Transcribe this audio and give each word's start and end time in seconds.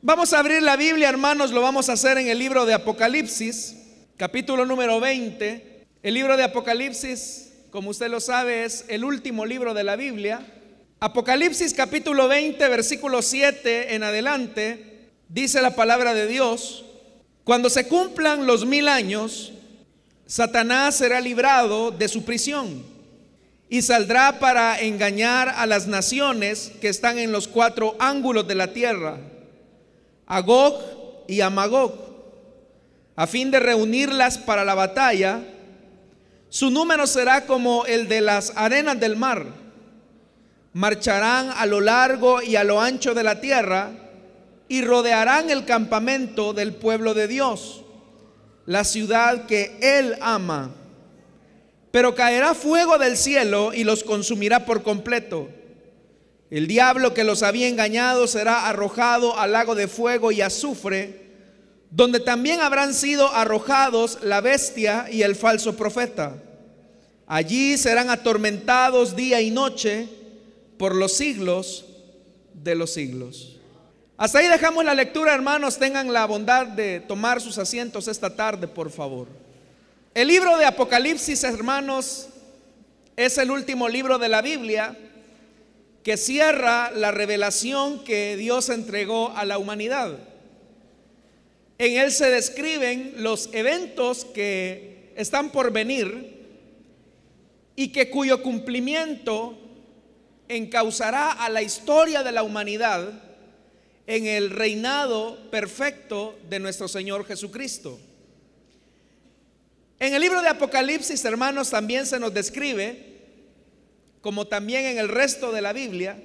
Vamos 0.00 0.32
a 0.32 0.38
abrir 0.38 0.62
la 0.62 0.76
Biblia, 0.76 1.08
hermanos, 1.08 1.50
lo 1.50 1.60
vamos 1.60 1.88
a 1.88 1.94
hacer 1.94 2.18
en 2.18 2.28
el 2.28 2.38
libro 2.38 2.64
de 2.64 2.72
Apocalipsis, 2.72 3.74
capítulo 4.16 4.64
número 4.64 5.00
20. 5.00 5.86
El 6.04 6.14
libro 6.14 6.36
de 6.36 6.44
Apocalipsis, 6.44 7.52
como 7.72 7.90
usted 7.90 8.08
lo 8.08 8.20
sabe, 8.20 8.64
es 8.64 8.84
el 8.86 9.04
último 9.04 9.44
libro 9.44 9.74
de 9.74 9.82
la 9.82 9.96
Biblia. 9.96 10.46
Apocalipsis 11.00 11.74
capítulo 11.74 12.28
20, 12.28 12.68
versículo 12.68 13.22
7 13.22 13.96
en 13.96 14.04
adelante, 14.04 15.10
dice 15.28 15.60
la 15.62 15.74
palabra 15.74 16.14
de 16.14 16.28
Dios, 16.28 16.84
cuando 17.42 17.68
se 17.68 17.88
cumplan 17.88 18.46
los 18.46 18.64
mil 18.66 18.86
años, 18.86 19.52
Satanás 20.26 20.94
será 20.94 21.20
librado 21.20 21.90
de 21.90 22.06
su 22.06 22.24
prisión 22.24 22.84
y 23.68 23.82
saldrá 23.82 24.38
para 24.38 24.80
engañar 24.80 25.48
a 25.48 25.66
las 25.66 25.88
naciones 25.88 26.70
que 26.80 26.88
están 26.88 27.18
en 27.18 27.32
los 27.32 27.48
cuatro 27.48 27.96
ángulos 27.98 28.46
de 28.46 28.54
la 28.54 28.72
tierra 28.72 29.18
a 30.28 30.40
Gog 30.42 30.74
y 31.26 31.40
a 31.40 31.48
Magog, 31.48 31.94
a 33.16 33.26
fin 33.26 33.50
de 33.50 33.58
reunirlas 33.58 34.38
para 34.38 34.64
la 34.64 34.74
batalla. 34.74 35.40
Su 36.50 36.70
número 36.70 37.06
será 37.06 37.46
como 37.46 37.86
el 37.86 38.08
de 38.08 38.20
las 38.20 38.52
arenas 38.54 39.00
del 39.00 39.16
mar. 39.16 39.46
Marcharán 40.74 41.50
a 41.56 41.66
lo 41.66 41.80
largo 41.80 42.42
y 42.42 42.56
a 42.56 42.62
lo 42.62 42.80
ancho 42.80 43.14
de 43.14 43.24
la 43.24 43.40
tierra 43.40 43.90
y 44.68 44.82
rodearán 44.82 45.50
el 45.50 45.64
campamento 45.64 46.52
del 46.52 46.74
pueblo 46.74 47.14
de 47.14 47.26
Dios, 47.26 47.84
la 48.66 48.84
ciudad 48.84 49.46
que 49.46 49.78
Él 49.80 50.14
ama. 50.20 50.70
Pero 51.90 52.14
caerá 52.14 52.52
fuego 52.52 52.98
del 52.98 53.16
cielo 53.16 53.72
y 53.72 53.82
los 53.82 54.04
consumirá 54.04 54.66
por 54.66 54.82
completo. 54.82 55.48
El 56.50 56.66
diablo 56.66 57.12
que 57.12 57.24
los 57.24 57.42
había 57.42 57.68
engañado 57.68 58.26
será 58.26 58.68
arrojado 58.68 59.38
al 59.38 59.52
lago 59.52 59.74
de 59.74 59.86
fuego 59.86 60.32
y 60.32 60.40
azufre, 60.40 61.28
donde 61.90 62.20
también 62.20 62.60
habrán 62.60 62.94
sido 62.94 63.30
arrojados 63.34 64.18
la 64.22 64.40
bestia 64.40 65.08
y 65.10 65.22
el 65.22 65.36
falso 65.36 65.76
profeta. 65.76 66.42
Allí 67.26 67.76
serán 67.76 68.08
atormentados 68.08 69.14
día 69.14 69.42
y 69.42 69.50
noche 69.50 70.08
por 70.78 70.94
los 70.94 71.12
siglos 71.12 71.84
de 72.54 72.74
los 72.74 72.94
siglos. 72.94 73.56
Hasta 74.16 74.38
ahí 74.38 74.48
dejamos 74.48 74.84
la 74.84 74.94
lectura, 74.94 75.34
hermanos. 75.34 75.78
Tengan 75.78 76.12
la 76.12 76.24
bondad 76.26 76.66
de 76.66 77.00
tomar 77.00 77.42
sus 77.42 77.58
asientos 77.58 78.08
esta 78.08 78.34
tarde, 78.34 78.66
por 78.66 78.90
favor. 78.90 79.28
El 80.14 80.28
libro 80.28 80.56
de 80.56 80.64
Apocalipsis, 80.64 81.44
hermanos, 81.44 82.28
es 83.16 83.36
el 83.36 83.50
último 83.50 83.88
libro 83.88 84.18
de 84.18 84.28
la 84.28 84.40
Biblia 84.40 84.96
que 86.02 86.16
cierra 86.16 86.90
la 86.90 87.10
revelación 87.10 88.04
que 88.04 88.36
Dios 88.36 88.68
entregó 88.68 89.30
a 89.36 89.44
la 89.44 89.58
humanidad. 89.58 90.18
En 91.78 91.96
él 91.96 92.12
se 92.12 92.30
describen 92.30 93.14
los 93.18 93.50
eventos 93.52 94.24
que 94.24 95.12
están 95.16 95.50
por 95.50 95.72
venir 95.72 96.38
y 97.76 97.88
que 97.88 98.10
cuyo 98.10 98.42
cumplimiento 98.42 99.56
encauzará 100.48 101.30
a 101.30 101.48
la 101.48 101.62
historia 101.62 102.22
de 102.22 102.32
la 102.32 102.42
humanidad 102.42 103.22
en 104.06 104.26
el 104.26 104.50
reinado 104.50 105.38
perfecto 105.50 106.38
de 106.48 106.58
nuestro 106.58 106.88
Señor 106.88 107.26
Jesucristo. 107.26 108.00
En 110.00 110.14
el 110.14 110.20
libro 110.20 110.40
de 110.40 110.48
Apocalipsis, 110.48 111.24
hermanos, 111.24 111.70
también 111.70 112.06
se 112.06 112.18
nos 112.18 112.32
describe 112.32 113.07
como 114.20 114.46
también 114.46 114.84
en 114.86 114.98
el 114.98 115.08
resto 115.08 115.52
de 115.52 115.62
la 115.62 115.72
Biblia, 115.72 116.18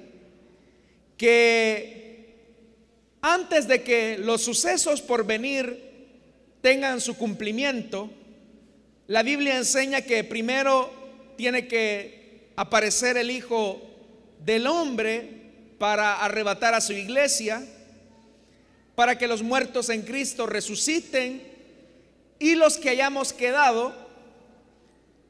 que 1.16 2.04
antes 3.20 3.66
de 3.68 3.82
que 3.82 4.18
los 4.18 4.42
sucesos 4.42 5.00
por 5.00 5.24
venir 5.24 5.94
tengan 6.60 7.00
su 7.00 7.16
cumplimiento, 7.16 8.10
la 9.06 9.22
Biblia 9.22 9.56
enseña 9.56 10.02
que 10.02 10.24
primero 10.24 10.92
tiene 11.36 11.66
que 11.66 12.50
aparecer 12.56 13.16
el 13.16 13.30
Hijo 13.30 13.82
del 14.44 14.66
Hombre 14.66 15.42
para 15.78 16.24
arrebatar 16.24 16.74
a 16.74 16.80
su 16.80 16.92
iglesia, 16.92 17.64
para 18.94 19.18
que 19.18 19.26
los 19.26 19.42
muertos 19.42 19.88
en 19.88 20.02
Cristo 20.02 20.46
resuciten 20.46 21.42
y 22.38 22.54
los 22.54 22.78
que 22.78 22.90
hayamos 22.90 23.32
quedado 23.32 23.94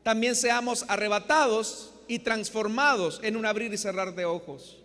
también 0.03 0.37
seamos 0.37 0.85
arrebatados 0.89 1.94
y 2.09 2.21
transformados 2.21 3.21
en 3.23 3.37
un 3.37 3.47
abrir 3.47 3.73
y 3.73 3.79
cerrar 3.79 4.15
de 4.15 4.25
ojos. 4.25 4.79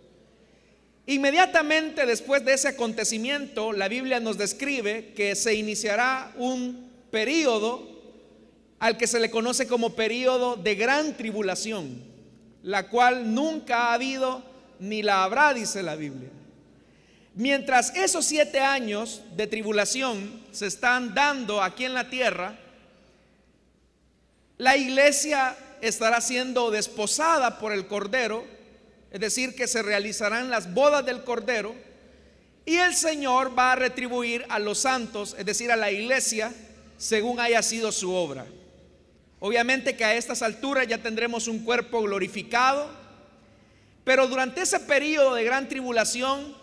Inmediatamente 1.06 2.06
después 2.06 2.44
de 2.44 2.54
ese 2.54 2.68
acontecimiento, 2.68 3.72
la 3.72 3.88
Biblia 3.88 4.20
nos 4.20 4.38
describe 4.38 5.12
que 5.14 5.34
se 5.34 5.54
iniciará 5.54 6.32
un 6.36 6.90
periodo 7.10 7.88
al 8.78 8.96
que 8.96 9.06
se 9.06 9.20
le 9.20 9.30
conoce 9.30 9.66
como 9.66 9.94
periodo 9.94 10.56
de 10.56 10.74
gran 10.74 11.16
tribulación, 11.16 12.02
la 12.62 12.88
cual 12.88 13.34
nunca 13.34 13.88
ha 13.88 13.94
habido 13.94 14.42
ni 14.78 15.02
la 15.02 15.24
habrá, 15.24 15.52
dice 15.52 15.82
la 15.82 15.96
Biblia. 15.96 16.30
Mientras 17.34 17.94
esos 17.96 18.24
siete 18.24 18.60
años 18.60 19.22
de 19.36 19.46
tribulación 19.46 20.42
se 20.50 20.66
están 20.66 21.14
dando 21.14 21.62
aquí 21.62 21.84
en 21.84 21.94
la 21.94 22.08
tierra, 22.08 22.58
la 24.58 24.76
iglesia 24.76 25.56
estará 25.80 26.20
siendo 26.20 26.70
desposada 26.70 27.58
por 27.58 27.72
el 27.72 27.86
Cordero, 27.86 28.44
es 29.10 29.20
decir, 29.20 29.54
que 29.54 29.66
se 29.66 29.82
realizarán 29.82 30.50
las 30.50 30.72
bodas 30.72 31.04
del 31.04 31.24
Cordero, 31.24 31.74
y 32.64 32.76
el 32.76 32.94
Señor 32.94 33.58
va 33.58 33.72
a 33.72 33.76
retribuir 33.76 34.44
a 34.48 34.58
los 34.58 34.78
santos, 34.78 35.34
es 35.38 35.46
decir, 35.46 35.72
a 35.72 35.76
la 35.76 35.90
iglesia, 35.90 36.52
según 36.98 37.40
haya 37.40 37.62
sido 37.62 37.90
su 37.90 38.12
obra. 38.12 38.46
Obviamente 39.40 39.96
que 39.96 40.04
a 40.04 40.14
estas 40.14 40.42
alturas 40.42 40.86
ya 40.86 40.98
tendremos 40.98 41.48
un 41.48 41.64
cuerpo 41.64 42.02
glorificado, 42.02 42.90
pero 44.04 44.26
durante 44.26 44.62
ese 44.62 44.80
periodo 44.80 45.34
de 45.34 45.44
gran 45.44 45.68
tribulación, 45.68 46.54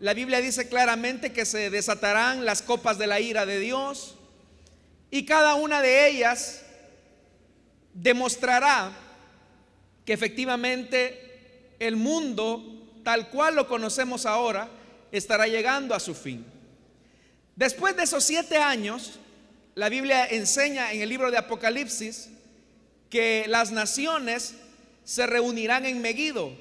la 0.00 0.12
Biblia 0.12 0.40
dice 0.40 0.68
claramente 0.68 1.32
que 1.32 1.46
se 1.46 1.70
desatarán 1.70 2.44
las 2.44 2.60
copas 2.60 2.98
de 2.98 3.06
la 3.06 3.20
ira 3.20 3.46
de 3.46 3.58
Dios 3.58 4.16
y 5.10 5.24
cada 5.24 5.54
una 5.54 5.80
de 5.80 6.08
ellas 6.08 6.62
demostrará 7.94 8.92
que 10.04 10.12
efectivamente 10.12 11.74
el 11.78 11.96
mundo, 11.96 12.62
tal 13.02 13.30
cual 13.30 13.54
lo 13.54 13.66
conocemos 13.66 14.26
ahora, 14.26 14.68
estará 15.12 15.46
llegando 15.46 15.94
a 15.94 16.00
su 16.00 16.14
fin. 16.14 16.44
Después 17.56 17.96
de 17.96 18.02
esos 18.02 18.24
siete 18.24 18.58
años, 18.58 19.18
la 19.74 19.88
Biblia 19.88 20.26
enseña 20.26 20.92
en 20.92 21.00
el 21.00 21.08
libro 21.08 21.30
de 21.30 21.38
Apocalipsis 21.38 22.30
que 23.08 23.46
las 23.48 23.70
naciones 23.70 24.54
se 25.04 25.26
reunirán 25.26 25.86
en 25.86 26.02
Megido 26.02 26.52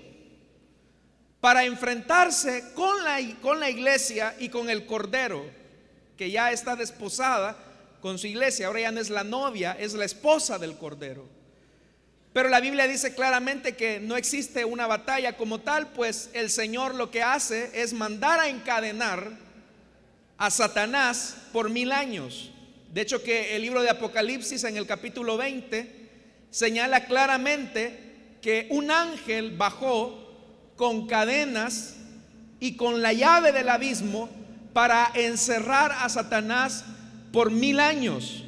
para 1.40 1.66
enfrentarse 1.66 2.74
con 2.74 3.04
la, 3.04 3.20
con 3.42 3.60
la 3.60 3.70
iglesia 3.70 4.36
y 4.40 4.50
con 4.50 4.70
el 4.70 4.86
Cordero, 4.86 5.44
que 6.16 6.32
ya 6.32 6.52
está 6.52 6.76
desposada 6.76 7.58
con 8.04 8.20
su 8.20 8.28
iglesia. 8.28 8.68
Ahora 8.68 8.82
ya 8.82 8.92
no 8.92 9.00
es 9.00 9.10
la 9.10 9.24
novia, 9.24 9.78
es 9.80 9.94
la 9.94 10.04
esposa 10.04 10.60
del 10.60 10.78
Cordero. 10.78 11.26
Pero 12.34 12.50
la 12.50 12.60
Biblia 12.60 12.86
dice 12.86 13.16
claramente 13.16 13.78
que 13.78 14.02
no 14.02 14.18
existe 14.18 14.66
una 14.66 14.88
batalla 14.88 15.38
como 15.38 15.62
tal, 15.62 15.94
pues 15.94 16.30
el 16.34 16.50
Señor 16.50 16.96
lo 16.96 17.10
que 17.10 17.24
hace 17.24 17.72
es 17.82 17.94
mandar 17.94 18.42
a 18.42 18.50
encadenar 18.50 19.32
a 20.38 20.52
Satanás 20.52 21.38
por 21.54 21.70
mil 21.70 21.94
años. 21.94 22.52
De 22.92 23.00
hecho 23.00 23.24
que 23.24 23.56
el 23.56 23.62
libro 23.62 23.82
de 23.82 23.90
Apocalipsis 23.90 24.66
en 24.66 24.76
el 24.76 24.86
capítulo 24.86 25.38
20 25.38 26.10
señala 26.52 27.06
claramente 27.06 28.38
que 28.42 28.68
un 28.70 28.92
ángel 28.92 29.56
bajó 29.56 30.30
con 30.76 31.08
cadenas 31.08 31.96
y 32.60 32.76
con 32.76 33.02
la 33.02 33.14
llave 33.14 33.54
del 33.54 33.70
abismo 33.70 34.30
para 34.74 35.10
encerrar 35.16 35.94
a 35.94 36.10
Satanás 36.10 36.84
por 37.34 37.50
mil 37.50 37.80
años. 37.80 38.44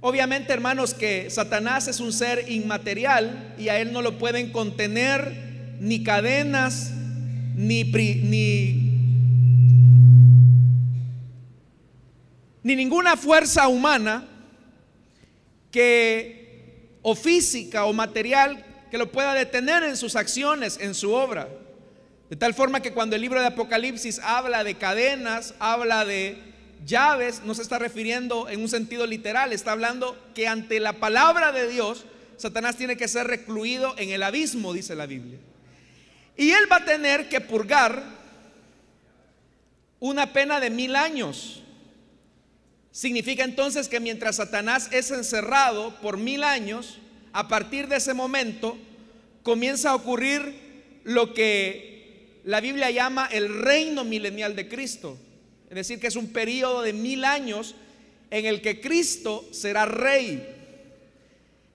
Obviamente, 0.00 0.52
hermanos, 0.52 0.94
que 0.94 1.28
Satanás 1.30 1.88
es 1.88 1.98
un 1.98 2.12
ser 2.12 2.48
inmaterial 2.48 3.54
y 3.58 3.68
a 3.68 3.80
él 3.80 3.92
no 3.92 4.02
lo 4.02 4.18
pueden 4.18 4.52
contener 4.52 5.76
ni 5.80 6.04
cadenas, 6.04 6.92
ni, 7.56 7.82
ni, 7.82 8.72
ni 12.62 12.76
ninguna 12.76 13.16
fuerza 13.16 13.66
humana 13.66 14.28
que 15.72 16.98
o 17.02 17.16
física 17.16 17.84
o 17.84 17.92
material 17.92 18.64
que 18.92 18.98
lo 18.98 19.10
pueda 19.10 19.34
detener 19.34 19.82
en 19.82 19.96
sus 19.96 20.14
acciones, 20.14 20.78
en 20.80 20.94
su 20.94 21.12
obra. 21.12 21.48
De 22.30 22.36
tal 22.36 22.54
forma 22.54 22.80
que 22.80 22.92
cuando 22.92 23.16
el 23.16 23.22
libro 23.22 23.40
de 23.40 23.48
Apocalipsis 23.48 24.20
habla 24.20 24.62
de 24.62 24.76
cadenas, 24.76 25.54
habla 25.58 26.04
de 26.04 26.49
llaves 26.84 27.42
no 27.44 27.54
se 27.54 27.62
está 27.62 27.78
refiriendo 27.78 28.48
en 28.48 28.60
un 28.60 28.68
sentido 28.68 29.06
literal, 29.06 29.52
está 29.52 29.72
hablando 29.72 30.16
que 30.34 30.48
ante 30.48 30.80
la 30.80 30.94
palabra 30.94 31.52
de 31.52 31.68
Dios, 31.68 32.04
Satanás 32.36 32.76
tiene 32.76 32.96
que 32.96 33.08
ser 33.08 33.26
recluido 33.26 33.94
en 33.98 34.10
el 34.10 34.22
abismo, 34.22 34.72
dice 34.72 34.94
la 34.94 35.06
Biblia. 35.06 35.38
Y 36.36 36.50
él 36.50 36.64
va 36.70 36.76
a 36.76 36.84
tener 36.84 37.28
que 37.28 37.40
purgar 37.40 38.02
una 39.98 40.32
pena 40.32 40.58
de 40.58 40.70
mil 40.70 40.96
años. 40.96 41.62
Significa 42.90 43.44
entonces 43.44 43.88
que 43.88 44.00
mientras 44.00 44.36
Satanás 44.36 44.88
es 44.90 45.10
encerrado 45.10 45.94
por 46.00 46.16
mil 46.16 46.42
años, 46.42 46.98
a 47.32 47.46
partir 47.46 47.86
de 47.88 47.96
ese 47.96 48.14
momento 48.14 48.76
comienza 49.42 49.90
a 49.90 49.94
ocurrir 49.94 51.00
lo 51.04 51.32
que 51.34 52.40
la 52.44 52.60
Biblia 52.60 52.90
llama 52.90 53.28
el 53.30 53.62
reino 53.62 54.04
milenial 54.04 54.56
de 54.56 54.68
Cristo. 54.68 55.18
Es 55.70 55.76
decir, 55.76 56.00
que 56.00 56.08
es 56.08 56.16
un 56.16 56.32
periodo 56.32 56.82
de 56.82 56.92
mil 56.92 57.24
años 57.24 57.76
en 58.30 58.44
el 58.44 58.60
que 58.60 58.80
Cristo 58.80 59.48
será 59.52 59.84
rey. 59.84 60.56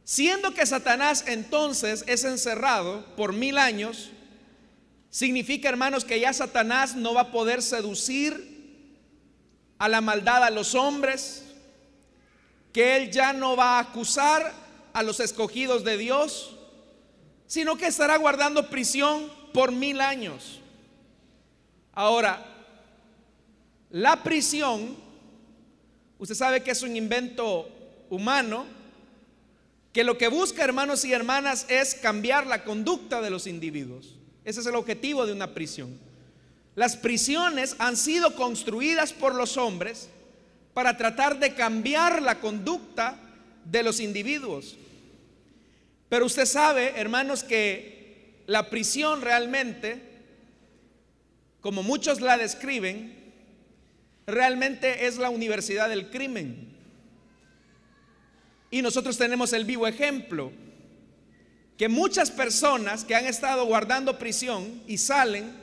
Siendo 0.03 0.53
que 0.53 0.65
Satanás 0.65 1.23
entonces 1.27 2.03
es 2.05 2.25
encerrado 2.25 3.05
por 3.15 3.31
mil 3.31 3.57
años, 3.57 4.11
significa, 5.09 5.69
hermanos, 5.69 6.03
que 6.03 6.19
ya 6.19 6.33
Satanás 6.33 6.95
no 6.95 7.13
va 7.13 7.21
a 7.21 7.31
poder 7.31 7.61
seducir 7.61 8.53
a 9.77 9.87
la 9.87 10.01
maldad 10.01 10.43
a 10.43 10.49
los 10.49 10.75
hombres, 10.75 11.45
que 12.73 12.97
él 12.97 13.11
ya 13.11 13.31
no 13.31 13.55
va 13.55 13.77
a 13.77 13.79
acusar 13.79 14.53
a 14.91 15.03
los 15.03 15.21
escogidos 15.21 15.85
de 15.85 15.97
Dios, 15.97 16.57
sino 17.47 17.77
que 17.77 17.87
estará 17.87 18.17
guardando 18.17 18.69
prisión 18.69 19.31
por 19.53 19.71
mil 19.71 20.01
años. 20.01 20.59
Ahora, 21.93 22.54
la 23.95 24.23
prisión, 24.23 24.93
usted 26.19 26.35
sabe 26.35 26.61
que 26.61 26.71
es 26.71 26.81
un 26.81 26.97
invento 26.97 27.69
humano, 28.09 28.65
que 29.93 30.03
lo 30.03 30.17
que 30.17 30.27
busca, 30.27 30.65
hermanos 30.65 31.05
y 31.05 31.13
hermanas, 31.13 31.65
es 31.69 31.95
cambiar 31.95 32.45
la 32.45 32.65
conducta 32.65 33.21
de 33.21 33.29
los 33.29 33.47
individuos. 33.47 34.15
Ese 34.43 34.59
es 34.59 34.65
el 34.65 34.75
objetivo 34.75 35.25
de 35.25 35.31
una 35.31 35.53
prisión. 35.53 35.97
Las 36.75 36.97
prisiones 36.97 37.77
han 37.79 37.95
sido 37.95 38.35
construidas 38.35 39.13
por 39.13 39.33
los 39.33 39.55
hombres 39.55 40.09
para 40.73 40.97
tratar 40.97 41.39
de 41.39 41.53
cambiar 41.53 42.21
la 42.21 42.41
conducta 42.41 43.17
de 43.63 43.81
los 43.81 44.01
individuos. 44.01 44.75
Pero 46.09 46.25
usted 46.25 46.47
sabe, 46.47 46.99
hermanos, 46.99 47.45
que 47.45 48.43
la 48.45 48.69
prisión 48.69 49.21
realmente, 49.21 50.01
como 51.61 51.81
muchos 51.81 52.19
la 52.19 52.37
describen, 52.37 53.14
realmente 54.27 55.07
es 55.07 55.17
la 55.17 55.29
universidad 55.29 55.89
del 55.89 56.09
crimen. 56.09 56.73
Y 58.71 58.81
nosotros 58.81 59.17
tenemos 59.17 59.53
el 59.53 59.65
vivo 59.65 59.87
ejemplo 59.87 60.51
que 61.77 61.89
muchas 61.89 62.31
personas 62.31 63.03
que 63.03 63.15
han 63.15 63.25
estado 63.25 63.65
guardando 63.65 64.17
prisión 64.17 64.81
y 64.87 64.97
salen, 64.97 65.53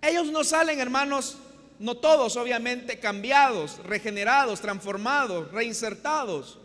ellos 0.00 0.30
no 0.30 0.44
salen, 0.44 0.78
hermanos, 0.78 1.38
no 1.78 1.96
todos 1.96 2.36
obviamente, 2.36 2.98
cambiados, 2.98 3.78
regenerados, 3.84 4.60
transformados, 4.60 5.50
reinsertados. 5.52 6.58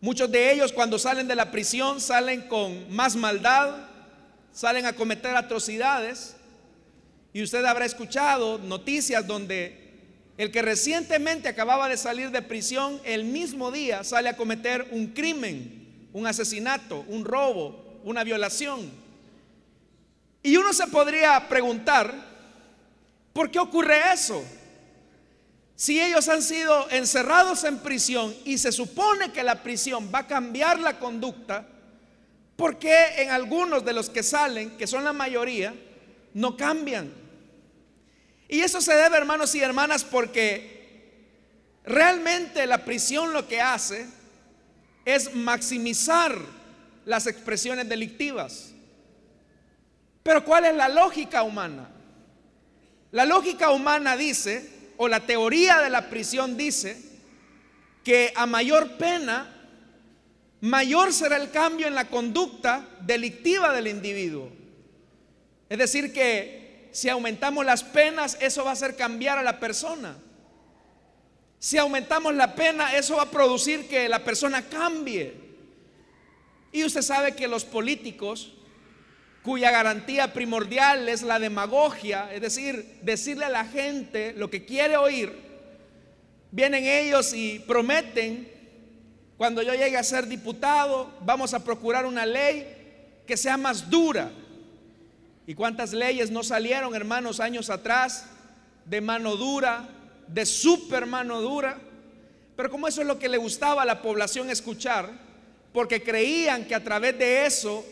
Muchos 0.00 0.30
de 0.30 0.52
ellos 0.52 0.72
cuando 0.72 0.98
salen 0.98 1.28
de 1.28 1.34
la 1.34 1.50
prisión 1.50 2.00
salen 2.00 2.42
con 2.42 2.90
más 2.90 3.16
maldad, 3.16 3.88
salen 4.52 4.86
a 4.86 4.94
cometer 4.94 5.36
atrocidades. 5.36 6.36
Y 7.32 7.42
usted 7.42 7.64
habrá 7.64 7.84
escuchado 7.84 8.58
noticias 8.58 9.26
donde 9.26 9.89
el 10.40 10.50
que 10.50 10.62
recientemente 10.62 11.50
acababa 11.50 11.86
de 11.86 11.98
salir 11.98 12.30
de 12.30 12.40
prisión, 12.40 12.98
el 13.04 13.26
mismo 13.26 13.70
día 13.70 14.02
sale 14.04 14.30
a 14.30 14.38
cometer 14.38 14.88
un 14.90 15.08
crimen, 15.08 16.08
un 16.14 16.26
asesinato, 16.26 17.04
un 17.08 17.26
robo, 17.26 18.00
una 18.04 18.24
violación. 18.24 18.90
Y 20.42 20.56
uno 20.56 20.72
se 20.72 20.86
podría 20.86 21.46
preguntar, 21.46 22.14
¿por 23.34 23.50
qué 23.50 23.58
ocurre 23.58 24.14
eso? 24.14 24.42
Si 25.76 26.00
ellos 26.00 26.26
han 26.30 26.40
sido 26.40 26.88
encerrados 26.88 27.64
en 27.64 27.76
prisión 27.80 28.34
y 28.46 28.56
se 28.56 28.72
supone 28.72 29.32
que 29.32 29.42
la 29.42 29.62
prisión 29.62 30.10
va 30.10 30.20
a 30.20 30.26
cambiar 30.26 30.80
la 30.80 30.98
conducta, 30.98 31.66
¿por 32.56 32.78
qué 32.78 32.96
en 33.18 33.28
algunos 33.28 33.84
de 33.84 33.92
los 33.92 34.08
que 34.08 34.22
salen, 34.22 34.78
que 34.78 34.86
son 34.86 35.04
la 35.04 35.12
mayoría, 35.12 35.74
no 36.32 36.56
cambian? 36.56 37.19
Y 38.50 38.62
eso 38.62 38.80
se 38.80 38.92
debe, 38.94 39.16
hermanos 39.16 39.54
y 39.54 39.60
hermanas, 39.60 40.02
porque 40.02 40.80
realmente 41.84 42.66
la 42.66 42.84
prisión 42.84 43.32
lo 43.32 43.46
que 43.46 43.60
hace 43.60 44.08
es 45.04 45.32
maximizar 45.36 46.36
las 47.04 47.28
expresiones 47.28 47.88
delictivas. 47.88 48.72
Pero 50.24 50.44
¿cuál 50.44 50.64
es 50.64 50.74
la 50.74 50.88
lógica 50.88 51.44
humana? 51.44 51.90
La 53.12 53.24
lógica 53.24 53.70
humana 53.70 54.16
dice, 54.16 54.68
o 54.96 55.06
la 55.06 55.20
teoría 55.20 55.78
de 55.78 55.90
la 55.90 56.10
prisión 56.10 56.56
dice, 56.56 57.00
que 58.02 58.32
a 58.34 58.46
mayor 58.46 58.96
pena, 58.98 59.48
mayor 60.60 61.12
será 61.12 61.36
el 61.36 61.52
cambio 61.52 61.86
en 61.86 61.94
la 61.94 62.08
conducta 62.08 62.84
delictiva 63.00 63.72
del 63.72 63.86
individuo. 63.86 64.50
Es 65.68 65.78
decir, 65.78 66.12
que 66.12 66.59
si 66.92 67.08
aumentamos 67.08 67.64
las 67.64 67.84
penas, 67.84 68.36
eso 68.40 68.64
va 68.64 68.70
a 68.70 68.72
hacer 68.74 68.96
cambiar 68.96 69.38
a 69.38 69.42
la 69.42 69.60
persona. 69.60 70.16
Si 71.58 71.76
aumentamos 71.76 72.34
la 72.34 72.54
pena, 72.54 72.96
eso 72.96 73.16
va 73.16 73.24
a 73.24 73.30
producir 73.30 73.86
que 73.88 74.08
la 74.08 74.24
persona 74.24 74.62
cambie. 74.62 75.34
Y 76.72 76.84
usted 76.84 77.02
sabe 77.02 77.34
que 77.34 77.48
los 77.48 77.64
políticos 77.64 78.52
cuya 79.42 79.70
garantía 79.70 80.32
primordial 80.32 81.08
es 81.08 81.22
la 81.22 81.38
demagogia, 81.38 82.32
es 82.32 82.40
decir, 82.40 82.98
decirle 83.02 83.46
a 83.46 83.48
la 83.48 83.64
gente 83.64 84.34
lo 84.36 84.50
que 84.50 84.64
quiere 84.66 84.96
oír, 84.96 85.34
vienen 86.50 86.84
ellos 86.84 87.32
y 87.32 87.58
prometen, 87.60 88.50
cuando 89.38 89.62
yo 89.62 89.72
llegue 89.74 89.96
a 89.96 90.02
ser 90.02 90.26
diputado, 90.26 91.10
vamos 91.22 91.54
a 91.54 91.64
procurar 91.64 92.04
una 92.04 92.26
ley 92.26 93.22
que 93.26 93.38
sea 93.38 93.56
más 93.56 93.88
dura. 93.88 94.30
¿Y 95.50 95.54
cuántas 95.56 95.92
leyes 95.92 96.30
no 96.30 96.44
salieron, 96.44 96.94
hermanos, 96.94 97.40
años 97.40 97.70
atrás, 97.70 98.24
de 98.84 99.00
mano 99.00 99.34
dura, 99.34 99.88
de 100.28 100.46
super 100.46 101.06
mano 101.06 101.40
dura? 101.40 101.76
Pero 102.54 102.70
como 102.70 102.86
eso 102.86 103.00
es 103.00 103.08
lo 103.08 103.18
que 103.18 103.28
le 103.28 103.36
gustaba 103.36 103.82
a 103.82 103.84
la 103.84 104.00
población 104.00 104.48
escuchar, 104.48 105.10
porque 105.72 106.04
creían 106.04 106.66
que 106.66 106.76
a 106.76 106.84
través 106.84 107.18
de 107.18 107.46
eso 107.46 107.84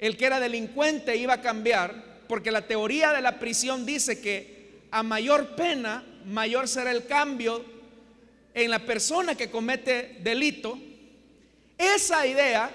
el 0.00 0.18
que 0.18 0.26
era 0.26 0.38
delincuente 0.38 1.16
iba 1.16 1.32
a 1.32 1.40
cambiar, 1.40 1.94
porque 2.28 2.50
la 2.50 2.66
teoría 2.66 3.14
de 3.14 3.22
la 3.22 3.38
prisión 3.38 3.86
dice 3.86 4.20
que 4.20 4.82
a 4.90 5.02
mayor 5.02 5.56
pena, 5.56 6.04
mayor 6.26 6.68
será 6.68 6.90
el 6.90 7.06
cambio 7.06 7.64
en 8.52 8.70
la 8.70 8.80
persona 8.80 9.34
que 9.34 9.50
comete 9.50 10.18
delito. 10.22 10.78
Esa 11.78 12.26
idea, 12.26 12.70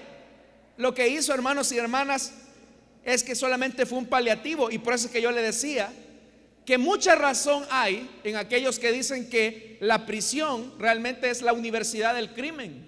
lo 0.76 0.92
que 0.92 1.06
hizo 1.06 1.32
hermanos 1.32 1.70
y 1.70 1.78
hermanas, 1.78 2.32
es 3.08 3.24
que 3.24 3.34
solamente 3.34 3.86
fue 3.86 3.96
un 3.96 4.06
paliativo 4.06 4.70
y 4.70 4.76
por 4.76 4.92
eso 4.92 5.06
es 5.06 5.12
que 5.12 5.22
yo 5.22 5.32
le 5.32 5.40
decía 5.40 5.90
que 6.66 6.76
mucha 6.76 7.14
razón 7.14 7.64
hay 7.70 8.06
en 8.22 8.36
aquellos 8.36 8.78
que 8.78 8.92
dicen 8.92 9.30
que 9.30 9.78
la 9.80 10.04
prisión 10.04 10.74
realmente 10.78 11.30
es 11.30 11.40
la 11.40 11.54
universidad 11.54 12.14
del 12.14 12.34
crimen. 12.34 12.86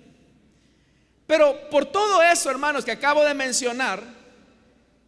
Pero 1.27 1.71
por 1.71 1.87
todo 1.87 2.23
eso, 2.23 2.51
hermanos, 2.51 2.85
que 2.85 2.93
acabo 2.93 3.25
de 3.25 3.33
mencionar, 3.33 4.03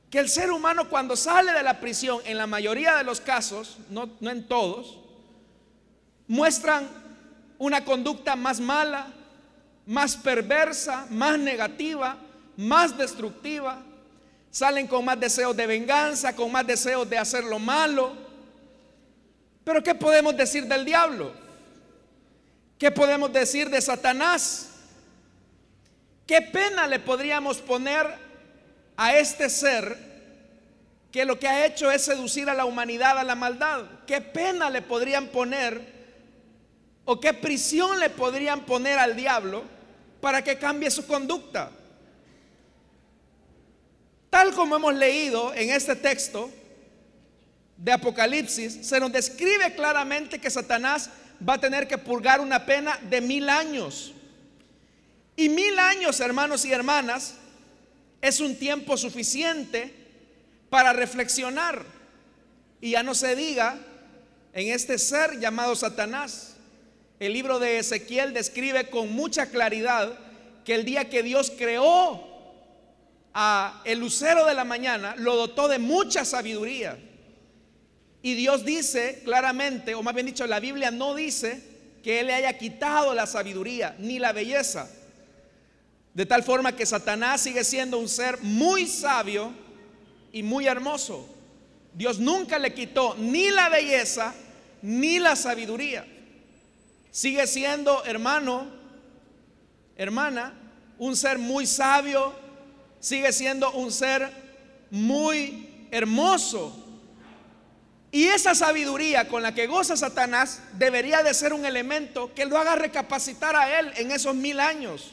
que 0.08 0.18
el 0.18 0.30
ser 0.30 0.50
humano 0.50 0.88
cuando 0.88 1.14
sale 1.14 1.52
de 1.52 1.62
la 1.62 1.78
prisión, 1.78 2.20
en 2.24 2.38
la 2.38 2.46
mayoría 2.46 2.96
de 2.96 3.04
los 3.04 3.20
casos, 3.20 3.76
no, 3.90 4.08
en 4.22 4.48
todos, 4.48 4.98
muestran 6.26 6.88
una 7.58 7.84
conducta 7.84 8.34
más 8.34 8.60
mala, 8.60 9.12
más 9.84 10.16
perversa, 10.16 11.06
más 11.10 11.38
negativa, 11.38 12.16
más 12.56 12.96
destructiva. 12.96 13.82
Salen 14.52 14.86
con 14.86 15.04
más 15.04 15.18
deseos 15.18 15.56
de 15.56 15.66
venganza, 15.66 16.36
con 16.36 16.52
más 16.52 16.64
deseos 16.64 17.10
de 17.10 17.18
hacer 17.18 17.42
lo 17.42 17.58
malo. 17.58 18.12
Pero 19.64 19.82
¿qué 19.82 19.96
podemos 19.96 20.36
decir 20.36 20.66
del 20.66 20.84
diablo? 20.84 21.32
¿Qué 22.78 22.92
podemos 22.92 23.32
decir 23.32 23.68
de 23.68 23.80
Satanás? 23.80 24.68
¿Qué 26.24 26.40
pena 26.40 26.86
le 26.86 27.00
podríamos 27.00 27.58
poner 27.58 28.06
a 28.96 29.16
este 29.16 29.48
ser 29.48 30.12
que 31.10 31.24
lo 31.24 31.38
que 31.38 31.46
ha 31.46 31.66
hecho 31.66 31.90
es 31.90 32.02
seducir 32.02 32.48
a 32.48 32.54
la 32.54 32.64
humanidad 32.64 33.18
a 33.18 33.24
la 33.24 33.34
maldad. 33.34 33.84
¿Qué 34.06 34.20
pena 34.20 34.70
le 34.70 34.80
podrían 34.80 35.28
poner 35.28 35.92
o 37.04 37.20
qué 37.20 37.34
prisión 37.34 38.00
le 38.00 38.10
podrían 38.10 38.64
poner 38.64 38.98
al 38.98 39.14
diablo 39.14 39.64
para 40.20 40.42
que 40.42 40.56
cambie 40.56 40.90
su 40.90 41.06
conducta? 41.06 41.70
Tal 44.32 44.54
como 44.54 44.76
hemos 44.76 44.94
leído 44.94 45.52
en 45.52 45.68
este 45.68 45.94
texto 45.94 46.48
de 47.76 47.92
Apocalipsis, 47.92 48.78
se 48.80 48.98
nos 48.98 49.12
describe 49.12 49.74
claramente 49.74 50.38
que 50.38 50.48
Satanás 50.48 51.10
va 51.46 51.54
a 51.54 51.60
tener 51.60 51.86
que 51.86 51.98
purgar 51.98 52.40
una 52.40 52.64
pena 52.64 52.98
de 53.10 53.20
mil 53.20 53.50
años. 53.50 54.14
Y 55.36 55.50
mil 55.50 55.78
años, 55.78 56.18
hermanos 56.20 56.64
y 56.64 56.72
hermanas, 56.72 57.34
es 58.22 58.40
un 58.40 58.56
tiempo 58.56 58.96
suficiente 58.96 59.94
para 60.70 60.94
reflexionar. 60.94 61.84
Y 62.80 62.92
ya 62.92 63.02
no 63.02 63.14
se 63.14 63.36
diga 63.36 63.76
en 64.54 64.68
este 64.68 64.96
ser 64.96 65.40
llamado 65.40 65.76
Satanás. 65.76 66.56
El 67.20 67.34
libro 67.34 67.58
de 67.58 67.80
Ezequiel 67.80 68.32
describe 68.32 68.88
con 68.88 69.12
mucha 69.12 69.50
claridad 69.50 70.18
que 70.64 70.74
el 70.74 70.86
día 70.86 71.10
que 71.10 71.22
Dios 71.22 71.52
creó 71.54 72.31
a 73.34 73.82
el 73.84 73.98
lucero 73.98 74.46
de 74.46 74.54
la 74.54 74.64
mañana, 74.64 75.14
lo 75.16 75.36
dotó 75.36 75.68
de 75.68 75.78
mucha 75.78 76.24
sabiduría. 76.24 76.98
Y 78.22 78.34
Dios 78.34 78.64
dice 78.64 79.22
claramente, 79.24 79.94
o 79.94 80.02
más 80.02 80.14
bien 80.14 80.26
dicho, 80.26 80.46
la 80.46 80.60
Biblia 80.60 80.90
no 80.90 81.14
dice 81.14 81.60
que 82.02 82.20
Él 82.20 82.28
le 82.28 82.34
haya 82.34 82.56
quitado 82.56 83.14
la 83.14 83.26
sabiduría 83.26 83.96
ni 83.98 84.18
la 84.18 84.32
belleza. 84.32 84.88
De 86.14 86.26
tal 86.26 86.42
forma 86.42 86.76
que 86.76 86.86
Satanás 86.86 87.40
sigue 87.40 87.64
siendo 87.64 87.98
un 87.98 88.08
ser 88.08 88.38
muy 88.42 88.86
sabio 88.86 89.52
y 90.32 90.42
muy 90.42 90.66
hermoso. 90.66 91.28
Dios 91.94 92.18
nunca 92.18 92.58
le 92.58 92.74
quitó 92.74 93.14
ni 93.16 93.50
la 93.50 93.68
belleza 93.68 94.34
ni 94.82 95.18
la 95.18 95.36
sabiduría. 95.36 96.06
Sigue 97.10 97.46
siendo, 97.46 98.04
hermano, 98.04 98.66
hermana, 99.96 100.54
un 100.98 101.16
ser 101.16 101.38
muy 101.38 101.66
sabio, 101.66 102.34
sigue 103.02 103.32
siendo 103.32 103.72
un 103.72 103.90
ser 103.92 104.30
muy 104.90 105.86
hermoso. 105.90 106.78
Y 108.12 108.24
esa 108.24 108.54
sabiduría 108.54 109.26
con 109.26 109.42
la 109.42 109.54
que 109.54 109.66
goza 109.66 109.96
Satanás 109.96 110.62
debería 110.74 111.22
de 111.22 111.34
ser 111.34 111.52
un 111.52 111.66
elemento 111.66 112.32
que 112.32 112.46
lo 112.46 112.56
haga 112.56 112.76
recapacitar 112.76 113.56
a 113.56 113.80
él 113.80 113.92
en 113.96 114.12
esos 114.12 114.34
mil 114.34 114.60
años. 114.60 115.12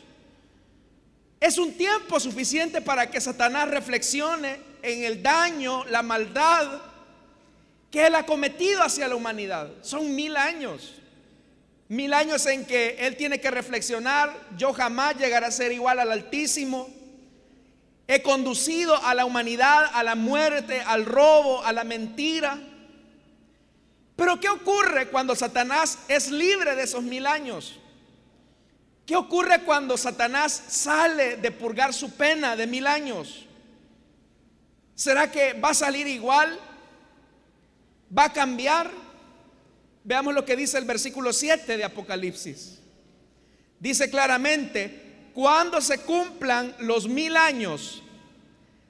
Es 1.39 1.57
un 1.57 1.73
tiempo 1.73 2.19
suficiente 2.19 2.81
para 2.81 3.09
que 3.09 3.19
Satanás 3.19 3.69
reflexione 3.69 4.59
en 4.83 5.03
el 5.03 5.23
daño, 5.23 5.83
la 5.85 6.03
maldad 6.03 6.81
que 7.89 8.05
él 8.05 8.13
ha 8.13 8.25
cometido 8.25 8.83
hacia 8.83 9.07
la 9.07 9.15
humanidad. 9.15 9.71
Son 9.81 10.13
mil 10.13 10.37
años. 10.37 10.95
Mil 11.87 12.13
años 12.13 12.45
en 12.45 12.65
que 12.65 12.97
él 12.99 13.15
tiene 13.15 13.41
que 13.41 13.49
reflexionar, 13.49 14.31
yo 14.57 14.73
jamás 14.73 15.17
llegaré 15.17 15.47
a 15.47 15.51
ser 15.51 15.71
igual 15.71 15.97
al 15.99 16.11
Altísimo. 16.11 16.98
He 18.11 18.23
conducido 18.23 18.95
a 19.05 19.13
la 19.13 19.23
humanidad 19.23 19.91
a 19.93 20.01
la 20.01 20.15
muerte, 20.15 20.81
al 20.81 21.05
robo, 21.05 21.63
a 21.63 21.71
la 21.71 21.83
mentira. 21.83 22.59
Pero 24.15 24.39
¿qué 24.39 24.49
ocurre 24.49 25.09
cuando 25.09 25.35
Satanás 25.35 25.99
es 26.07 26.31
libre 26.31 26.75
de 26.75 26.81
esos 26.81 27.03
mil 27.03 27.27
años? 27.27 27.79
¿Qué 29.05 29.15
ocurre 29.15 29.61
cuando 29.61 29.95
Satanás 29.95 30.59
sale 30.69 31.37
de 31.37 31.51
purgar 31.51 31.93
su 31.93 32.09
pena 32.09 32.55
de 32.55 32.65
mil 32.65 32.87
años? 32.87 33.45
¿Será 34.95 35.29
que 35.29 35.53
va 35.53 35.69
a 35.69 35.75
salir 35.75 36.07
igual? 36.07 36.59
¿Va 38.17 38.23
a 38.23 38.33
cambiar? 38.33 38.89
Veamos 40.03 40.33
lo 40.33 40.45
que 40.45 40.55
dice 40.55 40.79
el 40.79 40.85
versículo 40.85 41.31
7 41.31 41.77
de 41.77 41.83
Apocalipsis. 41.83 42.79
Dice 43.79 44.09
claramente, 44.09 45.08
cuando 45.33 45.81
se 45.81 45.99
cumplan 45.99 46.75
los 46.79 47.07
mil 47.07 47.35
años, 47.37 48.03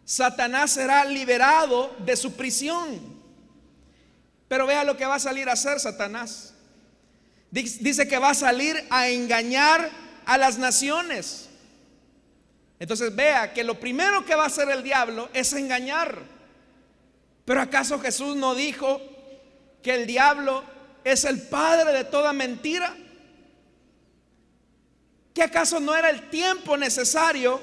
Satanás 0.06 0.72
será 0.72 1.06
liberado 1.06 1.96
de 2.00 2.16
su 2.16 2.34
prisión. 2.34 3.00
Pero 4.48 4.66
vea 4.66 4.84
lo 4.84 4.98
que 4.98 5.06
va 5.06 5.16
a 5.16 5.20
salir 5.20 5.48
a 5.48 5.54
hacer 5.54 5.80
Satanás. 5.80 6.56
Dice 7.52 8.08
que 8.08 8.18
va 8.18 8.32
a 8.32 8.36
salir 8.36 8.84
a 8.90 9.08
engañar 9.10 9.90
a 10.26 10.38
las 10.38 10.58
naciones. 10.58 11.50
Entonces 12.80 13.16
vea 13.16 13.54
que 13.54 13.64
lo 13.64 13.80
primero 13.80 14.26
que 14.26 14.36
va 14.36 14.44
a 14.44 14.48
hacer 14.48 14.70
el 14.70 14.84
diablo 14.84 15.30
es 15.34 15.54
engañar. 15.54 16.18
Pero 17.46 17.62
¿acaso 17.62 18.00
Jesús 18.00 18.36
no 18.36 18.56
dijo 18.56 19.02
que 19.84 19.94
el 19.94 20.08
diablo 20.08 20.64
es 21.04 21.26
el 21.26 21.42
padre 21.42 21.94
de 21.94 22.04
toda 22.04 22.34
mentira? 22.34 22.96
¿Que 25.34 25.44
acaso 25.44 25.80
no 25.80 25.96
era 25.96 26.10
el 26.10 26.30
tiempo 26.30 26.76
necesario 26.78 27.62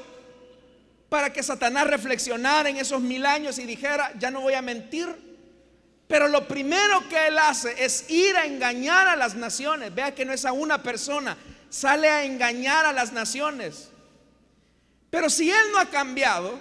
para 1.08 1.32
que 1.32 1.42
Satanás 1.42 1.87
reflexionara 1.87 2.68
en 2.68 2.76
esos 2.76 3.00
mil 3.00 3.26
años 3.26 3.58
y 3.58 3.64
dijera, 3.64 4.12
ya 4.18 4.30
no 4.30 4.40
voy 4.40 4.54
a 4.54 4.62
mentir? 4.62 5.06
Pero 6.08 6.28
lo 6.28 6.46
primero 6.46 7.08
que 7.08 7.26
él 7.26 7.38
hace 7.38 7.85
es 7.85 8.08
ir 8.11 8.37
a 8.37 8.46
engañar 8.46 9.08
a 9.08 9.16
las 9.16 9.35
naciones. 9.35 9.94
Vea 9.94 10.14
que 10.14 10.25
no 10.25 10.32
es 10.32 10.44
a 10.44 10.52
una 10.52 10.82
persona, 10.82 11.37
sale 11.68 12.08
a 12.08 12.25
engañar 12.25 12.87
a 12.87 12.92
las 12.92 13.12
naciones. 13.12 13.90
Pero 15.11 15.30
si 15.30 15.50
Él 15.50 15.73
no 15.73 15.78
ha 15.78 15.87
cambiado, 15.87 16.58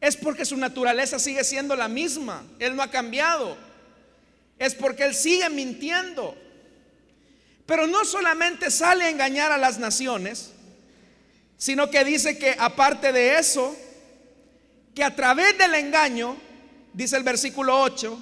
es 0.00 0.16
porque 0.16 0.44
su 0.44 0.56
naturaleza 0.56 1.18
sigue 1.18 1.44
siendo 1.44 1.76
la 1.76 1.88
misma. 1.88 2.42
Él 2.58 2.74
no 2.74 2.82
ha 2.82 2.90
cambiado. 2.90 3.56
Es 4.58 4.74
porque 4.74 5.04
Él 5.04 5.14
sigue 5.14 5.48
mintiendo. 5.50 6.36
Pero 7.66 7.86
no 7.86 8.04
solamente 8.04 8.70
sale 8.70 9.04
a 9.04 9.10
engañar 9.10 9.52
a 9.52 9.58
las 9.58 9.78
naciones, 9.78 10.52
sino 11.56 11.90
que 11.90 12.04
dice 12.04 12.38
que 12.38 12.54
aparte 12.58 13.12
de 13.12 13.38
eso, 13.38 13.74
que 14.94 15.02
a 15.02 15.14
través 15.14 15.56
del 15.56 15.74
engaño, 15.74 16.36
dice 16.92 17.16
el 17.16 17.22
versículo 17.22 17.80
8, 17.80 18.18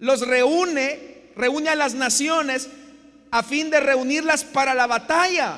los 0.00 0.26
reúne, 0.26 1.30
reúne 1.36 1.70
a 1.70 1.76
las 1.76 1.94
naciones 1.94 2.68
a 3.30 3.42
fin 3.42 3.70
de 3.70 3.80
reunirlas 3.80 4.44
para 4.44 4.74
la 4.74 4.86
batalla. 4.86 5.56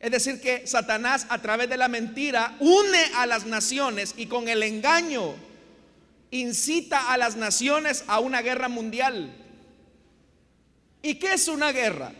Es 0.00 0.10
decir, 0.10 0.40
que 0.40 0.66
Satanás 0.66 1.26
a 1.28 1.38
través 1.38 1.68
de 1.68 1.76
la 1.76 1.88
mentira 1.88 2.56
une 2.58 3.04
a 3.16 3.26
las 3.26 3.46
naciones 3.46 4.14
y 4.16 4.26
con 4.26 4.48
el 4.48 4.62
engaño 4.62 5.34
incita 6.32 7.12
a 7.12 7.18
las 7.18 7.36
naciones 7.36 8.02
a 8.08 8.18
una 8.18 8.42
guerra 8.42 8.68
mundial. 8.68 9.41
¿Y 11.02 11.16
qué 11.16 11.34
es 11.34 11.48
una 11.48 11.72
guerra? 11.72 12.12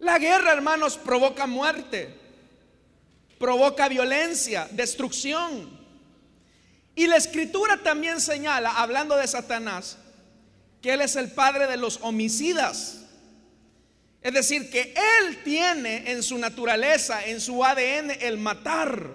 La 0.00 0.18
guerra, 0.18 0.52
hermanos, 0.52 0.96
provoca 0.96 1.46
muerte, 1.46 2.14
provoca 3.38 3.88
violencia, 3.88 4.68
destrucción. 4.72 5.78
Y 6.94 7.06
la 7.06 7.16
escritura 7.16 7.76
también 7.82 8.20
señala, 8.20 8.72
hablando 8.72 9.16
de 9.16 9.26
Satanás, 9.26 9.98
que 10.82 10.92
él 10.94 11.02
es 11.02 11.16
el 11.16 11.30
padre 11.30 11.66
de 11.66 11.76
los 11.76 11.98
homicidas. 12.02 13.00
Es 14.22 14.34
decir, 14.34 14.70
que 14.70 14.94
Él 15.20 15.42
tiene 15.42 16.10
en 16.10 16.22
su 16.22 16.36
naturaleza, 16.36 17.24
en 17.24 17.40
su 17.40 17.64
ADN, 17.64 18.10
el 18.20 18.36
matar. 18.36 19.08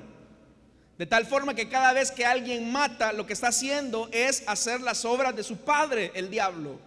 De 0.97 1.05
tal 1.05 1.25
forma 1.27 1.53
que 1.53 1.69
cada 1.69 1.93
vez 1.93 2.09
que 2.11 2.25
alguien 2.25 2.71
mata, 2.71 3.13
lo 3.13 3.27
que 3.27 3.33
está 3.33 3.49
haciendo 3.49 4.09
es 4.11 4.43
hacer 4.47 4.81
las 4.81 5.05
obras 5.05 5.35
de 5.35 5.43
su 5.43 5.57
padre, 5.57 6.11
el 6.15 6.29
diablo, 6.29 6.79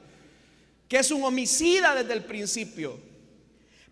que 0.88 0.98
es 0.98 1.10
un 1.10 1.22
homicida 1.22 1.94
desde 1.94 2.14
el 2.14 2.24
principio. 2.24 2.98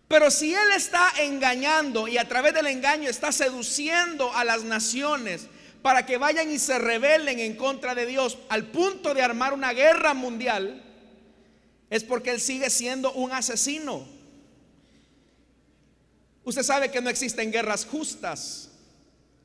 Pero 0.07 0.31
si 0.31 0.53
Él 0.53 0.71
está 0.75 1.11
engañando 1.19 2.07
y 2.07 2.17
a 2.17 2.27
través 2.27 2.53
del 2.53 2.67
engaño 2.67 3.09
está 3.09 3.31
seduciendo 3.31 4.33
a 4.33 4.43
las 4.43 4.63
naciones 4.63 5.47
para 5.81 6.05
que 6.05 6.17
vayan 6.17 6.49
y 6.49 6.59
se 6.59 6.79
rebelen 6.79 7.39
en 7.39 7.55
contra 7.55 7.93
de 7.93 8.05
Dios 8.05 8.37
al 8.49 8.65
punto 8.65 9.13
de 9.13 9.21
armar 9.21 9.53
una 9.53 9.73
guerra 9.73 10.13
mundial, 10.13 10.83
es 11.89 12.03
porque 12.03 12.31
Él 12.31 12.41
sigue 12.41 12.69
siendo 12.69 13.11
un 13.13 13.31
asesino. 13.31 14.07
Usted 16.43 16.63
sabe 16.63 16.89
que 16.89 17.01
no 17.01 17.09
existen 17.09 17.51
guerras 17.51 17.85
justas. 17.85 18.69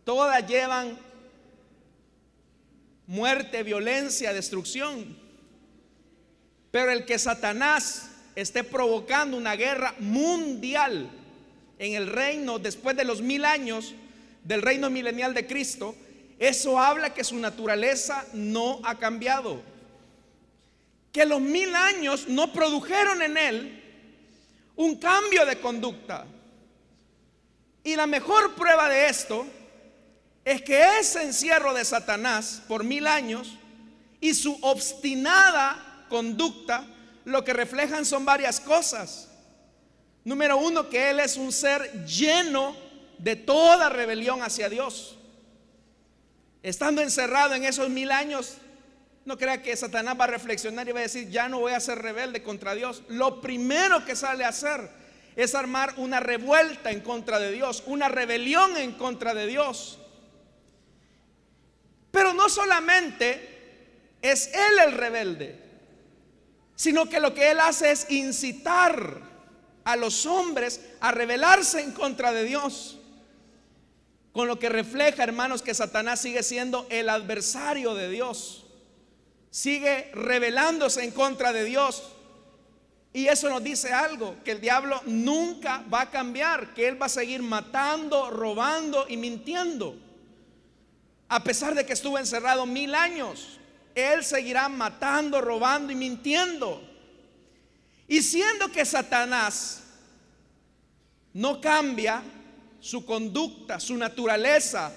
Todas 0.04 0.46
llevan 0.46 0.98
muerte, 3.06 3.62
violencia, 3.64 4.32
destrucción. 4.32 5.21
Pero 6.72 6.90
el 6.90 7.04
que 7.04 7.18
Satanás 7.18 8.08
esté 8.34 8.64
provocando 8.64 9.36
una 9.36 9.54
guerra 9.54 9.94
mundial 10.00 11.08
en 11.78 11.94
el 11.94 12.06
reino 12.06 12.58
después 12.58 12.96
de 12.96 13.04
los 13.04 13.20
mil 13.20 13.44
años 13.44 13.94
del 14.42 14.62
reino 14.62 14.88
milenial 14.88 15.34
de 15.34 15.46
Cristo, 15.46 15.94
eso 16.38 16.78
habla 16.78 17.12
que 17.12 17.24
su 17.24 17.36
naturaleza 17.36 18.24
no 18.32 18.80
ha 18.84 18.98
cambiado. 18.98 19.62
Que 21.12 21.26
los 21.26 21.42
mil 21.42 21.74
años 21.76 22.26
no 22.26 22.52
produjeron 22.54 23.20
en 23.20 23.36
él 23.36 23.82
un 24.74 24.96
cambio 24.96 25.44
de 25.44 25.60
conducta. 25.60 26.24
Y 27.84 27.96
la 27.96 28.06
mejor 28.06 28.54
prueba 28.54 28.88
de 28.88 29.08
esto 29.08 29.46
es 30.42 30.62
que 30.62 30.98
ese 30.98 31.22
encierro 31.22 31.74
de 31.74 31.84
Satanás 31.84 32.62
por 32.66 32.82
mil 32.82 33.06
años 33.06 33.58
y 34.22 34.32
su 34.32 34.56
obstinada 34.62 35.91
conducta 36.12 36.86
lo 37.24 37.42
que 37.42 37.54
reflejan 37.54 38.04
son 38.04 38.26
varias 38.26 38.60
cosas. 38.60 39.30
Número 40.24 40.58
uno, 40.58 40.90
que 40.90 41.08
Él 41.08 41.20
es 41.20 41.38
un 41.38 41.50
ser 41.50 42.04
lleno 42.04 42.76
de 43.16 43.34
toda 43.34 43.88
rebelión 43.88 44.42
hacia 44.42 44.68
Dios. 44.68 45.16
Estando 46.62 47.00
encerrado 47.00 47.54
en 47.54 47.64
esos 47.64 47.88
mil 47.88 48.12
años, 48.12 48.58
no 49.24 49.38
crea 49.38 49.62
que 49.62 49.74
Satanás 49.74 50.16
va 50.20 50.24
a 50.24 50.28
reflexionar 50.28 50.86
y 50.86 50.92
va 50.92 51.00
a 51.00 51.04
decir, 51.04 51.30
ya 51.30 51.48
no 51.48 51.60
voy 51.60 51.72
a 51.72 51.80
ser 51.80 51.98
rebelde 52.00 52.42
contra 52.42 52.74
Dios. 52.74 53.02
Lo 53.08 53.40
primero 53.40 54.04
que 54.04 54.14
sale 54.14 54.44
a 54.44 54.48
hacer 54.48 54.90
es 55.34 55.54
armar 55.54 55.94
una 55.96 56.20
revuelta 56.20 56.90
en 56.90 57.00
contra 57.00 57.38
de 57.38 57.52
Dios, 57.52 57.82
una 57.86 58.08
rebelión 58.08 58.76
en 58.76 58.92
contra 58.92 59.32
de 59.32 59.46
Dios. 59.46 59.98
Pero 62.10 62.34
no 62.34 62.50
solamente 62.50 63.48
es 64.20 64.48
él 64.48 64.78
el 64.86 64.92
rebelde, 64.92 65.61
sino 66.82 67.08
que 67.08 67.20
lo 67.20 67.32
que 67.32 67.52
él 67.52 67.60
hace 67.60 67.92
es 67.92 68.10
incitar 68.10 69.20
a 69.84 69.94
los 69.94 70.26
hombres 70.26 70.80
a 70.98 71.12
rebelarse 71.12 71.80
en 71.80 71.92
contra 71.92 72.32
de 72.32 72.42
Dios. 72.42 72.98
Con 74.32 74.48
lo 74.48 74.58
que 74.58 74.68
refleja, 74.68 75.22
hermanos, 75.22 75.62
que 75.62 75.74
Satanás 75.74 76.22
sigue 76.22 76.42
siendo 76.42 76.88
el 76.90 77.08
adversario 77.08 77.94
de 77.94 78.08
Dios. 78.08 78.66
Sigue 79.52 80.10
rebelándose 80.12 81.04
en 81.04 81.12
contra 81.12 81.52
de 81.52 81.66
Dios. 81.66 82.02
Y 83.12 83.28
eso 83.28 83.48
nos 83.48 83.62
dice 83.62 83.92
algo, 83.92 84.34
que 84.44 84.50
el 84.50 84.60
diablo 84.60 85.00
nunca 85.06 85.84
va 85.84 86.00
a 86.00 86.10
cambiar, 86.10 86.74
que 86.74 86.88
él 86.88 87.00
va 87.00 87.06
a 87.06 87.10
seguir 87.10 87.44
matando, 87.44 88.28
robando 88.28 89.06
y 89.08 89.16
mintiendo. 89.16 89.94
A 91.28 91.44
pesar 91.44 91.76
de 91.76 91.86
que 91.86 91.92
estuvo 91.92 92.18
encerrado 92.18 92.66
mil 92.66 92.92
años, 92.96 93.60
él 93.94 94.24
seguirá 94.24 94.68
matando, 94.68 95.40
robando 95.40 95.92
y 95.92 95.96
mintiendo. 95.96 96.82
Y 98.08 98.22
siendo 98.22 98.70
que 98.70 98.84
Satanás 98.84 99.82
no 101.32 101.60
cambia 101.60 102.22
su 102.80 103.06
conducta, 103.06 103.80
su 103.80 103.96
naturaleza, 103.96 104.92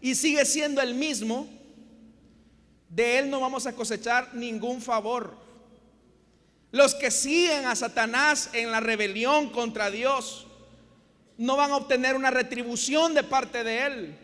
y 0.00 0.14
sigue 0.14 0.44
siendo 0.44 0.80
el 0.80 0.94
mismo, 0.94 1.48
de 2.88 3.18
él 3.18 3.30
no 3.30 3.40
vamos 3.40 3.66
a 3.66 3.72
cosechar 3.72 4.34
ningún 4.34 4.80
favor. 4.82 5.36
Los 6.72 6.94
que 6.94 7.10
siguen 7.10 7.66
a 7.66 7.76
Satanás 7.76 8.50
en 8.52 8.70
la 8.70 8.80
rebelión 8.80 9.50
contra 9.50 9.90
Dios 9.90 10.46
no 11.36 11.56
van 11.56 11.70
a 11.70 11.76
obtener 11.76 12.16
una 12.16 12.30
retribución 12.30 13.14
de 13.14 13.22
parte 13.22 13.64
de 13.64 13.86
él. 13.86 14.18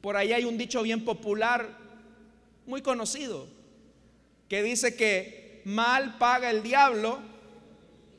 Por 0.00 0.16
ahí 0.16 0.32
hay 0.32 0.44
un 0.44 0.58
dicho 0.58 0.82
bien 0.82 1.04
popular, 1.04 1.85
muy 2.66 2.82
conocido, 2.82 3.46
que 4.48 4.62
dice 4.62 4.96
que 4.96 5.62
mal 5.64 6.18
paga 6.18 6.50
el 6.50 6.62
diablo 6.62 7.18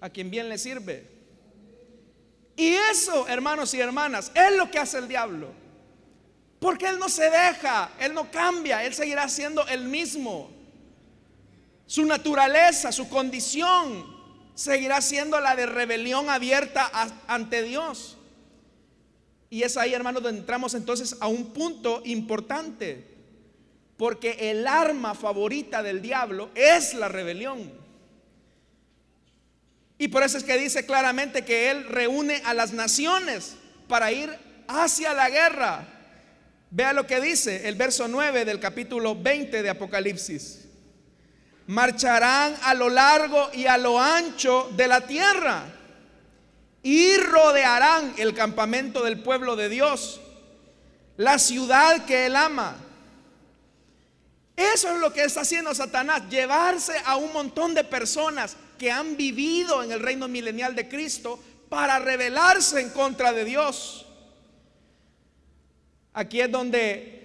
a 0.02 0.10
quien 0.10 0.30
bien 0.30 0.50
le 0.50 0.58
sirve. 0.58 1.06
Y 2.56 2.74
eso, 2.92 3.28
hermanos 3.28 3.74
y 3.74 3.80
hermanas, 3.80 4.32
es 4.34 4.58
lo 4.58 4.72
que 4.72 4.80
hace 4.80 4.98
el 4.98 5.08
diablo. 5.08 5.50
Porque 6.60 6.88
él 6.88 6.98
no 6.98 7.08
se 7.08 7.30
deja, 7.30 7.92
él 8.00 8.14
no 8.14 8.32
cambia, 8.32 8.84
él 8.84 8.94
seguirá 8.94 9.30
siendo 9.30 9.66
el 9.68 9.86
mismo. 9.86 10.50
Su 11.86 12.06
naturaleza, 12.06 12.92
su 12.92 13.08
condición 13.10 14.18
seguirá 14.56 15.02
siendo 15.02 15.40
la 15.40 15.56
de 15.56 15.68
rebelión 15.68 16.30
abierta 16.30 16.92
ante 17.28 17.62
Dios. 17.62 18.18
Y 19.52 19.62
es 19.62 19.78
ahí, 19.78 19.94
hermanos, 19.94 20.24
donde 20.24 20.40
entramos 20.40 20.74
entonces 20.74 21.16
a 21.20 21.28
un 21.28 21.54
punto 21.54 22.02
importante. 22.06 23.17
Porque 23.98 24.52
el 24.52 24.68
arma 24.68 25.16
favorita 25.16 25.82
del 25.82 26.02
diablo 26.02 26.50
es 26.56 26.94
la 26.94 27.08
rebelión. 27.08 27.72
Y 29.98 30.10
por 30.10 30.24
eso 30.24 30.38
es 30.38 30.44
que 30.44 30.58
dice 30.58 30.86
claramente 30.86 31.44
que 31.44 31.72
él 31.72 31.86
reúne 31.86 32.42
a 32.46 32.54
las 32.54 32.72
naciones 32.72 33.56
para 33.88 34.12
ir 34.12 34.30
hacia 34.68 35.14
la 35.14 35.30
guerra. 35.30 35.88
Vea 36.70 36.94
lo 36.94 37.08
que 37.08 37.20
dice 37.20 37.68
el 37.68 37.76
verso 37.76 38.08
9 38.08 38.46
del 38.46 38.60
capítulo 38.60 39.16
20 39.16 39.64
de 39.64 39.70
Apocalipsis 39.70 40.68
marcharán 41.68 42.56
a 42.64 42.74
lo 42.74 42.90
largo 42.90 43.50
y 43.54 43.68
a 43.68 43.78
lo 43.78 44.00
ancho 44.00 44.72
de 44.76 44.88
la 44.88 45.02
tierra 45.02 45.66
y 46.82 47.18
rodearán 47.18 48.14
el 48.18 48.34
campamento 48.34 49.04
del 49.04 49.20
pueblo 49.20 49.58
de 49.58 49.68
Dios, 49.68 50.22
la 51.18 51.38
ciudad 51.38 52.06
que 52.06 52.28
él 52.28 52.36
ama. 52.36 52.78
Eso 54.58 54.92
es 54.92 55.00
lo 55.00 55.14
que 55.14 55.24
está 55.24 55.42
haciendo 55.42 55.74
Satanás, 55.76 56.24
llevarse 56.32 56.94
a 57.06 57.16
un 57.16 57.32
montón 57.32 57.76
de 57.76 57.84
personas 57.84 58.58
que 58.80 58.90
han 58.92 59.16
vivido 59.16 59.84
en 59.84 59.92
el 59.92 60.00
reino 60.00 60.28
milenial 60.28 60.74
de 60.74 60.90
Cristo 60.90 61.40
para 61.70 62.00
rebelarse 62.00 62.82
en 62.82 62.90
contra 62.90 63.32
de 63.32 63.46
Dios. 63.46 64.08
Aquí 66.12 66.42
es 66.42 66.52
donde 66.52 67.18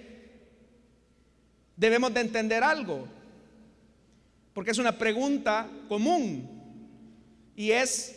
debemos 1.75 2.13
de 2.13 2.21
entender 2.21 2.63
algo. 2.63 3.09
Porque 4.53 4.71
es 4.71 4.79
una 4.79 4.99
pregunta 4.99 5.67
común. 5.89 6.47
Y 7.57 7.71
es, 7.71 8.15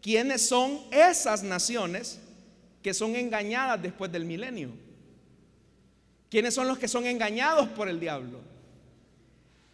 ¿quiénes 0.00 0.48
son 0.48 0.80
esas 0.90 1.42
naciones 1.42 2.18
que 2.82 2.94
son 2.94 3.14
engañadas 3.16 3.82
después 3.82 4.10
del 4.10 4.24
milenio? 4.24 4.70
¿Quiénes 6.30 6.54
son 6.54 6.68
los 6.68 6.78
que 6.78 6.88
son 6.88 7.06
engañados 7.06 7.68
por 7.70 7.88
el 7.88 7.98
diablo? 7.98 8.40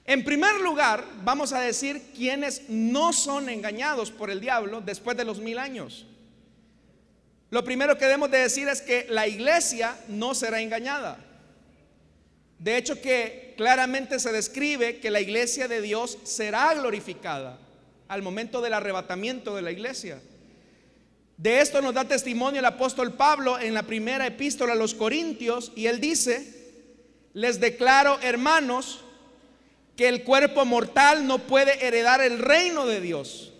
En 0.06 0.24
primer 0.24 0.60
lugar, 0.60 1.04
vamos 1.24 1.52
a 1.52 1.60
decir 1.60 2.00
quiénes 2.16 2.68
no 2.68 3.12
son 3.12 3.48
engañados 3.48 4.10
por 4.10 4.30
el 4.30 4.40
diablo 4.40 4.80
después 4.80 5.16
de 5.16 5.24
los 5.24 5.40
mil 5.40 5.58
años. 5.58 6.06
Lo 7.50 7.64
primero 7.64 7.98
que 7.98 8.04
debemos 8.06 8.30
de 8.30 8.38
decir 8.38 8.68
es 8.68 8.80
que 8.80 9.06
la 9.10 9.26
iglesia 9.26 9.96
no 10.08 10.34
será 10.34 10.60
engañada. 10.60 11.18
De 12.58 12.76
hecho 12.76 13.00
que 13.02 13.54
claramente 13.56 14.18
se 14.18 14.32
describe 14.32 14.98
que 14.98 15.10
la 15.10 15.20
iglesia 15.20 15.68
de 15.68 15.80
Dios 15.82 16.18
será 16.22 16.72
glorificada 16.74 17.58
al 18.08 18.22
momento 18.22 18.60
del 18.60 18.74
arrebatamiento 18.74 19.54
de 19.54 19.62
la 19.62 19.72
iglesia. 19.72 20.20
De 21.36 21.60
esto 21.60 21.82
nos 21.82 21.94
da 21.94 22.04
testimonio 22.04 22.60
el 22.60 22.66
apóstol 22.66 23.12
Pablo 23.12 23.58
en 23.58 23.74
la 23.74 23.82
primera 23.82 24.26
epístola 24.26 24.72
a 24.72 24.76
los 24.76 24.94
Corintios 24.94 25.70
y 25.74 25.86
él 25.86 26.00
dice, 26.00 26.72
les 27.34 27.60
declaro 27.60 28.18
hermanos 28.22 29.00
que 29.96 30.08
el 30.08 30.24
cuerpo 30.24 30.64
mortal 30.64 31.26
no 31.26 31.38
puede 31.38 31.86
heredar 31.86 32.22
el 32.22 32.38
reino 32.38 32.86
de 32.86 33.00
Dios, 33.00 33.52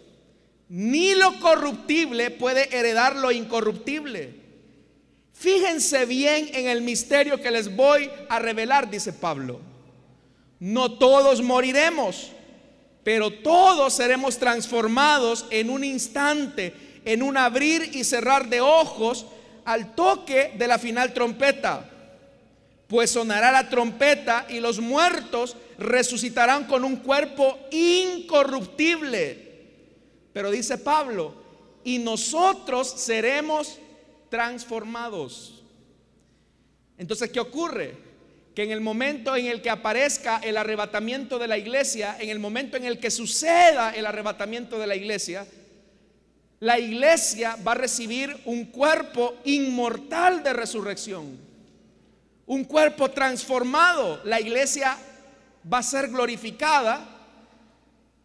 ni 0.68 1.14
lo 1.14 1.38
corruptible 1.40 2.30
puede 2.30 2.74
heredar 2.76 3.16
lo 3.16 3.30
incorruptible. 3.30 4.46
Fíjense 5.34 6.06
bien 6.06 6.48
en 6.54 6.68
el 6.68 6.80
misterio 6.80 7.42
que 7.42 7.50
les 7.50 7.76
voy 7.76 8.10
a 8.30 8.38
revelar, 8.38 8.90
dice 8.90 9.12
Pablo. 9.12 9.60
No 10.58 10.96
todos 10.96 11.42
moriremos, 11.42 12.32
pero 13.04 13.30
todos 13.30 13.92
seremos 13.92 14.38
transformados 14.38 15.46
en 15.50 15.68
un 15.68 15.84
instante, 15.84 16.72
en 17.06 17.22
un 17.22 17.36
abrir 17.36 17.90
y 17.94 18.04
cerrar 18.04 18.48
de 18.48 18.60
ojos 18.60 19.26
al 19.64 19.94
toque 19.94 20.52
de 20.58 20.66
la 20.66 20.78
final 20.78 21.14
trompeta. 21.14 21.88
Pues 22.88 23.12
sonará 23.12 23.52
la 23.52 23.68
trompeta 23.68 24.46
y 24.50 24.58
los 24.60 24.80
muertos 24.80 25.56
resucitarán 25.78 26.64
con 26.64 26.84
un 26.84 26.96
cuerpo 26.96 27.58
incorruptible. 27.70 29.46
Pero 30.32 30.50
dice 30.50 30.78
Pablo, 30.78 31.32
y 31.84 31.98
nosotros 31.98 32.88
seremos 32.88 33.78
transformados. 34.28 35.62
Entonces, 36.98 37.30
¿qué 37.30 37.38
ocurre? 37.38 37.94
Que 38.52 38.64
en 38.64 38.72
el 38.72 38.80
momento 38.80 39.36
en 39.36 39.46
el 39.46 39.62
que 39.62 39.70
aparezca 39.70 40.40
el 40.42 40.56
arrebatamiento 40.56 41.38
de 41.38 41.46
la 41.46 41.56
iglesia, 41.56 42.16
en 42.18 42.30
el 42.30 42.40
momento 42.40 42.76
en 42.76 42.84
el 42.84 42.98
que 42.98 43.12
suceda 43.12 43.94
el 43.94 44.06
arrebatamiento 44.06 44.78
de 44.78 44.86
la 44.88 44.96
iglesia, 44.96 45.46
la 46.60 46.78
iglesia 46.78 47.56
va 47.66 47.72
a 47.72 47.76
recibir 47.76 48.34
un 48.44 48.66
cuerpo 48.66 49.36
inmortal 49.44 50.42
de 50.42 50.52
resurrección, 50.52 51.38
un 52.46 52.64
cuerpo 52.64 53.10
transformado. 53.10 54.20
La 54.24 54.40
iglesia 54.40 54.96
va 55.70 55.78
a 55.78 55.82
ser 55.82 56.08
glorificada 56.08 57.06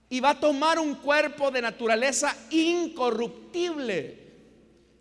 y 0.10 0.20
va 0.20 0.32
a 0.32 0.40
tomar 0.40 0.80
un 0.80 0.96
cuerpo 0.96 1.52
de 1.52 1.62
naturaleza 1.62 2.36
incorruptible. 2.50 4.20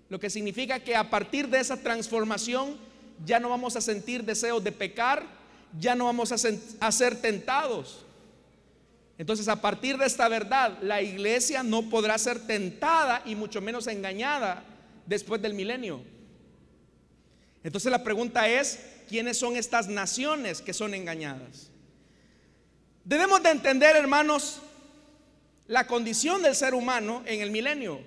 Lo 0.09 0.19
que 0.19 0.31
significa 0.31 0.81
que 0.81 0.97
a 0.97 1.09
partir 1.09 1.49
de 1.49 1.61
esa 1.61 1.77
transformación 1.77 2.77
ya 3.25 3.39
no 3.39 3.49
vamos 3.49 3.77
a 3.77 3.81
sentir 3.81 4.25
deseos 4.25 4.63
de 4.65 4.73
pecar, 4.73 5.25
ya 5.79 5.95
no 5.95 6.07
vamos 6.07 6.33
a, 6.33 6.93
ser 6.93 7.21
tentados. 7.21 8.05
Entonces, 9.21 9.49
a 9.49 9.61
partir 9.61 9.99
de 9.99 10.07
esta 10.07 10.29
verdad, 10.29 10.79
la 10.81 11.03
iglesia 11.03 11.63
no 11.63 11.91
podrá 11.91 12.17
ser 12.17 12.47
tentada 12.47 13.21
y 13.27 13.35
mucho 13.35 13.61
menos 13.61 13.87
engañada 13.87 14.65
después 15.05 15.43
del 15.43 15.53
milenio. 15.53 16.03
Entonces 17.63 17.93
la 17.93 18.03
pregunta 18.03 18.49
es, 18.49 18.81
¿quiénes 19.11 19.37
son 19.37 19.57
estas 19.57 19.89
naciones 19.89 20.63
que 20.63 20.73
son 20.73 20.95
engañadas? 20.95 21.71
Debemos 23.05 23.43
de 23.43 23.51
entender, 23.51 23.95
hermanos, 23.95 24.63
la 25.67 25.87
condición 25.87 26.41
del 26.41 26.55
ser 26.55 26.73
humano 26.73 27.23
en 27.27 27.43
el 27.43 27.51
milenio. 27.51 28.01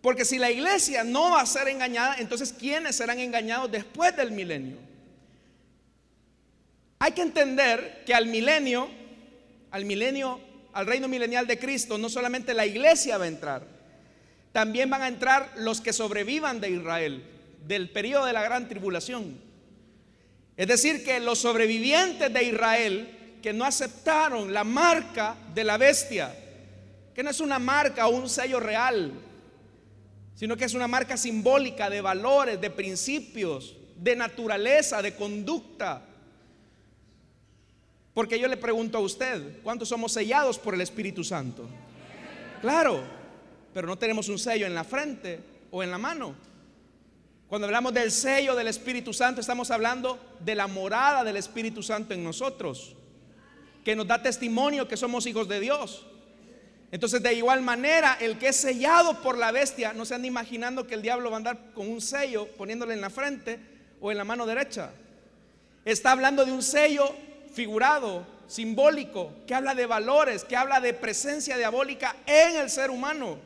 Porque 0.00 0.24
si 0.24 0.38
la 0.38 0.50
iglesia 0.50 1.04
no 1.04 1.32
va 1.32 1.42
a 1.42 1.46
ser 1.46 1.68
engañada, 1.68 2.16
entonces 2.16 2.54
¿quiénes 2.58 2.96
serán 2.96 3.18
engañados 3.18 3.70
después 3.70 4.16
del 4.16 4.32
milenio? 4.32 4.78
Hay 6.98 7.12
que 7.12 7.20
entender 7.20 8.04
que 8.06 8.14
al 8.14 8.24
milenio, 8.24 9.03
al 9.74 9.84
milenio, 9.86 10.38
al 10.72 10.86
reino 10.86 11.08
milenial 11.08 11.48
de 11.48 11.58
Cristo, 11.58 11.98
no 11.98 12.08
solamente 12.08 12.54
la 12.54 12.64
iglesia 12.64 13.18
va 13.18 13.24
a 13.24 13.28
entrar, 13.28 13.66
también 14.52 14.88
van 14.88 15.02
a 15.02 15.08
entrar 15.08 15.50
los 15.56 15.80
que 15.80 15.92
sobrevivan 15.92 16.60
de 16.60 16.70
Israel, 16.70 17.24
del 17.66 17.90
periodo 17.90 18.26
de 18.26 18.32
la 18.32 18.44
gran 18.44 18.68
tribulación. 18.68 19.36
Es 20.56 20.68
decir, 20.68 21.04
que 21.04 21.18
los 21.18 21.40
sobrevivientes 21.40 22.32
de 22.32 22.44
Israel 22.44 23.38
que 23.42 23.52
no 23.52 23.64
aceptaron 23.64 24.52
la 24.54 24.62
marca 24.62 25.34
de 25.52 25.64
la 25.64 25.76
bestia, 25.76 26.32
que 27.12 27.24
no 27.24 27.30
es 27.30 27.40
una 27.40 27.58
marca 27.58 28.06
o 28.06 28.10
un 28.10 28.28
sello 28.28 28.60
real, 28.60 29.10
sino 30.36 30.56
que 30.56 30.66
es 30.66 30.74
una 30.74 30.86
marca 30.86 31.16
simbólica 31.16 31.90
de 31.90 32.00
valores, 32.00 32.60
de 32.60 32.70
principios, 32.70 33.74
de 33.96 34.14
naturaleza, 34.14 35.02
de 35.02 35.16
conducta. 35.16 36.06
Porque 38.14 38.38
yo 38.38 38.46
le 38.46 38.56
pregunto 38.56 38.96
a 38.96 39.00
usted, 39.00 39.60
¿cuántos 39.62 39.88
somos 39.88 40.12
sellados 40.12 40.56
por 40.56 40.74
el 40.74 40.80
Espíritu 40.80 41.24
Santo? 41.24 41.68
Claro, 42.60 43.02
pero 43.74 43.88
no 43.88 43.98
tenemos 43.98 44.28
un 44.28 44.38
sello 44.38 44.66
en 44.66 44.74
la 44.74 44.84
frente 44.84 45.40
o 45.72 45.82
en 45.82 45.90
la 45.90 45.98
mano. 45.98 46.36
Cuando 47.48 47.66
hablamos 47.66 47.92
del 47.92 48.12
sello 48.12 48.54
del 48.54 48.68
Espíritu 48.68 49.12
Santo, 49.12 49.40
estamos 49.40 49.70
hablando 49.72 50.18
de 50.40 50.54
la 50.54 50.68
morada 50.68 51.24
del 51.24 51.36
Espíritu 51.36 51.82
Santo 51.82 52.14
en 52.14 52.22
nosotros, 52.22 52.94
que 53.84 53.96
nos 53.96 54.06
da 54.06 54.22
testimonio 54.22 54.86
que 54.86 54.96
somos 54.96 55.26
hijos 55.26 55.48
de 55.48 55.58
Dios. 55.58 56.06
Entonces, 56.92 57.20
de 57.20 57.34
igual 57.34 57.62
manera, 57.62 58.16
el 58.20 58.38
que 58.38 58.48
es 58.48 58.56
sellado 58.56 59.20
por 59.22 59.36
la 59.36 59.50
bestia, 59.50 59.92
no 59.92 60.04
se 60.04 60.14
anda 60.14 60.28
imaginando 60.28 60.86
que 60.86 60.94
el 60.94 61.02
diablo 61.02 61.30
va 61.30 61.36
a 61.36 61.38
andar 61.38 61.72
con 61.74 61.88
un 61.88 62.00
sello 62.00 62.46
poniéndole 62.56 62.94
en 62.94 63.00
la 63.00 63.10
frente 63.10 63.58
o 64.00 64.12
en 64.12 64.16
la 64.16 64.24
mano 64.24 64.46
derecha. 64.46 64.92
Está 65.84 66.12
hablando 66.12 66.44
de 66.44 66.52
un 66.52 66.62
sello 66.62 67.12
figurado, 67.54 68.26
simbólico, 68.46 69.32
que 69.46 69.54
habla 69.54 69.74
de 69.74 69.86
valores, 69.86 70.44
que 70.44 70.56
habla 70.56 70.80
de 70.80 70.92
presencia 70.92 71.56
diabólica 71.56 72.16
en 72.26 72.56
el 72.56 72.68
ser 72.68 72.90
humano. 72.90 73.38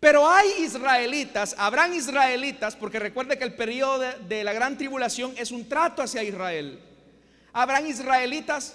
Pero 0.00 0.28
hay 0.28 0.48
israelitas, 0.58 1.54
habrán 1.58 1.94
israelitas, 1.94 2.76
porque 2.76 2.98
recuerde 2.98 3.38
que 3.38 3.44
el 3.44 3.54
periodo 3.54 4.00
de, 4.00 4.12
de, 4.28 4.44
la 4.44 4.52
gran 4.52 4.76
tribulación 4.76 5.34
es 5.38 5.50
un 5.50 5.68
trato 5.68 6.02
hacia 6.02 6.22
Israel. 6.22 6.78
Habrán 7.52 7.86
israelitas 7.86 8.74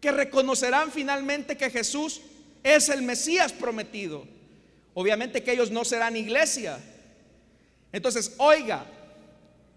que 0.00 0.12
reconocerán 0.12 0.90
finalmente 0.92 1.56
que 1.56 1.70
Jesús 1.70 2.22
es 2.62 2.88
el 2.88 3.02
Mesías 3.02 3.52
prometido. 3.52 4.24
Obviamente 4.94 5.42
que 5.42 5.52
ellos 5.52 5.70
no 5.70 5.84
serán 5.84 6.16
iglesia. 6.16 6.78
Entonces, 7.92 8.34
oiga, 8.38 8.86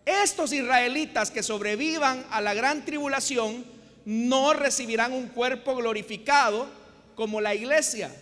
estos 0.05 0.53
israelitas 0.53 1.31
que 1.31 1.43
sobrevivan 1.43 2.25
a 2.29 2.41
la 2.41 2.53
gran 2.53 2.85
tribulación 2.85 3.65
no 4.05 4.53
recibirán 4.53 5.13
un 5.13 5.27
cuerpo 5.27 5.75
glorificado 5.75 6.67
como 7.15 7.41
la 7.41 7.55
iglesia. 7.55 8.15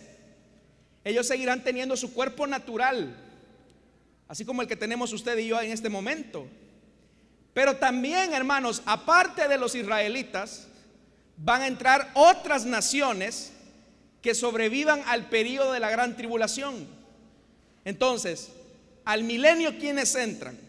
Ellos 1.04 1.26
seguirán 1.26 1.62
teniendo 1.62 1.96
su 1.96 2.14
cuerpo 2.14 2.46
natural, 2.46 3.14
así 4.26 4.46
como 4.46 4.62
el 4.62 4.68
que 4.68 4.76
tenemos 4.76 5.12
usted 5.12 5.36
y 5.36 5.48
yo 5.48 5.60
en 5.60 5.70
este 5.70 5.90
momento. 5.90 6.46
Pero 7.52 7.76
también, 7.76 8.32
hermanos, 8.32 8.82
aparte 8.86 9.46
de 9.46 9.58
los 9.58 9.74
israelitas, 9.74 10.66
van 11.36 11.62
a 11.62 11.66
entrar 11.66 12.10
otras 12.14 12.64
naciones 12.64 13.52
que 14.22 14.34
sobrevivan 14.34 15.02
al 15.06 15.28
periodo 15.28 15.72
de 15.72 15.80
la 15.80 15.90
gran 15.90 16.16
tribulación. 16.16 16.88
Entonces, 17.84 18.48
al 19.04 19.22
milenio, 19.22 19.78
¿quiénes 19.78 20.14
entran? 20.14 20.63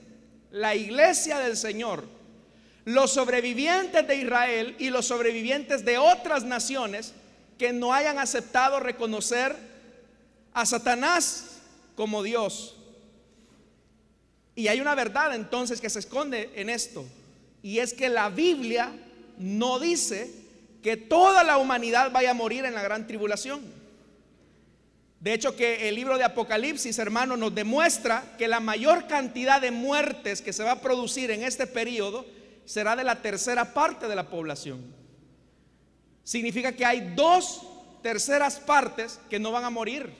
La 0.56 0.74
iglesia 0.74 1.39
del 1.39 1.58
Señor, 1.58 2.06
los 2.86 3.12
sobrevivientes 3.12 4.08
de 4.08 4.15
Israel 4.15 4.76
y 4.80 4.89
los 4.89 5.06
sobrevivientes 5.06 5.84
de 5.84 5.98
otras 5.98 6.46
naciones 6.46 7.13
que 7.58 7.74
no 7.74 7.94
hayan 7.94 8.20
aceptado 8.20 8.80
reconocer 8.80 9.54
a 10.54 10.65
Satanás 10.65 11.58
como 11.98 12.24
Dios. 12.24 12.78
Y 14.56 14.70
hay 14.70 14.80
una 14.80 14.96
verdad 14.96 15.36
entonces 15.36 15.82
que 15.82 15.89
se 15.89 16.00
esconde 16.00 16.50
en 16.56 16.70
esto, 16.70 17.06
y 17.62 17.80
es 17.80 17.94
que 17.94 18.08
la 18.08 18.30
Biblia 18.30 18.94
no 19.38 19.78
dice 19.78 20.32
que 20.82 20.96
toda 20.96 21.44
la 21.44 21.58
humanidad 21.58 22.12
vaya 22.12 22.32
a 22.32 22.34
morir 22.34 22.63
en 22.63 22.76
la 22.76 22.82
gran 22.82 23.08
tribulación. 23.08 23.62
De 25.19 25.34
hecho 25.34 25.56
que 25.56 25.88
el 25.88 25.95
libro 25.95 26.17
de 26.17 26.23
Apocalipsis, 26.23 26.99
hermano, 26.99 27.38
nos 27.38 27.56
demuestra 27.56 28.36
que 28.38 28.47
la 28.47 28.60
mayor 28.60 29.08
cantidad 29.08 29.62
de 29.62 29.71
muertes 29.71 30.41
que 30.41 30.54
se 30.54 30.63
va 30.63 30.71
a 30.71 30.82
producir 30.82 31.32
en 31.32 31.43
este 31.43 31.67
periodo 31.67 32.25
será 32.65 32.95
de 32.95 33.04
la 33.04 33.21
tercera 33.21 33.73
parte 33.73 34.08
de 34.08 34.15
la 34.15 34.30
población. 34.30 34.93
Significa 36.23 36.73
que 36.73 36.86
hay 36.86 37.13
dos 37.15 37.62
terceras 38.01 38.60
partes 38.60 39.19
que 39.30 39.39
no 39.39 39.51
van 39.51 39.63
a 39.63 39.69
morir. 39.69 40.12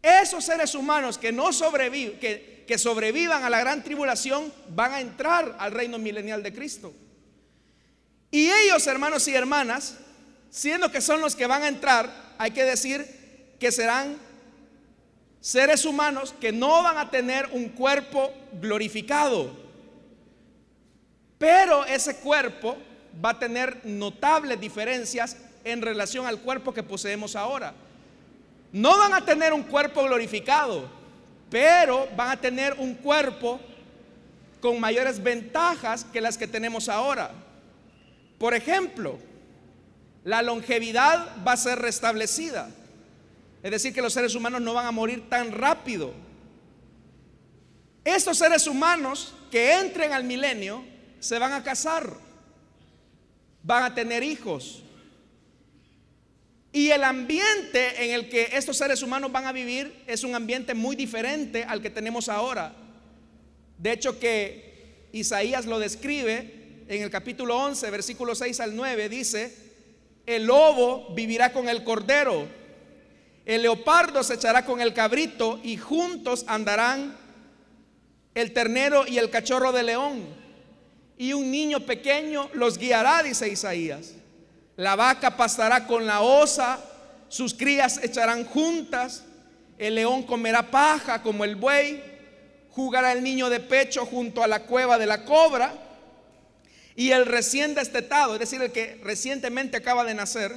Esos 0.00 0.44
seres 0.44 0.74
humanos 0.74 1.18
que 1.18 1.32
no 1.32 1.52
sobreviven, 1.52 2.18
que, 2.18 2.78
sobrevivan 2.78 3.42
a 3.42 3.50
la 3.50 3.60
gran 3.60 3.82
tribulación, 3.82 4.52
van 4.70 4.92
a 4.92 5.00
entrar 5.00 5.56
al 5.58 5.72
reino 5.72 5.98
milenial 5.98 6.42
de 6.42 6.52
Cristo. 6.52 6.94
Y 8.30 8.48
ellos, 8.50 8.86
hermanos 8.86 9.26
y 9.26 9.34
hermanas, 9.34 9.96
siendo 10.50 10.90
que 10.92 11.00
son 11.00 11.20
los 11.20 11.34
que 11.34 11.46
van 11.46 11.62
a 11.62 11.68
entrar, 11.68 12.34
hay 12.38 12.52
que 12.52 12.64
decir 12.64 13.17
que 13.58 13.72
serán 13.72 14.16
seres 15.40 15.84
humanos 15.84 16.34
que 16.40 16.52
no 16.52 16.82
van 16.82 16.98
a 16.98 17.10
tener 17.10 17.48
un 17.52 17.68
cuerpo 17.68 18.32
glorificado. 18.60 19.50
Pero 21.38 21.84
ese 21.84 22.16
cuerpo 22.16 22.76
va 23.24 23.30
a 23.30 23.38
tener 23.38 23.84
notables 23.84 24.60
diferencias 24.60 25.36
en 25.64 25.82
relación 25.82 26.26
al 26.26 26.40
cuerpo 26.40 26.74
que 26.74 26.82
poseemos 26.82 27.36
ahora. 27.36 27.74
No 28.72 28.98
van 28.98 29.14
a 29.14 29.24
tener 29.24 29.52
un 29.52 29.62
cuerpo 29.62 30.04
glorificado, 30.04 30.88
pero 31.50 32.08
van 32.16 32.30
a 32.30 32.40
tener 32.40 32.74
un 32.78 32.94
cuerpo 32.94 33.60
con 34.60 34.80
mayores 34.80 35.22
ventajas 35.22 36.04
que 36.04 36.20
las 36.20 36.36
que 36.36 36.46
tenemos 36.46 36.88
ahora. 36.88 37.30
Por 38.38 38.54
ejemplo, 38.54 39.18
la 40.24 40.42
longevidad 40.42 41.28
va 41.46 41.52
a 41.52 41.56
ser 41.56 41.78
restablecida. 41.78 42.68
Es 43.62 43.70
decir, 43.70 43.92
que 43.92 44.02
los 44.02 44.12
seres 44.12 44.34
humanos 44.34 44.60
no 44.60 44.74
van 44.74 44.86
a 44.86 44.92
morir 44.92 45.28
tan 45.28 45.52
rápido. 45.52 46.12
Estos 48.04 48.38
seres 48.38 48.66
humanos 48.66 49.34
que 49.50 49.74
entren 49.74 50.12
al 50.12 50.24
milenio 50.24 50.84
se 51.20 51.38
van 51.38 51.52
a 51.52 51.62
casar, 51.62 52.12
van 53.62 53.82
a 53.82 53.94
tener 53.94 54.22
hijos. 54.22 54.82
Y 56.72 56.90
el 56.90 57.02
ambiente 57.02 58.04
en 58.04 58.12
el 58.12 58.28
que 58.28 58.50
estos 58.52 58.76
seres 58.76 59.02
humanos 59.02 59.32
van 59.32 59.46
a 59.46 59.52
vivir 59.52 60.04
es 60.06 60.22
un 60.22 60.34
ambiente 60.34 60.74
muy 60.74 60.94
diferente 60.94 61.64
al 61.64 61.82
que 61.82 61.90
tenemos 61.90 62.28
ahora. 62.28 62.74
De 63.78 63.92
hecho 63.92 64.18
que 64.20 65.08
Isaías 65.12 65.66
lo 65.66 65.78
describe 65.78 66.84
en 66.88 67.02
el 67.02 67.10
capítulo 67.10 67.56
11, 67.56 67.90
versículo 67.90 68.34
6 68.34 68.60
al 68.60 68.76
9, 68.76 69.08
dice, 69.08 69.54
el 70.26 70.46
lobo 70.46 71.14
vivirá 71.14 71.52
con 71.52 71.68
el 71.68 71.84
cordero 71.84 72.46
el 73.48 73.62
leopardo 73.62 74.22
se 74.22 74.34
echará 74.34 74.66
con 74.66 74.82
el 74.82 74.92
cabrito 74.92 75.58
y 75.62 75.78
juntos 75.78 76.44
andarán 76.48 77.16
el 78.34 78.52
ternero 78.52 79.06
y 79.06 79.16
el 79.16 79.30
cachorro 79.30 79.72
de 79.72 79.84
león. 79.84 80.26
Y 81.16 81.32
un 81.32 81.50
niño 81.50 81.80
pequeño 81.80 82.50
los 82.52 82.76
guiará, 82.76 83.22
dice 83.22 83.48
Isaías. 83.48 84.12
La 84.76 84.96
vaca 84.96 85.38
pastará 85.38 85.86
con 85.86 86.04
la 86.04 86.20
osa, 86.20 86.78
sus 87.30 87.54
crías 87.54 87.98
echarán 88.04 88.44
juntas, 88.44 89.24
el 89.78 89.94
león 89.94 90.24
comerá 90.24 90.70
paja 90.70 91.22
como 91.22 91.42
el 91.42 91.56
buey, 91.56 92.02
jugará 92.68 93.12
el 93.12 93.22
niño 93.22 93.48
de 93.48 93.60
pecho 93.60 94.04
junto 94.04 94.42
a 94.42 94.46
la 94.46 94.64
cueva 94.64 94.98
de 94.98 95.06
la 95.06 95.24
cobra, 95.24 95.72
y 96.94 97.12
el 97.12 97.24
recién 97.24 97.74
destetado, 97.74 98.34
es 98.34 98.40
decir, 98.40 98.60
el 98.60 98.72
que 98.72 99.00
recientemente 99.02 99.78
acaba 99.78 100.04
de 100.04 100.12
nacer, 100.12 100.54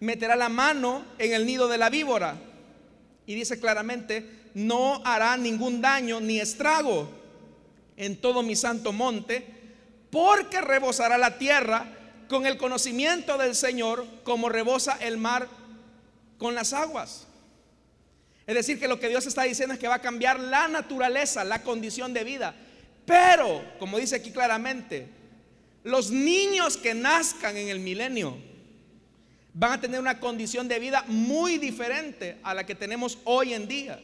meterá 0.00 0.36
la 0.36 0.48
mano 0.48 1.04
en 1.18 1.32
el 1.32 1.46
nido 1.46 1.68
de 1.68 1.78
la 1.78 1.90
víbora. 1.90 2.36
Y 3.26 3.34
dice 3.34 3.58
claramente, 3.58 4.28
no 4.54 5.02
hará 5.04 5.36
ningún 5.36 5.80
daño 5.80 6.20
ni 6.20 6.40
estrago 6.40 7.08
en 7.96 8.16
todo 8.16 8.42
mi 8.42 8.56
santo 8.56 8.92
monte, 8.92 9.46
porque 10.10 10.60
rebosará 10.60 11.18
la 11.18 11.38
tierra 11.38 11.92
con 12.28 12.46
el 12.46 12.56
conocimiento 12.56 13.38
del 13.38 13.54
Señor 13.54 14.06
como 14.24 14.48
rebosa 14.48 14.96
el 15.00 15.16
mar 15.16 15.48
con 16.38 16.54
las 16.54 16.72
aguas. 16.72 17.26
Es 18.46 18.54
decir, 18.54 18.78
que 18.78 18.88
lo 18.88 19.00
que 19.00 19.08
Dios 19.08 19.26
está 19.26 19.42
diciendo 19.42 19.74
es 19.74 19.80
que 19.80 19.88
va 19.88 19.96
a 19.96 20.02
cambiar 20.02 20.38
la 20.38 20.68
naturaleza, 20.68 21.42
la 21.44 21.62
condición 21.62 22.12
de 22.12 22.24
vida. 22.24 22.54
Pero, 23.04 23.64
como 23.78 23.98
dice 23.98 24.16
aquí 24.16 24.30
claramente, 24.30 25.08
los 25.82 26.10
niños 26.10 26.76
que 26.76 26.94
nazcan 26.94 27.56
en 27.56 27.68
el 27.68 27.80
milenio, 27.80 28.36
van 29.58 29.72
a 29.72 29.80
tener 29.80 29.98
una 29.98 30.20
condición 30.20 30.68
de 30.68 30.78
vida 30.78 31.02
muy 31.08 31.56
diferente 31.56 32.38
a 32.42 32.52
la 32.52 32.66
que 32.66 32.74
tenemos 32.74 33.18
hoy 33.24 33.54
en 33.54 33.66
día. 33.66 33.98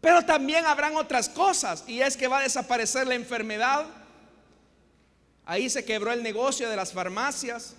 Pero 0.00 0.22
también 0.22 0.66
habrán 0.66 0.96
otras 0.96 1.28
cosas 1.28 1.84
y 1.86 2.00
es 2.00 2.16
que 2.16 2.26
va 2.26 2.40
a 2.40 2.42
desaparecer 2.42 3.06
la 3.06 3.14
enfermedad. 3.14 3.86
Ahí 5.46 5.70
se 5.70 5.84
quebró 5.84 6.12
el 6.12 6.24
negocio 6.24 6.68
de 6.68 6.74
las 6.74 6.92
farmacias. 6.92 7.76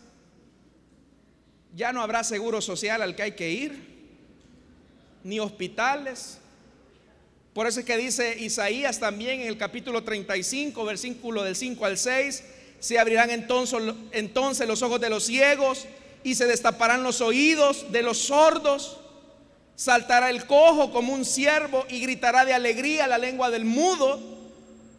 Ya 1.76 1.92
no 1.92 2.02
habrá 2.02 2.24
seguro 2.24 2.62
social 2.62 3.02
al 3.02 3.18
que 3.18 3.24
hay 3.24 3.32
que 3.34 3.52
ir, 3.52 3.78
ni 5.26 5.42
hospitales. 5.42 6.38
Por 7.54 7.68
eso 7.68 7.82
es 7.82 7.86
que 7.86 7.98
dice 7.98 8.40
Isaías 8.40 8.98
también 8.98 9.42
en 9.42 9.48
el 9.50 9.58
capítulo 9.58 10.06
35, 10.06 10.86
versículo 10.86 11.44
del 11.44 11.58
5 11.58 11.86
al 11.86 11.98
6, 11.98 12.46
se 12.80 12.98
abrirán 12.98 13.30
entonces, 13.30 13.78
entonces 14.14 14.66
los 14.70 14.82
ojos 14.84 15.02
de 15.02 15.10
los 15.10 15.26
ciegos 15.26 15.86
y 16.26 16.34
se 16.34 16.48
destaparán 16.48 17.04
los 17.04 17.22
oídos 17.22 17.92
de 17.92 18.02
los 18.02 18.18
sordos. 18.18 18.98
Saltará 19.76 20.32
el 20.32 20.48
cojo 20.48 20.92
como 20.92 21.14
un 21.14 21.24
ciervo 21.24 21.86
y 21.88 22.00
gritará 22.00 22.44
de 22.44 22.54
alegría 22.54 23.06
la 23.06 23.20
lengua 23.20 23.52
del 23.52 23.64
mudo, 23.64 24.20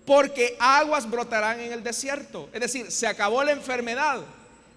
porque 0.07 0.57
aguas 0.61 1.11
brotarán 1.11 1.59
en 1.59 1.73
el 1.73 1.83
desierto. 1.83 2.49
Es 2.53 2.61
decir, 2.61 2.93
se 2.93 3.09
acabó 3.09 3.43
la 3.43 3.51
enfermedad. 3.51 4.21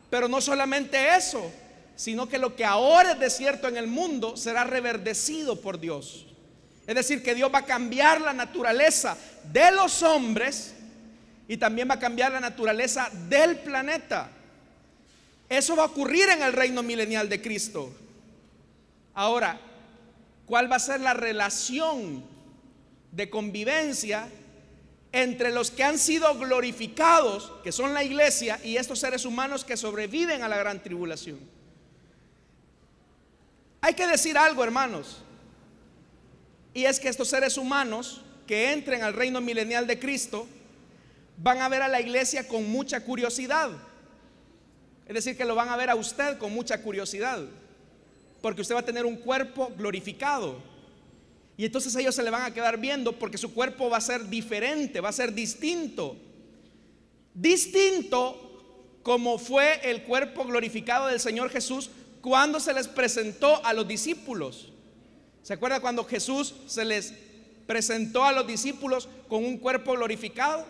Pero 0.09 0.27
no 0.27 0.41
solamente 0.41 1.15
eso, 1.15 1.51
sino 1.95 2.27
que 2.27 2.39
lo 2.39 2.55
que 2.55 2.65
ahora 2.65 3.11
es 3.11 3.19
desierto 3.19 3.67
en 3.67 3.77
el 3.77 3.85
mundo 3.85 4.35
será 4.35 4.63
reverdecido 4.63 5.61
por 5.61 5.79
Dios. 5.79 6.25
Es 6.87 6.95
decir, 6.95 7.21
que 7.21 7.35
Dios 7.35 7.51
va 7.53 7.59
a 7.59 7.65
cambiar 7.65 8.21
la 8.21 8.33
naturaleza 8.33 9.15
de 9.43 9.69
los 9.69 10.01
hombres 10.01 10.73
y 11.47 11.57
también 11.57 11.87
va 11.87 11.93
a 11.93 11.99
cambiar 11.99 12.31
la 12.31 12.39
naturaleza 12.39 13.07
del 13.29 13.59
planeta. 13.59 14.31
Eso 15.49 15.75
va 15.75 15.83
a 15.83 15.87
ocurrir 15.87 16.29
en 16.29 16.43
el 16.43 16.53
reino 16.53 16.83
milenial 16.83 17.27
de 17.27 17.41
Cristo. 17.41 17.91
Ahora, 19.15 19.59
¿cuál 20.45 20.71
va 20.71 20.75
a 20.75 20.79
ser 20.79 21.01
la 21.01 21.15
relación 21.15 22.23
de 23.11 23.29
convivencia 23.31 24.29
entre 25.11 25.51
los 25.51 25.71
que 25.71 25.83
han 25.83 25.97
sido 25.97 26.37
glorificados, 26.37 27.51
que 27.63 27.71
son 27.71 27.95
la 27.95 28.03
iglesia, 28.03 28.59
y 28.63 28.77
estos 28.77 28.99
seres 28.99 29.25
humanos 29.25 29.65
que 29.65 29.75
sobreviven 29.75 30.43
a 30.43 30.47
la 30.47 30.57
gran 30.57 30.83
tribulación? 30.83 31.39
Hay 33.81 33.95
que 33.95 34.05
decir 34.05 34.37
algo, 34.37 34.63
hermanos. 34.63 35.23
Y 36.75 36.85
es 36.85 36.99
que 36.99 37.09
estos 37.09 37.29
seres 37.29 37.57
humanos 37.57 38.21
que 38.45 38.71
entren 38.71 39.01
al 39.01 39.13
reino 39.13 39.41
milenial 39.41 39.87
de 39.87 39.99
Cristo 39.99 40.47
van 41.37 41.61
a 41.61 41.69
ver 41.69 41.81
a 41.81 41.87
la 41.87 42.01
iglesia 42.01 42.47
con 42.47 42.69
mucha 42.69 43.01
curiosidad. 43.01 43.71
Es 45.09 45.15
decir, 45.15 45.35
que 45.35 45.43
lo 45.43 45.55
van 45.55 45.69
a 45.69 45.75
ver 45.75 45.89
a 45.89 45.95
usted 45.95 46.37
con 46.37 46.53
mucha 46.53 46.83
curiosidad. 46.83 47.41
Porque 48.43 48.61
usted 48.61 48.75
va 48.75 48.81
a 48.81 48.85
tener 48.85 49.07
un 49.07 49.15
cuerpo 49.15 49.71
glorificado. 49.75 50.61
Y 51.57 51.65
entonces 51.65 51.95
ellos 51.95 52.13
se 52.13 52.21
le 52.21 52.29
van 52.29 52.43
a 52.43 52.53
quedar 52.53 52.77
viendo 52.77 53.17
porque 53.17 53.39
su 53.39 53.51
cuerpo 53.51 53.89
va 53.89 53.97
a 53.97 54.01
ser 54.01 54.29
diferente, 54.29 55.01
va 55.01 55.09
a 55.09 55.11
ser 55.11 55.33
distinto. 55.33 56.15
Distinto 57.33 58.99
como 59.01 59.39
fue 59.39 59.81
el 59.89 60.03
cuerpo 60.03 60.45
glorificado 60.45 61.07
del 61.07 61.19
Señor 61.19 61.49
Jesús 61.49 61.89
cuando 62.21 62.59
se 62.59 62.71
les 62.75 62.87
presentó 62.87 63.65
a 63.65 63.73
los 63.73 63.87
discípulos. 63.87 64.71
¿Se 65.41 65.53
acuerda 65.53 65.79
cuando 65.79 66.03
Jesús 66.03 66.53
se 66.67 66.85
les 66.85 67.15
presentó 67.65 68.23
a 68.23 68.31
los 68.31 68.45
discípulos 68.45 69.09
con 69.27 69.43
un 69.43 69.57
cuerpo 69.57 69.93
glorificado? 69.93 70.67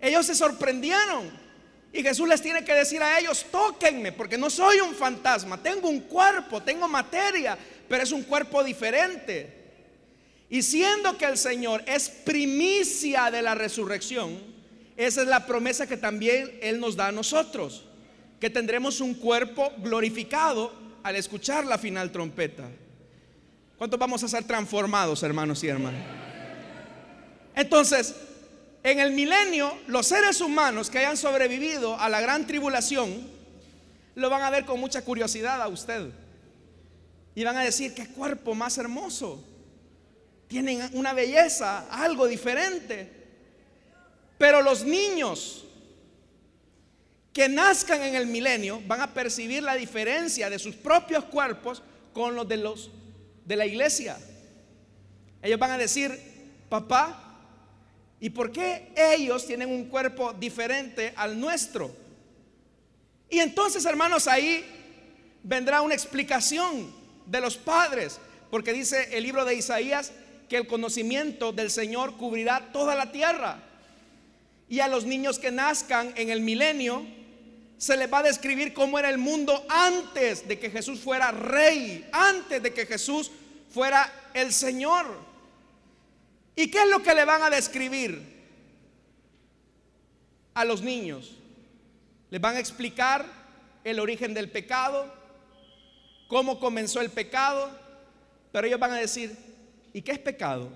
Ellos 0.00 0.24
se 0.24 0.34
sorprendieron. 0.34 1.49
Y 1.92 2.02
Jesús 2.02 2.28
les 2.28 2.40
tiene 2.40 2.64
que 2.64 2.72
decir 2.72 3.02
a 3.02 3.18
ellos, 3.18 3.46
tóquenme, 3.50 4.12
porque 4.12 4.38
no 4.38 4.48
soy 4.48 4.80
un 4.80 4.94
fantasma, 4.94 5.60
tengo 5.60 5.88
un 5.88 6.00
cuerpo, 6.00 6.62
tengo 6.62 6.86
materia, 6.86 7.58
pero 7.88 8.02
es 8.02 8.12
un 8.12 8.22
cuerpo 8.22 8.62
diferente. 8.62 9.58
Y 10.48 10.62
siendo 10.62 11.16
que 11.18 11.24
el 11.24 11.36
Señor 11.36 11.82
es 11.86 12.08
primicia 12.08 13.30
de 13.30 13.42
la 13.42 13.54
resurrección, 13.54 14.38
esa 14.96 15.22
es 15.22 15.28
la 15.28 15.46
promesa 15.46 15.86
que 15.86 15.96
también 15.96 16.58
Él 16.60 16.78
nos 16.78 16.94
da 16.94 17.08
a 17.08 17.12
nosotros, 17.12 17.84
que 18.40 18.50
tendremos 18.50 19.00
un 19.00 19.14
cuerpo 19.14 19.72
glorificado 19.78 20.72
al 21.02 21.16
escuchar 21.16 21.66
la 21.66 21.78
final 21.78 22.12
trompeta. 22.12 22.68
¿Cuántos 23.78 23.98
vamos 23.98 24.22
a 24.22 24.28
ser 24.28 24.44
transformados, 24.44 25.22
hermanos 25.22 25.64
y 25.64 25.68
hermanas? 25.68 26.02
Entonces, 27.54 28.14
en 28.82 28.98
el 28.98 29.12
milenio, 29.12 29.76
los 29.86 30.06
seres 30.06 30.40
humanos 30.40 30.88
que 30.88 30.98
hayan 30.98 31.16
sobrevivido 31.16 31.98
a 31.98 32.08
la 32.08 32.20
gran 32.20 32.46
tribulación, 32.46 33.28
lo 34.14 34.30
van 34.30 34.42
a 34.42 34.50
ver 34.50 34.64
con 34.64 34.80
mucha 34.80 35.02
curiosidad 35.02 35.60
a 35.60 35.68
usted. 35.68 36.10
Y 37.34 37.44
van 37.44 37.56
a 37.56 37.64
decir, 37.64 37.94
qué 37.94 38.08
cuerpo 38.08 38.54
más 38.54 38.78
hermoso. 38.78 39.44
Tienen 40.48 40.88
una 40.94 41.12
belleza, 41.12 41.86
algo 41.90 42.26
diferente. 42.26 43.10
Pero 44.38 44.62
los 44.62 44.84
niños 44.84 45.66
que 47.32 47.48
nazcan 47.48 48.02
en 48.02 48.14
el 48.14 48.26
milenio 48.26 48.82
van 48.86 49.00
a 49.02 49.14
percibir 49.14 49.62
la 49.62 49.74
diferencia 49.74 50.50
de 50.50 50.58
sus 50.58 50.74
propios 50.74 51.24
cuerpos 51.24 51.82
con 52.12 52.34
los 52.34 52.48
de 52.48 52.56
los 52.56 52.90
de 53.44 53.56
la 53.56 53.66
iglesia. 53.66 54.18
Ellos 55.42 55.58
van 55.58 55.70
a 55.70 55.78
decir, 55.78 56.18
papá, 56.68 57.29
¿y 58.20 58.30
por 58.30 58.52
qué 58.52 58.92
ellos 58.96 59.46
tienen 59.46 59.70
un 59.70 59.86
cuerpo 59.86 60.32
diferente 60.32 61.12
al 61.16 61.40
nuestro? 61.40 61.90
Y 63.28 63.38
entonces, 63.38 63.84
hermanos, 63.84 64.26
ahí 64.26 64.64
vendrá 65.42 65.82
una 65.82 65.94
explicación 65.94 66.92
de 67.26 67.40
los 67.40 67.56
padres, 67.56 68.18
porque 68.50 68.72
dice 68.72 69.16
el 69.16 69.22
libro 69.22 69.44
de 69.44 69.54
Isaías 69.54 70.12
que 70.48 70.56
el 70.56 70.66
conocimiento 70.66 71.52
del 71.52 71.70
Señor 71.70 72.16
cubrirá 72.16 72.72
toda 72.72 72.94
la 72.94 73.12
tierra. 73.12 73.62
Y 74.68 74.80
a 74.80 74.88
los 74.88 75.04
niños 75.04 75.38
que 75.38 75.50
nazcan 75.50 76.12
en 76.16 76.30
el 76.30 76.40
milenio, 76.40 77.06
se 77.78 77.96
les 77.96 78.12
va 78.12 78.18
a 78.18 78.24
describir 78.24 78.74
cómo 78.74 78.98
era 78.98 79.08
el 79.08 79.16
mundo 79.16 79.64
antes 79.68 80.46
de 80.46 80.58
que 80.58 80.70
Jesús 80.70 81.00
fuera 81.00 81.30
rey, 81.30 82.06
antes 82.12 82.62
de 82.62 82.74
que 82.74 82.84
Jesús 82.84 83.30
fuera 83.72 84.12
el 84.34 84.52
Señor. 84.52 85.29
¿Y 86.56 86.70
qué 86.70 86.82
es 86.82 86.88
lo 86.88 87.02
que 87.02 87.14
le 87.14 87.24
van 87.24 87.42
a 87.42 87.50
describir 87.50 88.22
a 90.54 90.64
los 90.64 90.82
niños? 90.82 91.36
Les 92.30 92.40
van 92.40 92.56
a 92.56 92.60
explicar 92.60 93.24
el 93.84 93.98
origen 93.98 94.34
del 94.34 94.50
pecado, 94.50 95.12
cómo 96.28 96.60
comenzó 96.60 97.00
el 97.00 97.10
pecado, 97.10 97.70
pero 98.52 98.66
ellos 98.66 98.78
van 98.78 98.92
a 98.92 98.96
decir, 98.96 99.36
¿y 99.92 100.02
qué 100.02 100.12
es 100.12 100.18
pecado? 100.18 100.70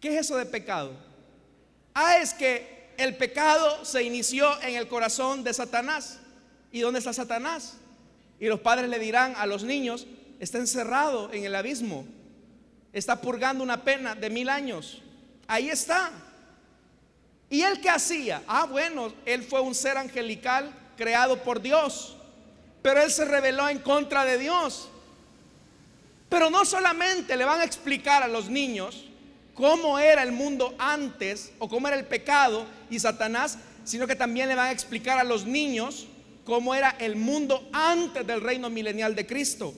¿Qué 0.00 0.08
es 0.08 0.26
eso 0.26 0.36
de 0.36 0.46
pecado? 0.46 0.92
Ah, 1.94 2.18
es 2.18 2.34
que 2.34 2.92
el 2.96 3.16
pecado 3.16 3.84
se 3.84 4.02
inició 4.02 4.60
en 4.62 4.76
el 4.76 4.88
corazón 4.88 5.44
de 5.44 5.54
Satanás. 5.54 6.18
¿Y 6.70 6.80
dónde 6.80 6.98
está 6.98 7.12
Satanás? 7.12 7.76
Y 8.40 8.46
los 8.46 8.60
padres 8.60 8.88
le 8.88 8.98
dirán 8.98 9.34
a 9.36 9.46
los 9.46 9.64
niños, 9.64 10.06
está 10.38 10.58
encerrado 10.58 11.32
en 11.32 11.44
el 11.44 11.54
abismo, 11.54 12.06
está 12.92 13.20
purgando 13.20 13.62
una 13.62 13.82
pena 13.82 14.14
de 14.14 14.30
mil 14.30 14.48
años. 14.48 15.02
Ahí 15.46 15.70
está. 15.70 16.10
¿Y 17.50 17.62
él 17.62 17.80
qué 17.80 17.88
hacía? 17.88 18.42
Ah, 18.46 18.66
bueno, 18.66 19.12
él 19.24 19.42
fue 19.42 19.60
un 19.60 19.74
ser 19.74 19.96
angelical 19.96 20.70
creado 20.96 21.42
por 21.42 21.62
Dios, 21.62 22.16
pero 22.82 23.00
él 23.02 23.10
se 23.10 23.24
rebeló 23.24 23.68
en 23.68 23.78
contra 23.78 24.24
de 24.24 24.38
Dios. 24.38 24.88
Pero 26.28 26.50
no 26.50 26.64
solamente 26.64 27.36
le 27.36 27.44
van 27.44 27.60
a 27.60 27.64
explicar 27.64 28.22
a 28.22 28.28
los 28.28 28.50
niños 28.50 29.04
cómo 29.54 29.98
era 29.98 30.22
el 30.22 30.32
mundo 30.32 30.74
antes 30.78 31.52
o 31.58 31.68
cómo 31.68 31.88
era 31.88 31.96
el 31.96 32.04
pecado 32.04 32.66
y 32.90 32.98
Satanás, 32.98 33.58
sino 33.84 34.06
que 34.06 34.14
también 34.14 34.48
le 34.48 34.54
van 34.54 34.68
a 34.68 34.72
explicar 34.72 35.18
a 35.18 35.24
los 35.24 35.46
niños 35.46 36.06
cómo 36.44 36.74
era 36.74 36.90
el 36.98 37.16
mundo 37.16 37.66
antes 37.72 38.26
del 38.26 38.42
reino 38.42 38.68
milenial 38.68 39.14
de 39.14 39.26
Cristo. 39.26 39.74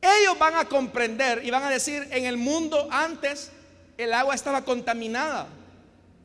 Ellos 0.00 0.38
van 0.38 0.54
a 0.54 0.64
comprender 0.64 1.44
y 1.44 1.50
van 1.50 1.62
a 1.62 1.70
decir, 1.70 2.08
en 2.10 2.24
el 2.24 2.36
mundo 2.36 2.88
antes 2.90 3.52
el 3.98 4.12
agua 4.12 4.34
estaba 4.34 4.64
contaminada. 4.64 5.46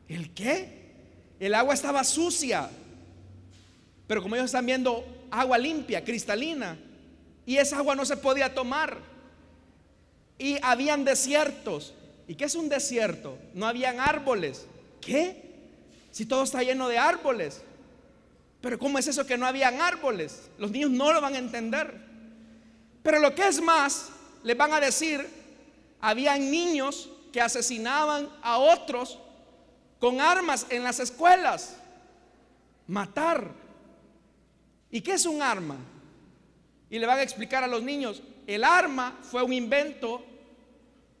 ¿El 0.08 0.32
qué? 0.32 0.76
El 1.38 1.54
agua 1.54 1.74
estaba 1.74 2.02
sucia. 2.04 2.70
Pero 4.06 4.22
como 4.22 4.34
ellos 4.34 4.46
están 4.46 4.64
viendo 4.64 5.04
agua 5.30 5.58
limpia, 5.58 6.04
cristalina, 6.04 6.78
y 7.44 7.58
esa 7.58 7.78
agua 7.78 7.94
no 7.94 8.04
se 8.04 8.16
podía 8.16 8.54
tomar. 8.54 8.98
Y 10.38 10.58
habían 10.62 11.04
desiertos. 11.04 11.92
¿Y 12.28 12.34
qué 12.34 12.44
es 12.44 12.54
un 12.54 12.68
desierto? 12.68 13.38
No 13.54 13.66
habían 13.66 14.00
árboles. 14.00 14.66
¿Qué? 15.00 15.42
Si 16.10 16.26
todo 16.26 16.42
está 16.42 16.62
lleno 16.62 16.88
de 16.88 16.98
árboles. 16.98 17.62
Pero 18.60 18.78
¿cómo 18.78 18.98
es 18.98 19.06
eso 19.06 19.26
que 19.26 19.38
no 19.38 19.46
habían 19.46 19.80
árboles? 19.80 20.50
Los 20.58 20.70
niños 20.70 20.90
no 20.90 21.12
lo 21.12 21.20
van 21.20 21.34
a 21.34 21.38
entender. 21.38 21.94
Pero 23.06 23.20
lo 23.20 23.36
que 23.36 23.46
es 23.46 23.60
más, 23.60 24.08
les 24.42 24.56
van 24.56 24.72
a 24.72 24.80
decir, 24.80 25.24
habían 26.00 26.50
niños 26.50 27.08
que 27.32 27.40
asesinaban 27.40 28.28
a 28.42 28.58
otros 28.58 29.20
con 30.00 30.20
armas 30.20 30.66
en 30.70 30.82
las 30.82 30.98
escuelas. 30.98 31.76
Matar. 32.88 33.52
¿Y 34.90 35.00
qué 35.02 35.12
es 35.12 35.24
un 35.24 35.40
arma? 35.40 35.76
Y 36.90 36.98
le 36.98 37.06
van 37.06 37.20
a 37.20 37.22
explicar 37.22 37.62
a 37.62 37.68
los 37.68 37.84
niños, 37.84 38.24
el 38.44 38.64
arma 38.64 39.16
fue 39.22 39.44
un 39.44 39.52
invento 39.52 40.24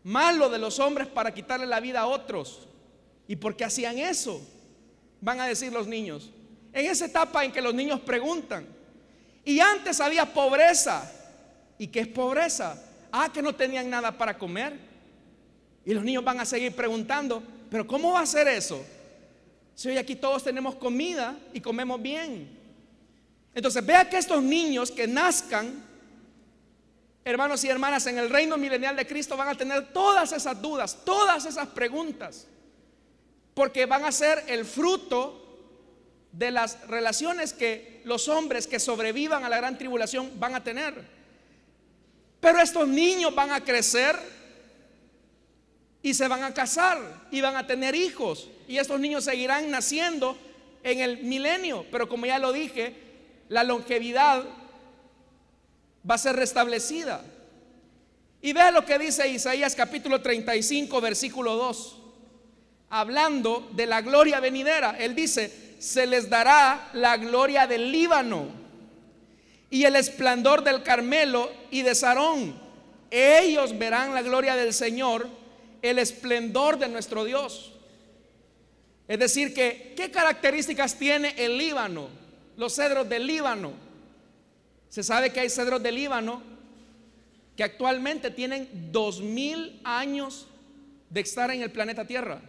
malo 0.02 0.48
de 0.48 0.58
los 0.58 0.80
hombres 0.80 1.06
para 1.06 1.32
quitarle 1.32 1.66
la 1.66 1.78
vida 1.78 2.00
a 2.00 2.06
otros. 2.08 2.66
¿Y 3.28 3.36
por 3.36 3.54
qué 3.54 3.64
hacían 3.64 3.96
eso? 3.98 4.44
Van 5.20 5.40
a 5.40 5.46
decir 5.46 5.72
los 5.72 5.86
niños. 5.86 6.32
En 6.72 6.86
esa 6.86 7.04
etapa 7.04 7.44
en 7.44 7.52
que 7.52 7.62
los 7.62 7.74
niños 7.74 8.00
preguntan. 8.00 8.66
Y 9.44 9.60
antes 9.60 10.00
había 10.00 10.26
pobreza. 10.34 11.12
¿Y 11.78 11.88
qué 11.88 12.00
es 12.00 12.08
pobreza? 12.08 12.82
Ah, 13.12 13.30
que 13.32 13.42
no 13.42 13.54
tenían 13.54 13.88
nada 13.88 14.16
para 14.16 14.36
comer. 14.36 14.78
Y 15.84 15.94
los 15.94 16.04
niños 16.04 16.24
van 16.24 16.40
a 16.40 16.44
seguir 16.44 16.74
preguntando, 16.74 17.42
pero 17.70 17.86
¿cómo 17.86 18.12
va 18.12 18.20
a 18.20 18.26
ser 18.26 18.48
eso? 18.48 18.84
Si 19.74 19.88
hoy 19.88 19.98
aquí 19.98 20.16
todos 20.16 20.42
tenemos 20.42 20.74
comida 20.76 21.38
y 21.52 21.60
comemos 21.60 22.00
bien. 22.00 22.48
Entonces 23.54 23.84
vea 23.84 24.08
que 24.08 24.18
estos 24.18 24.42
niños 24.42 24.90
que 24.90 25.06
nazcan, 25.06 25.82
hermanos 27.24 27.62
y 27.64 27.68
hermanas, 27.68 28.06
en 28.06 28.18
el 28.18 28.30
reino 28.30 28.56
milenial 28.56 28.96
de 28.96 29.06
Cristo 29.06 29.36
van 29.36 29.48
a 29.48 29.54
tener 29.54 29.92
todas 29.92 30.32
esas 30.32 30.60
dudas, 30.60 30.98
todas 31.04 31.46
esas 31.46 31.68
preguntas, 31.68 32.46
porque 33.54 33.86
van 33.86 34.04
a 34.04 34.12
ser 34.12 34.44
el 34.48 34.64
fruto 34.64 35.42
de 36.32 36.50
las 36.50 36.86
relaciones 36.88 37.52
que 37.52 38.02
los 38.04 38.28
hombres 38.28 38.66
que 38.66 38.78
sobrevivan 38.78 39.44
a 39.44 39.48
la 39.48 39.56
gran 39.56 39.78
tribulación 39.78 40.38
van 40.38 40.54
a 40.54 40.62
tener. 40.62 41.15
Pero 42.40 42.60
estos 42.60 42.86
niños 42.86 43.34
van 43.34 43.52
a 43.52 43.64
crecer 43.64 44.16
y 46.02 46.14
se 46.14 46.28
van 46.28 46.44
a 46.44 46.54
casar 46.54 47.26
y 47.30 47.40
van 47.40 47.56
a 47.56 47.66
tener 47.66 47.94
hijos. 47.94 48.48
Y 48.68 48.78
estos 48.78 49.00
niños 49.00 49.24
seguirán 49.24 49.70
naciendo 49.70 50.38
en 50.82 51.00
el 51.00 51.24
milenio. 51.24 51.84
Pero 51.90 52.08
como 52.08 52.26
ya 52.26 52.38
lo 52.38 52.52
dije, 52.52 52.94
la 53.48 53.64
longevidad 53.64 54.44
va 56.08 56.14
a 56.14 56.18
ser 56.18 56.36
restablecida. 56.36 57.24
Y 58.40 58.52
vea 58.52 58.70
lo 58.70 58.84
que 58.84 58.98
dice 58.98 59.28
Isaías 59.28 59.74
capítulo 59.74 60.20
35, 60.20 61.00
versículo 61.00 61.56
2. 61.56 61.98
Hablando 62.90 63.68
de 63.72 63.86
la 63.86 64.02
gloria 64.02 64.38
venidera. 64.38 64.96
Él 64.98 65.14
dice, 65.16 65.74
se 65.80 66.06
les 66.06 66.30
dará 66.30 66.90
la 66.92 67.16
gloria 67.16 67.66
del 67.66 67.90
Líbano 67.90 68.65
y 69.70 69.84
el 69.84 69.96
esplendor 69.96 70.62
del 70.62 70.82
Carmelo 70.82 71.50
y 71.70 71.82
de 71.82 71.94
Sarón. 71.94 72.58
Ellos 73.10 73.76
verán 73.78 74.14
la 74.14 74.22
gloria 74.22 74.56
del 74.56 74.72
Señor 74.72 75.28
el 75.82 75.98
esplendor 75.98 76.78
de 76.78 76.88
nuestro 76.88 77.24
Dios. 77.24 77.72
Es 79.08 79.18
decir, 79.18 79.54
que 79.54 79.94
¿qué 79.96 80.10
características 80.10 80.98
tiene 80.98 81.34
el 81.36 81.58
Líbano? 81.58 82.08
Los 82.56 82.74
cedros 82.74 83.08
del 83.08 83.26
Líbano. 83.26 83.72
Se 84.88 85.02
sabe 85.02 85.32
que 85.32 85.40
hay 85.40 85.50
cedros 85.50 85.82
del 85.82 85.94
Líbano 85.94 86.42
que 87.56 87.64
actualmente 87.64 88.30
tienen 88.30 88.68
dos 88.92 89.20
mil 89.20 89.80
años 89.84 90.46
de 91.08 91.20
estar 91.20 91.50
en 91.50 91.62
el 91.62 91.70
planeta 91.70 92.04
Tierra. 92.04 92.40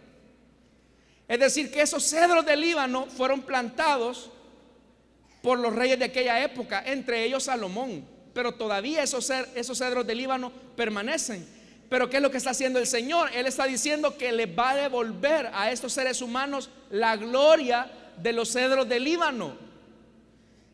Es 1.28 1.38
decir, 1.38 1.70
que 1.70 1.82
esos 1.82 2.04
cedros 2.04 2.44
del 2.44 2.60
Líbano 2.60 3.06
fueron 3.06 3.42
plantados 3.42 4.30
por 5.48 5.60
los 5.60 5.74
reyes 5.74 5.98
de 5.98 6.04
aquella 6.04 6.44
época, 6.44 6.82
entre 6.84 7.24
ellos 7.24 7.44
Salomón. 7.44 8.06
Pero 8.34 8.52
todavía 8.52 9.02
esos, 9.02 9.30
esos 9.30 9.78
cedros 9.78 10.06
del 10.06 10.18
Líbano 10.18 10.52
permanecen. 10.76 11.48
Pero 11.88 12.10
¿qué 12.10 12.18
es 12.18 12.22
lo 12.22 12.30
que 12.30 12.36
está 12.36 12.50
haciendo 12.50 12.78
el 12.78 12.86
Señor? 12.86 13.30
Él 13.34 13.46
está 13.46 13.64
diciendo 13.64 14.18
que 14.18 14.30
le 14.30 14.44
va 14.44 14.72
a 14.72 14.76
devolver 14.76 15.50
a 15.54 15.72
estos 15.72 15.94
seres 15.94 16.20
humanos 16.20 16.68
la 16.90 17.16
gloria 17.16 17.90
de 18.18 18.34
los 18.34 18.52
cedros 18.52 18.86
del 18.90 19.04
Líbano. 19.04 19.56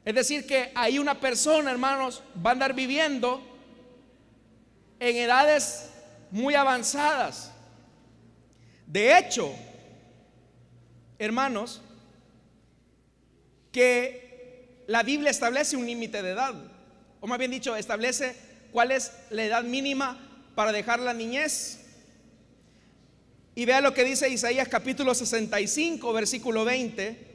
Es 0.04 0.12
decir, 0.16 0.44
que 0.44 0.72
hay 0.74 0.98
una 0.98 1.20
persona, 1.20 1.70
hermanos, 1.70 2.24
va 2.44 2.50
a 2.50 2.54
andar 2.54 2.74
viviendo 2.74 3.40
en 4.98 5.14
edades 5.14 5.88
muy 6.32 6.56
avanzadas. 6.56 7.52
De 8.88 9.16
hecho, 9.16 9.54
hermanos, 11.16 11.80
que 13.70 14.23
la 14.86 15.02
Biblia 15.02 15.30
establece 15.30 15.76
un 15.76 15.86
límite 15.86 16.22
de 16.22 16.30
edad, 16.30 16.54
o 17.20 17.26
más 17.26 17.38
bien 17.38 17.50
dicho, 17.50 17.74
establece 17.76 18.36
cuál 18.72 18.90
es 18.90 19.12
la 19.30 19.44
edad 19.44 19.62
mínima 19.62 20.18
para 20.54 20.72
dejar 20.72 21.00
la 21.00 21.14
niñez. 21.14 21.80
Y 23.54 23.64
vea 23.64 23.80
lo 23.80 23.94
que 23.94 24.04
dice 24.04 24.28
Isaías 24.28 24.68
capítulo 24.68 25.14
65, 25.14 26.12
versículo 26.12 26.64
20. 26.64 27.34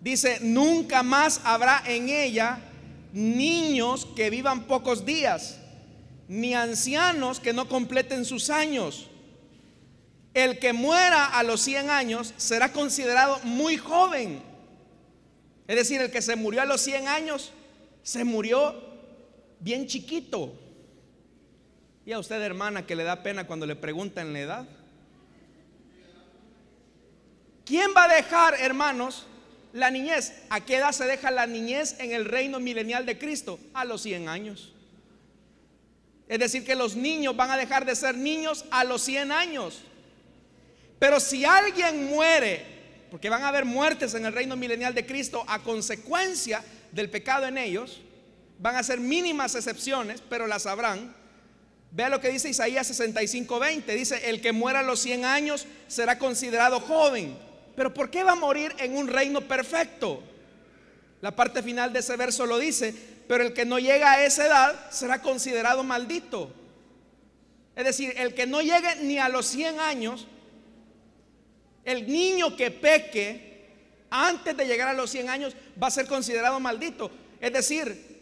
Dice, 0.00 0.38
nunca 0.42 1.02
más 1.02 1.40
habrá 1.44 1.82
en 1.86 2.08
ella 2.08 2.58
niños 3.12 4.06
que 4.16 4.28
vivan 4.28 4.64
pocos 4.64 5.06
días, 5.06 5.58
ni 6.28 6.54
ancianos 6.54 7.38
que 7.38 7.52
no 7.52 7.68
completen 7.68 8.24
sus 8.24 8.50
años. 8.50 9.08
El 10.34 10.58
que 10.58 10.72
muera 10.72 11.26
a 11.26 11.44
los 11.44 11.60
100 11.60 11.90
años 11.90 12.34
será 12.36 12.72
considerado 12.72 13.38
muy 13.44 13.76
joven. 13.76 14.42
Es 15.66 15.76
decir, 15.76 16.00
el 16.00 16.10
que 16.10 16.22
se 16.22 16.36
murió 16.36 16.62
a 16.62 16.66
los 16.66 16.80
100 16.80 17.08
años 17.08 17.52
se 18.02 18.24
murió 18.24 18.74
bien 19.60 19.86
chiquito. 19.86 20.52
Y 22.06 22.12
a 22.12 22.18
usted, 22.18 22.40
hermana, 22.42 22.86
que 22.86 22.96
le 22.96 23.04
da 23.04 23.22
pena 23.22 23.46
cuando 23.46 23.64
le 23.64 23.76
preguntan 23.76 24.32
la 24.32 24.40
edad. 24.40 24.66
¿Quién 27.64 27.92
va 27.96 28.04
a 28.04 28.14
dejar, 28.14 28.54
hermanos, 28.60 29.26
la 29.72 29.90
niñez? 29.90 30.34
¿A 30.50 30.60
qué 30.60 30.76
edad 30.76 30.92
se 30.92 31.06
deja 31.06 31.30
la 31.30 31.46
niñez 31.46 31.96
en 31.98 32.12
el 32.12 32.26
reino 32.26 32.60
milenial 32.60 33.06
de 33.06 33.18
Cristo? 33.18 33.58
A 33.72 33.86
los 33.86 34.02
100 34.02 34.28
años. 34.28 34.74
Es 36.28 36.38
decir, 36.38 36.64
que 36.64 36.74
los 36.74 36.94
niños 36.94 37.34
van 37.36 37.50
a 37.50 37.56
dejar 37.56 37.86
de 37.86 37.96
ser 37.96 38.16
niños 38.16 38.66
a 38.70 38.84
los 38.84 39.00
100 39.02 39.32
años. 39.32 39.80
Pero 40.98 41.20
si 41.20 41.46
alguien 41.46 42.06
muere, 42.06 42.73
porque 43.14 43.30
van 43.30 43.44
a 43.44 43.48
haber 43.48 43.64
muertes 43.64 44.12
en 44.14 44.26
el 44.26 44.32
reino 44.32 44.56
milenial 44.56 44.92
de 44.92 45.06
Cristo 45.06 45.44
a 45.46 45.60
consecuencia 45.60 46.64
del 46.90 47.08
pecado 47.08 47.46
en 47.46 47.58
ellos, 47.58 48.00
van 48.58 48.74
a 48.74 48.82
ser 48.82 48.98
mínimas 48.98 49.54
excepciones, 49.54 50.20
pero 50.28 50.48
las 50.48 50.66
habrán. 50.66 51.14
Vea 51.92 52.08
lo 52.08 52.20
que 52.20 52.30
dice 52.30 52.48
Isaías 52.48 52.90
65:20. 52.90 53.94
Dice, 53.94 54.28
el 54.28 54.40
que 54.40 54.50
muera 54.50 54.80
a 54.80 54.82
los 54.82 54.98
100 54.98 55.26
años 55.26 55.64
será 55.86 56.18
considerado 56.18 56.80
joven. 56.80 57.38
Pero 57.76 57.94
¿por 57.94 58.10
qué 58.10 58.24
va 58.24 58.32
a 58.32 58.34
morir 58.34 58.74
en 58.80 58.96
un 58.96 59.06
reino 59.06 59.42
perfecto? 59.42 60.20
La 61.20 61.36
parte 61.36 61.62
final 61.62 61.92
de 61.92 62.00
ese 62.00 62.16
verso 62.16 62.46
lo 62.46 62.58
dice, 62.58 62.92
pero 63.28 63.44
el 63.44 63.52
que 63.52 63.64
no 63.64 63.78
llega 63.78 64.10
a 64.10 64.24
esa 64.24 64.44
edad 64.44 64.90
será 64.90 65.22
considerado 65.22 65.84
maldito. 65.84 66.52
Es 67.76 67.84
decir, 67.84 68.12
el 68.16 68.34
que 68.34 68.48
no 68.48 68.60
llegue 68.60 68.96
ni 69.02 69.18
a 69.18 69.28
los 69.28 69.46
100 69.46 69.78
años, 69.78 70.26
el 71.84 72.06
niño 72.06 72.56
que 72.56 72.70
peque 72.70 73.54
antes 74.10 74.56
de 74.56 74.66
llegar 74.66 74.88
a 74.88 74.92
los 74.92 75.10
100 75.10 75.28
años 75.28 75.56
va 75.80 75.88
a 75.88 75.90
ser 75.90 76.06
considerado 76.06 76.60
maldito. 76.60 77.10
Es 77.40 77.52
decir, 77.52 78.14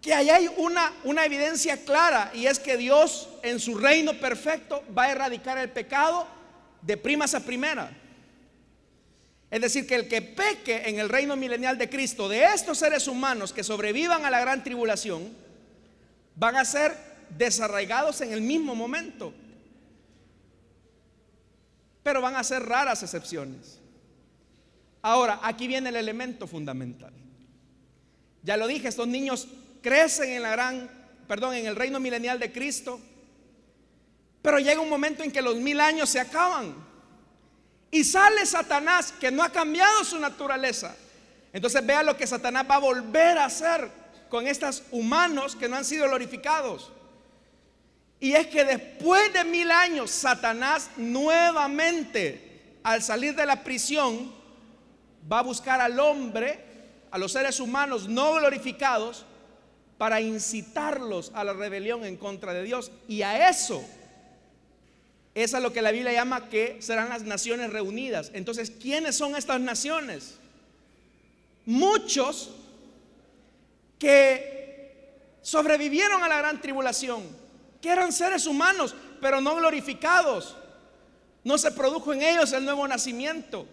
que 0.00 0.14
ahí 0.14 0.30
hay 0.30 0.48
una, 0.56 0.92
una 1.04 1.24
evidencia 1.24 1.84
clara 1.84 2.30
y 2.34 2.46
es 2.46 2.58
que 2.58 2.76
Dios 2.76 3.28
en 3.42 3.58
su 3.58 3.76
reino 3.76 4.14
perfecto 4.14 4.84
va 4.96 5.04
a 5.04 5.12
erradicar 5.12 5.58
el 5.58 5.70
pecado 5.70 6.26
de 6.82 6.96
primas 6.96 7.34
a 7.34 7.40
primera. 7.40 7.90
Es 9.50 9.60
decir, 9.60 9.86
que 9.86 9.94
el 9.94 10.08
que 10.08 10.20
peque 10.20 10.82
en 10.86 10.98
el 10.98 11.08
reino 11.08 11.34
milenial 11.34 11.78
de 11.78 11.88
Cristo, 11.88 12.28
de 12.28 12.44
estos 12.44 12.78
seres 12.78 13.08
humanos 13.08 13.52
que 13.52 13.64
sobrevivan 13.64 14.24
a 14.24 14.30
la 14.30 14.40
gran 14.40 14.62
tribulación, 14.62 15.34
van 16.36 16.56
a 16.56 16.64
ser 16.64 16.94
desarraigados 17.36 18.20
en 18.20 18.32
el 18.32 18.42
mismo 18.42 18.74
momento. 18.74 19.32
Pero 22.08 22.22
van 22.22 22.36
a 22.36 22.42
ser 22.42 22.64
raras 22.64 23.02
excepciones. 23.02 23.80
Ahora, 25.02 25.40
aquí 25.42 25.68
viene 25.68 25.90
el 25.90 25.96
elemento 25.96 26.46
fundamental. 26.46 27.12
Ya 28.42 28.56
lo 28.56 28.66
dije, 28.66 28.88
estos 28.88 29.06
niños 29.06 29.46
crecen 29.82 30.30
en 30.30 30.40
la 30.40 30.52
gran, 30.52 30.90
perdón, 31.28 31.52
en 31.52 31.66
el 31.66 31.76
reino 31.76 32.00
milenial 32.00 32.38
de 32.38 32.50
Cristo. 32.50 32.98
Pero 34.40 34.58
llega 34.58 34.80
un 34.80 34.88
momento 34.88 35.22
en 35.22 35.30
que 35.30 35.42
los 35.42 35.56
mil 35.56 35.80
años 35.80 36.08
se 36.08 36.18
acaban. 36.18 36.74
Y 37.90 38.04
sale 38.04 38.46
Satanás 38.46 39.12
que 39.12 39.30
no 39.30 39.42
ha 39.42 39.52
cambiado 39.52 40.02
su 40.02 40.18
naturaleza. 40.18 40.96
Entonces 41.52 41.84
vea 41.84 42.02
lo 42.02 42.16
que 42.16 42.26
Satanás 42.26 42.64
va 42.70 42.76
a 42.76 42.80
volver 42.80 43.36
a 43.36 43.44
hacer 43.44 43.90
con 44.30 44.46
estos 44.46 44.82
humanos 44.92 45.54
que 45.54 45.68
no 45.68 45.76
han 45.76 45.84
sido 45.84 46.08
glorificados. 46.08 46.90
Y 48.20 48.32
es 48.32 48.48
que 48.48 48.64
después 48.64 49.32
de 49.32 49.44
mil 49.44 49.70
años, 49.70 50.10
Satanás 50.10 50.90
nuevamente, 50.96 52.78
al 52.82 53.02
salir 53.02 53.34
de 53.34 53.46
la 53.46 53.62
prisión, 53.62 54.32
va 55.30 55.40
a 55.40 55.42
buscar 55.42 55.80
al 55.80 55.98
hombre, 56.00 56.58
a 57.10 57.18
los 57.18 57.32
seres 57.32 57.60
humanos 57.60 58.08
no 58.08 58.34
glorificados, 58.34 59.24
para 59.98 60.20
incitarlos 60.20 61.32
a 61.34 61.42
la 61.42 61.52
rebelión 61.52 62.04
en 62.04 62.16
contra 62.16 62.52
de 62.52 62.62
Dios. 62.62 62.90
Y 63.08 63.22
a 63.22 63.48
eso, 63.48 63.84
es 65.34 65.54
a 65.54 65.60
lo 65.60 65.72
que 65.72 65.82
la 65.82 65.92
Biblia 65.92 66.12
llama 66.12 66.48
que 66.48 66.80
serán 66.80 67.08
las 67.08 67.22
naciones 67.22 67.70
reunidas. 67.70 68.30
Entonces, 68.34 68.70
¿quiénes 68.70 69.16
son 69.16 69.36
estas 69.36 69.60
naciones? 69.60 70.36
Muchos 71.64 72.54
que 73.98 75.38
sobrevivieron 75.42 76.22
a 76.22 76.28
la 76.28 76.38
gran 76.38 76.60
tribulación, 76.60 77.22
que 77.80 77.90
eran 77.90 78.12
seres 78.12 78.46
humanos, 78.46 78.94
pero 79.20 79.40
no 79.40 79.56
glorificados. 79.56 80.56
No 81.44 81.56
se 81.58 81.70
produjo 81.70 82.12
en 82.12 82.22
ellos 82.22 82.52
el 82.52 82.64
nuevo 82.64 82.86
nacimiento. 82.86 83.66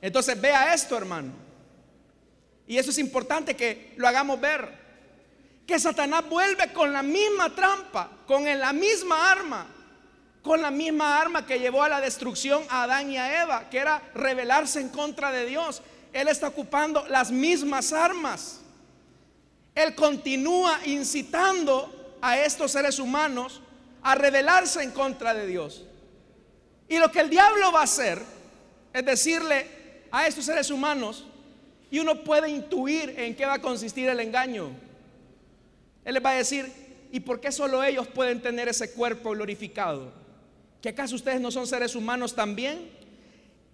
Entonces, 0.00 0.40
vea 0.40 0.74
esto, 0.74 0.96
hermano. 0.96 1.32
Y 2.66 2.76
eso 2.76 2.90
es 2.90 2.98
importante 2.98 3.56
que 3.56 3.94
lo 3.96 4.06
hagamos 4.06 4.40
ver. 4.40 4.68
Que 5.66 5.78
Satanás 5.78 6.28
vuelve 6.28 6.72
con 6.72 6.92
la 6.92 7.02
misma 7.02 7.54
trampa, 7.54 8.10
con 8.26 8.44
la 8.44 8.72
misma 8.72 9.30
arma, 9.30 9.66
con 10.42 10.62
la 10.62 10.70
misma 10.70 11.20
arma 11.20 11.46
que 11.46 11.58
llevó 11.58 11.82
a 11.82 11.88
la 11.88 12.00
destrucción 12.00 12.62
a 12.68 12.84
Adán 12.84 13.10
y 13.10 13.16
a 13.16 13.42
Eva, 13.42 13.68
que 13.70 13.78
era 13.78 14.02
rebelarse 14.14 14.80
en 14.80 14.88
contra 14.88 15.30
de 15.30 15.46
Dios. 15.46 15.82
Él 16.12 16.28
está 16.28 16.48
ocupando 16.48 17.06
las 17.08 17.30
mismas 17.30 17.92
armas. 17.92 18.60
Él 19.74 19.94
continúa 19.94 20.80
incitando 20.86 21.97
a 22.20 22.38
estos 22.40 22.72
seres 22.72 22.98
humanos 22.98 23.60
a 24.02 24.14
rebelarse 24.14 24.82
en 24.82 24.90
contra 24.90 25.34
de 25.34 25.46
Dios. 25.46 25.84
Y 26.88 26.98
lo 26.98 27.10
que 27.10 27.20
el 27.20 27.30
diablo 27.30 27.72
va 27.72 27.80
a 27.80 27.84
hacer 27.84 28.22
es 28.92 29.04
decirle 29.04 29.66
a 30.10 30.26
estos 30.26 30.46
seres 30.46 30.70
humanos, 30.70 31.24
y 31.90 31.98
uno 31.98 32.22
puede 32.22 32.50
intuir 32.50 33.14
en 33.18 33.34
qué 33.34 33.46
va 33.46 33.54
a 33.54 33.62
consistir 33.62 34.08
el 34.08 34.20
engaño. 34.20 34.70
Él 36.04 36.14
les 36.14 36.24
va 36.24 36.30
a 36.30 36.34
decir, 36.34 36.70
¿y 37.12 37.20
por 37.20 37.40
qué 37.40 37.50
solo 37.50 37.82
ellos 37.82 38.06
pueden 38.08 38.42
tener 38.42 38.68
ese 38.68 38.92
cuerpo 38.92 39.30
glorificado? 39.30 40.12
¿Que 40.82 40.90
acaso 40.90 41.16
ustedes 41.16 41.40
no 41.40 41.50
son 41.50 41.66
seres 41.66 41.94
humanos 41.94 42.34
también? 42.34 42.90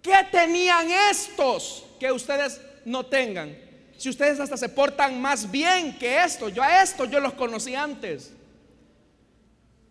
¿Qué 0.01 0.15
tenían 0.31 0.87
estos 1.11 1.85
que 1.99 2.11
ustedes 2.11 2.61
no 2.85 3.05
tengan? 3.05 3.57
Si 3.97 4.09
ustedes 4.09 4.39
hasta 4.39 4.57
se 4.57 4.69
portan 4.69 5.19
más 5.21 5.49
bien 5.49 5.97
que 5.97 6.23
esto, 6.23 6.49
yo 6.49 6.61
a 6.61 6.81
esto 6.83 7.05
yo 7.05 7.19
los 7.19 7.33
conocí 7.33 7.75
antes. 7.75 8.31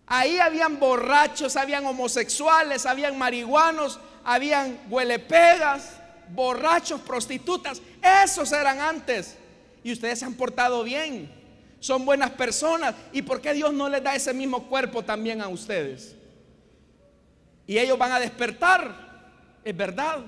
Ahí 0.07 0.39
habían 0.39 0.79
borrachos, 0.79 1.57
habían 1.57 1.87
homosexuales, 1.87 2.85
habían 2.85 3.17
marihuanos, 3.17 3.99
habían 4.23 4.79
huelepegas, 4.91 5.99
borrachos, 6.31 7.01
prostitutas. 7.01 7.81
Esos 8.23 8.53
eran 8.53 8.81
antes. 8.81 9.37
Y 9.83 9.93
ustedes 9.93 10.19
se 10.19 10.25
han 10.25 10.35
portado 10.35 10.83
bien. 10.83 11.31
Son 11.81 12.05
buenas 12.05 12.31
personas. 12.31 12.95
¿Y 13.13 13.23
por 13.23 13.41
qué 13.41 13.53
Dios 13.55 13.73
no 13.73 13.89
les 13.89 14.03
da 14.03 14.15
ese 14.15 14.33
mismo 14.35 14.65
cuerpo 14.65 15.03
también 15.03 15.41
a 15.41 15.49
ustedes? 15.49 16.17
Y 17.67 17.79
ellos 17.79 17.99
van 17.99 18.13
a 18.13 18.21
despertar. 18.21 18.95
Es 19.65 19.77
verdad. 19.77 20.21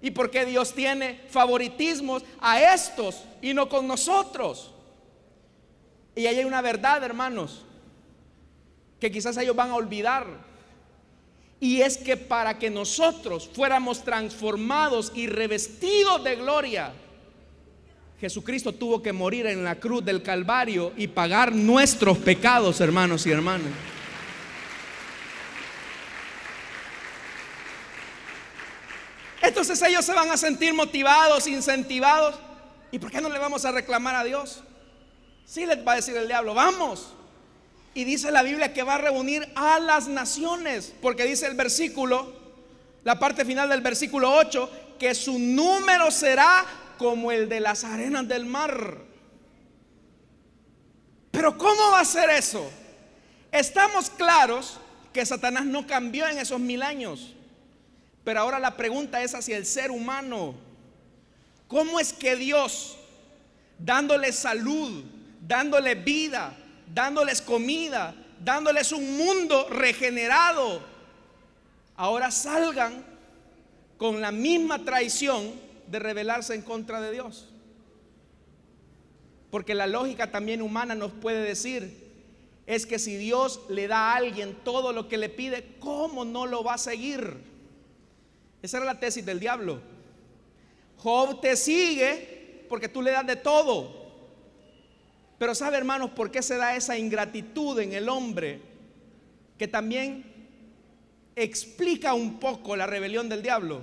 ¿Y 0.00 0.10
por 0.10 0.30
qué 0.30 0.44
Dios 0.44 0.74
tiene 0.74 1.20
favoritismos 1.28 2.22
a 2.40 2.74
estos 2.74 3.24
y 3.42 3.52
no 3.52 3.68
con 3.68 3.86
nosotros? 3.86 4.72
Y 6.14 6.26
ahí 6.26 6.38
hay 6.38 6.44
una 6.44 6.62
verdad, 6.62 7.02
hermanos, 7.02 7.64
que 9.00 9.10
quizás 9.10 9.36
ellos 9.36 9.56
van 9.56 9.70
a 9.70 9.76
olvidar. 9.76 10.26
Y 11.60 11.80
es 11.82 11.96
que 11.96 12.16
para 12.16 12.58
que 12.58 12.70
nosotros 12.70 13.50
fuéramos 13.52 14.04
transformados 14.04 15.12
y 15.14 15.26
revestidos 15.26 16.22
de 16.22 16.36
gloria, 16.36 16.92
Jesucristo 18.20 18.72
tuvo 18.72 19.02
que 19.02 19.12
morir 19.12 19.46
en 19.46 19.64
la 19.64 19.76
cruz 19.76 20.04
del 20.04 20.22
Calvario 20.22 20.92
y 20.96 21.08
pagar 21.08 21.52
nuestros 21.54 22.18
pecados, 22.18 22.80
hermanos 22.80 23.26
y 23.26 23.30
hermanas. 23.30 23.72
Entonces 29.40 29.80
ellos 29.82 30.04
se 30.04 30.12
van 30.12 30.30
a 30.30 30.36
sentir 30.36 30.74
motivados, 30.74 31.46
incentivados. 31.46 32.36
¿Y 32.90 32.98
por 32.98 33.10
qué 33.10 33.20
no 33.20 33.28
le 33.28 33.38
vamos 33.38 33.64
a 33.64 33.72
reclamar 33.72 34.14
a 34.14 34.24
Dios? 34.24 34.62
Sí 35.44 35.64
les 35.64 35.86
va 35.86 35.92
a 35.92 35.96
decir 35.96 36.16
el 36.16 36.26
diablo, 36.26 36.54
vamos. 36.54 37.14
Y 37.94 38.04
dice 38.04 38.30
la 38.30 38.42
Biblia 38.42 38.72
que 38.72 38.82
va 38.82 38.94
a 38.94 38.98
reunir 38.98 39.48
a 39.54 39.78
las 39.80 40.08
naciones, 40.08 40.92
porque 41.00 41.24
dice 41.24 41.46
el 41.46 41.54
versículo, 41.54 42.32
la 43.04 43.18
parte 43.18 43.44
final 43.44 43.68
del 43.68 43.80
versículo 43.80 44.32
8, 44.34 44.70
que 44.98 45.14
su 45.14 45.38
número 45.38 46.10
será 46.10 46.64
como 46.98 47.32
el 47.32 47.48
de 47.48 47.60
las 47.60 47.84
arenas 47.84 48.28
del 48.28 48.44
mar. 48.44 48.98
Pero 51.30 51.56
¿cómo 51.56 51.92
va 51.92 52.00
a 52.00 52.04
ser 52.04 52.30
eso? 52.30 52.68
Estamos 53.52 54.10
claros 54.10 54.78
que 55.12 55.24
Satanás 55.24 55.64
no 55.64 55.86
cambió 55.86 56.26
en 56.28 56.38
esos 56.38 56.60
mil 56.60 56.82
años. 56.82 57.34
Pero 58.24 58.40
ahora 58.40 58.58
la 58.58 58.76
pregunta 58.76 59.22
es 59.22 59.34
hacia 59.34 59.56
el 59.56 59.64
ser 59.64 59.90
humano. 59.90 60.54
¿Cómo 61.66 62.00
es 62.00 62.12
que 62.12 62.36
Dios, 62.36 62.96
dándole 63.78 64.32
salud, 64.32 65.04
dándole 65.40 65.94
vida, 65.94 66.56
dándoles 66.92 67.42
comida, 67.42 68.14
dándoles 68.44 68.92
un 68.92 69.16
mundo 69.16 69.68
regenerado, 69.68 70.80
ahora 71.96 72.30
salgan 72.30 73.04
con 73.96 74.20
la 74.20 74.30
misma 74.32 74.84
traición 74.84 75.52
de 75.88 75.98
rebelarse 75.98 76.54
en 76.54 76.62
contra 76.62 77.00
de 77.00 77.12
Dios? 77.12 77.48
Porque 79.50 79.74
la 79.74 79.86
lógica 79.86 80.30
también 80.30 80.62
humana 80.62 80.94
nos 80.94 81.12
puede 81.12 81.42
decir, 81.42 82.06
es 82.66 82.84
que 82.84 82.98
si 82.98 83.16
Dios 83.16 83.62
le 83.68 83.88
da 83.88 84.12
a 84.12 84.16
alguien 84.16 84.54
todo 84.62 84.92
lo 84.92 85.08
que 85.08 85.16
le 85.16 85.30
pide, 85.30 85.76
¿cómo 85.80 86.24
no 86.24 86.46
lo 86.46 86.62
va 86.62 86.74
a 86.74 86.78
seguir? 86.78 87.38
Esa 88.60 88.76
era 88.76 88.86
la 88.86 89.00
tesis 89.00 89.24
del 89.24 89.40
diablo. 89.40 89.80
Job 90.98 91.40
te 91.40 91.56
sigue 91.56 92.66
porque 92.68 92.88
tú 92.88 93.00
le 93.00 93.12
das 93.12 93.26
de 93.26 93.36
todo. 93.36 93.97
Pero 95.38 95.54
sabe 95.54 95.76
hermanos 95.76 96.10
por 96.10 96.30
qué 96.30 96.42
se 96.42 96.56
da 96.56 96.76
esa 96.76 96.98
ingratitud 96.98 97.78
en 97.78 97.92
el 97.92 98.08
hombre 98.08 98.60
que 99.56 99.68
también 99.68 100.24
explica 101.36 102.14
un 102.14 102.40
poco 102.40 102.76
la 102.76 102.86
rebelión 102.86 103.28
del 103.28 103.42
diablo. 103.42 103.80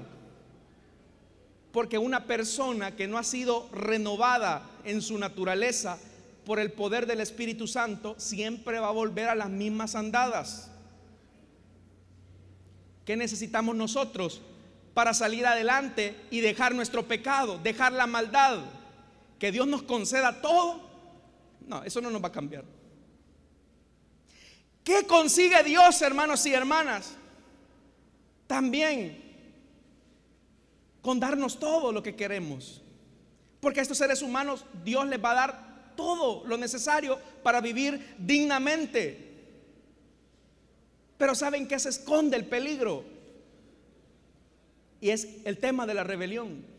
Porque 1.71 1.97
una 1.97 2.25
persona 2.25 2.95
que 2.95 3.07
no 3.07 3.17
ha 3.17 3.23
sido 3.23 3.69
renovada 3.71 4.69
en 4.83 5.01
su 5.01 5.17
naturaleza 5.17 5.97
por 6.45 6.59
el 6.59 6.71
poder 6.71 7.05
del 7.05 7.21
Espíritu 7.21 7.67
Santo 7.67 8.15
siempre 8.17 8.79
va 8.79 8.89
a 8.89 8.91
volver 8.91 9.29
a 9.29 9.35
las 9.35 9.49
mismas 9.49 9.95
andadas. 9.95 10.69
¿Qué 13.05 13.15
necesitamos 13.15 13.75
nosotros? 13.75 14.41
para 14.95 15.13
salir 15.13 15.45
adelante 15.45 16.15
y 16.31 16.39
dejar 16.39 16.73
nuestro 16.73 17.05
pecado, 17.05 17.59
dejar 17.61 17.91
la 17.91 18.07
maldad. 18.07 18.59
Que 19.37 19.51
Dios 19.51 19.67
nos 19.67 19.83
conceda 19.83 20.41
todo. 20.41 20.81
No, 21.67 21.83
eso 21.83 22.01
no 22.01 22.09
nos 22.09 22.23
va 22.23 22.27
a 22.27 22.31
cambiar. 22.31 22.63
¿Qué 24.83 25.05
consigue 25.07 25.63
Dios, 25.63 26.01
hermanos 26.01 26.45
y 26.45 26.53
hermanas? 26.53 27.13
También 28.45 29.23
con 31.01 31.19
darnos 31.19 31.59
todo 31.59 31.91
lo 31.91 32.01
que 32.01 32.15
queremos. 32.15 32.81
Porque 33.59 33.79
a 33.79 33.83
estos 33.83 33.97
seres 33.97 34.21
humanos 34.21 34.65
Dios 34.83 35.07
les 35.07 35.23
va 35.23 35.31
a 35.31 35.35
dar 35.35 35.93
todo 35.95 36.45
lo 36.45 36.57
necesario 36.57 37.19
para 37.41 37.61
vivir 37.61 38.15
dignamente. 38.17 39.33
Pero 41.17 41.33
¿saben 41.33 41.67
que 41.67 41.79
se 41.79 41.89
esconde 41.89 42.37
el 42.37 42.45
peligro? 42.45 43.03
Y 45.01 45.09
es 45.09 45.27
el 45.45 45.57
tema 45.57 45.85
de 45.85 45.93
la 45.93 46.03
rebelión. 46.03 46.74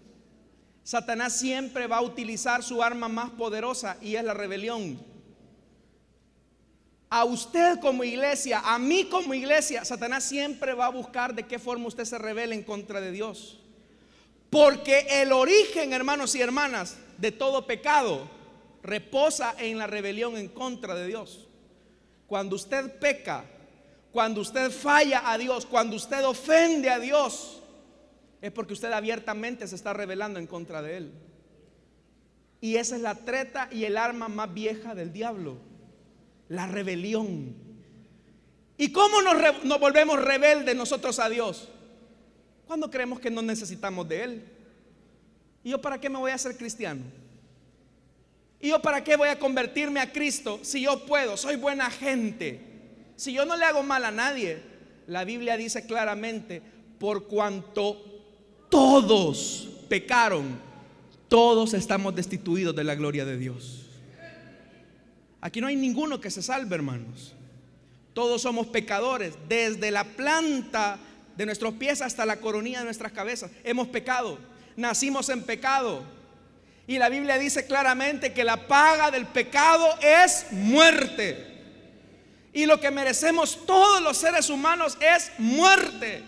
Satanás 0.87 1.33
siempre 1.33 1.89
va 1.89 1.97
a 1.97 2.03
utilizar 2.03 2.63
su 2.63 2.81
arma 2.81 3.09
más 3.09 3.31
poderosa 3.31 3.97
y 4.01 4.15
es 4.15 4.23
la 4.23 4.35
rebelión. 4.35 4.97
A 7.11 7.25
usted 7.25 7.81
como 7.81 8.05
iglesia, 8.05 8.61
a 8.65 8.79
mí 8.79 9.07
como 9.07 9.35
iglesia, 9.35 9.85
Satanás 9.85 10.23
siempre 10.23 10.75
va 10.75 10.87
a 10.87 10.91
buscar 10.91 11.35
de 11.35 11.43
qué 11.43 11.59
forma 11.59 11.89
usted 11.89 12.05
se 12.05 12.19
revele 12.19 12.55
en 12.55 12.63
contra 12.63 13.01
de 13.01 13.11
Dios. 13.11 13.59
Porque 14.49 15.09
el 15.11 15.33
origen, 15.33 15.93
hermanos 15.93 16.37
y 16.37 16.41
hermanas, 16.41 16.97
de 17.19 17.33
todo 17.33 17.67
pecado 17.67 18.31
reposa 18.81 19.57
en 19.59 19.79
la 19.79 19.89
rebelión 19.89 20.37
en 20.37 20.47
contra 20.47 20.95
de 20.95 21.09
Dios. 21.09 21.49
Cuando 22.29 22.55
usted 22.55 22.97
peca, 23.01 23.45
cuando 24.13 24.41
usted 24.41 24.71
falla 24.71 25.33
a 25.33 25.37
Dios, 25.37 25.67
cuando 25.67 25.97
usted 25.97 26.25
ofende 26.25 26.91
a 26.91 27.01
Dios, 27.01 27.61
es 28.47 28.53
porque 28.53 28.73
usted 28.73 28.93
abiertamente 28.93 29.67
se 29.67 29.75
está 29.75 29.93
rebelando 29.93 30.39
en 30.39 30.47
contra 30.47 30.83
de 30.83 30.97
él. 30.97 31.13
Y 32.61 32.77
esa 32.77 32.97
es 32.97 33.03
la 33.03 33.15
treta 33.15 33.69
y 33.71 33.85
el 33.85 33.97
arma 33.97 34.29
más 34.29 34.53
vieja 34.53 34.95
del 34.95 35.13
diablo, 35.13 35.59
la 36.49 36.67
rebelión. 36.67 37.55
¿Y 38.79 38.93
cómo 38.93 39.23
nos, 39.23 39.81
volvemos 39.81 40.23
rebeldes 40.23 40.75
nosotros 40.75 41.19
a 41.19 41.29
Dios? 41.29 41.69
Cuando 42.67 42.91
creemos 42.91 43.21
que 43.21 43.31
no 43.31 43.43
necesitamos 43.43 44.09
de 44.09 44.25
Él. 44.25 44.45
¿Y 45.63 45.71
yo 45.71 45.81
para 45.81 46.01
qué 46.01 46.09
me 46.09 46.19
voy 46.19 46.31
a 46.31 46.35
hacer 46.35 46.57
cristiano? 46.57 47.03
¿Y 48.61 48.71
yo 48.71 48.81
para 48.81 49.05
qué 49.05 49.17
voy 49.17 49.29
a 49.29 49.39
convertirme 49.39 50.01
a 50.01 50.13
Cristo 50.13 50.61
si 50.63 50.83
yo 50.83 51.05
puedo? 51.07 51.37
Soy 51.37 51.57
buena 51.57 51.91
gente. 51.91 52.61
Si 53.17 53.33
yo 53.33 53.45
no 53.45 53.57
le 53.57 53.65
hago 53.65 53.83
mal 53.83 54.05
a 54.05 54.11
nadie. 54.11 54.61
La 55.07 55.25
Biblia 55.25 55.57
dice 55.57 55.87
claramente, 55.87 56.63
por 56.99 57.29
cuanto 57.29 58.16
todos 58.69 59.69
pecaron, 59.89 60.59
todos 61.29 61.75
estamos 61.75 62.15
destituidos 62.15 62.75
de 62.75 62.85
la 62.85 62.95
gloria 62.95 63.25
de 63.25 63.37
Dios. 63.37 63.87
Aquí 65.41 65.61
no 65.61 65.67
hay 65.67 65.77
ninguno 65.77 66.21
que 66.21 66.31
se 66.31 66.43
salve, 66.43 66.75
hermanos. 66.75 67.35
Todos 68.15 68.43
somos 68.43 68.67
pecadores, 68.69 69.35
desde 69.49 69.91
la 69.91 70.05
planta 70.05 70.99
de 71.37 71.47
nuestros 71.47 71.75
pies 71.75 72.01
hasta 72.01 72.25
la 72.25 72.41
coronilla 72.41 72.79
de 72.79 72.87
nuestras 72.87 73.13
cabezas. 73.13 73.51
Hemos 73.63 73.89
pecado, 73.89 74.39
nacimos 74.77 75.29
en 75.29 75.43
pecado. 75.43 76.03
Y 76.87 76.99
la 76.99 77.09
Biblia 77.09 77.39
dice 77.39 77.67
claramente 77.67 78.33
que 78.33 78.45
la 78.45 78.69
paga 78.69 79.11
del 79.11 79.27
pecado 79.27 79.87
es 80.01 80.47
muerte. 80.51 81.57
Y 82.53 82.65
lo 82.65 82.81
que 82.81 82.91
merecemos 82.91 83.67
todos 83.67 84.01
los 84.01 84.17
seres 84.17 84.49
humanos 84.49 84.97
es 85.01 85.31
muerte. 85.39 86.23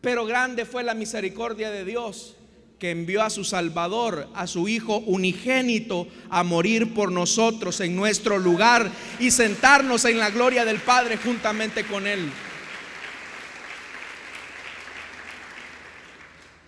Pero 0.00 0.26
grande 0.26 0.64
fue 0.64 0.84
la 0.84 0.94
misericordia 0.94 1.70
de 1.70 1.84
Dios 1.84 2.36
que 2.78 2.90
envió 2.90 3.22
a 3.22 3.30
su 3.30 3.44
Salvador, 3.44 4.28
a 4.34 4.46
su 4.46 4.68
Hijo 4.68 4.98
unigénito, 4.98 6.06
a 6.30 6.44
morir 6.44 6.94
por 6.94 7.10
nosotros 7.10 7.80
en 7.80 7.96
nuestro 7.96 8.38
lugar 8.38 8.90
y 9.18 9.32
sentarnos 9.32 10.04
en 10.04 10.18
la 10.18 10.30
gloria 10.30 10.64
del 10.64 10.78
Padre 10.78 11.16
juntamente 11.16 11.84
con 11.84 12.06
Él. 12.06 12.30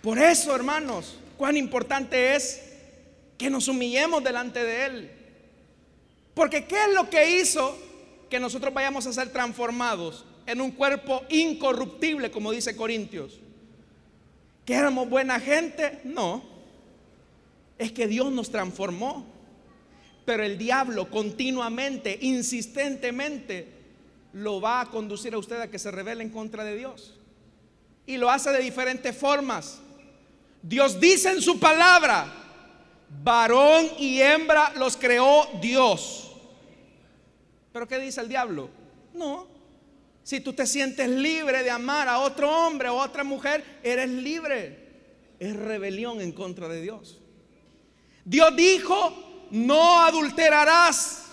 Por 0.01 0.17
eso, 0.19 0.53
hermanos, 0.53 1.17
cuán 1.37 1.55
importante 1.55 2.35
es 2.35 2.61
que 3.37 3.49
nos 3.49 3.67
humillemos 3.67 4.23
delante 4.23 4.63
de 4.63 4.85
Él. 4.85 5.11
Porque 6.33 6.65
¿qué 6.65 6.75
es 6.75 6.93
lo 6.93 7.09
que 7.09 7.39
hizo 7.39 7.77
que 8.29 8.39
nosotros 8.39 8.73
vayamos 8.73 9.05
a 9.07 9.13
ser 9.13 9.31
transformados 9.31 10.25
en 10.51 10.61
un 10.61 10.71
cuerpo 10.71 11.23
incorruptible, 11.29 12.29
como 12.29 12.51
dice 12.51 12.75
Corintios? 12.75 13.39
¿Que 14.65 14.75
éramos 14.75 15.09
buena 15.09 15.39
gente? 15.39 15.99
No. 16.03 16.43
Es 17.77 17.91
que 17.91 18.07
Dios 18.07 18.31
nos 18.31 18.51
transformó. 18.51 19.25
Pero 20.25 20.43
el 20.43 20.57
diablo 20.57 21.09
continuamente, 21.09 22.17
insistentemente, 22.21 23.67
lo 24.33 24.61
va 24.61 24.81
a 24.81 24.85
conducir 24.85 25.33
a 25.33 25.37
usted 25.37 25.59
a 25.59 25.69
que 25.69 25.79
se 25.79 25.91
revele 25.91 26.23
en 26.23 26.29
contra 26.29 26.63
de 26.63 26.75
Dios. 26.75 27.15
Y 28.05 28.17
lo 28.17 28.29
hace 28.29 28.51
de 28.51 28.59
diferentes 28.59 29.15
formas. 29.15 29.79
Dios 30.61 30.99
dice 30.99 31.31
en 31.31 31.41
su 31.41 31.59
palabra, 31.59 32.31
varón 33.23 33.87
y 33.97 34.21
hembra 34.21 34.73
los 34.75 34.95
creó 34.95 35.47
Dios. 35.61 36.31
Pero 37.73 37.87
¿qué 37.87 37.99
dice 37.99 38.21
el 38.21 38.29
diablo? 38.29 38.69
No, 39.13 39.47
si 40.23 40.39
tú 40.39 40.53
te 40.53 40.67
sientes 40.67 41.09
libre 41.09 41.63
de 41.63 41.71
amar 41.71 42.07
a 42.07 42.19
otro 42.19 42.49
hombre 42.49 42.89
o 42.89 43.01
a 43.01 43.05
otra 43.05 43.23
mujer, 43.23 43.63
eres 43.83 44.09
libre. 44.09 44.79
Es 45.39 45.55
rebelión 45.55 46.21
en 46.21 46.31
contra 46.31 46.67
de 46.67 46.81
Dios. 46.81 47.19
Dios 48.23 48.55
dijo, 48.55 49.47
no 49.51 50.01
adulterarás. 50.03 51.25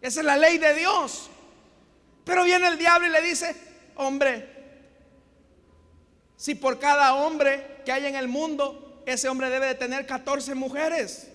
Esa 0.00 0.20
es 0.20 0.26
la 0.26 0.36
ley 0.36 0.58
de 0.58 0.74
Dios. 0.74 1.28
Pero 2.24 2.44
viene 2.44 2.68
el 2.68 2.78
diablo 2.78 3.06
y 3.06 3.10
le 3.10 3.22
dice, 3.22 3.54
hombre, 3.96 4.48
si 6.36 6.54
por 6.54 6.78
cada 6.78 7.14
hombre 7.14 7.82
que 7.84 7.92
hay 7.92 8.06
en 8.06 8.16
el 8.16 8.28
mundo, 8.28 9.02
ese 9.06 9.28
hombre 9.28 9.50
debe 9.50 9.66
de 9.66 9.74
tener 9.74 10.06
14 10.06 10.54
mujeres. 10.54 11.27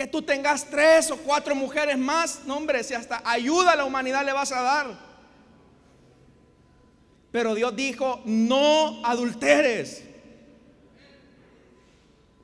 Que 0.00 0.06
tú 0.06 0.22
tengas 0.22 0.64
tres 0.64 1.10
o 1.10 1.18
cuatro 1.18 1.54
mujeres 1.54 1.98
más, 1.98 2.40
no 2.46 2.56
hombre, 2.56 2.82
si 2.82 2.94
hasta 2.94 3.20
ayuda 3.22 3.72
a 3.72 3.76
la 3.76 3.84
humanidad 3.84 4.24
le 4.24 4.32
vas 4.32 4.50
a 4.50 4.62
dar. 4.62 4.98
Pero 7.30 7.54
Dios 7.54 7.76
dijo, 7.76 8.22
no 8.24 9.04
adulteres. 9.04 10.02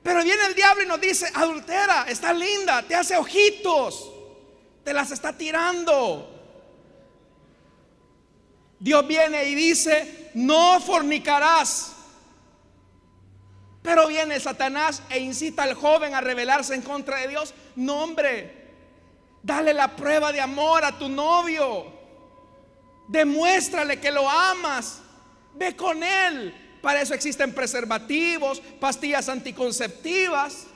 Pero 0.03 0.23
viene 0.23 0.45
el 0.49 0.55
diablo 0.55 0.83
y 0.83 0.87
nos 0.87 1.01
dice, 1.01 1.31
adultera, 1.33 2.05
está 2.07 2.35
linda, 2.35 2.83
te 2.83 2.95
hace 2.95 3.17
ojitos, 3.17 4.13
te 4.85 4.93
las 4.93 5.11
está 5.11 5.33
tirando. 5.33 6.31
Dios 8.79 9.07
viene 9.09 9.45
y 9.49 9.55
dice, 9.55 10.31
no 10.35 10.79
fornicarás. 10.79 11.96
Pero 13.87 14.09
viene 14.09 14.41
Satanás 14.41 15.01
e 15.09 15.21
incita 15.21 15.63
al 15.63 15.75
joven 15.75 16.13
a 16.13 16.21
rebelarse 16.21 16.75
en 16.75 16.83
contra 16.83 17.19
de 17.19 17.29
Dios. 17.29 17.55
No, 17.77 18.03
hombre, 18.03 18.53
dale 19.45 19.73
la 19.73 19.95
prueba 19.95 20.33
de 20.33 20.41
amor 20.41 20.85
a 20.85 20.99
tu 20.99 21.09
novio. 21.09 21.87
Demuéstrale 23.07 24.01
que 24.01 24.11
lo 24.11 24.29
amas. 24.29 25.03
Ve 25.55 25.77
con 25.77 26.03
él. 26.03 26.53
Para 26.83 27.01
eso 27.01 27.15
existen 27.15 27.55
preservativos, 27.55 28.61
pastillas 28.81 29.29
anticonceptivas. 29.29 30.67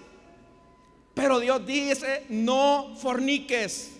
Pero 1.12 1.40
Dios 1.40 1.66
dice, 1.66 2.26
no 2.28 2.94
forniques. 2.96 3.90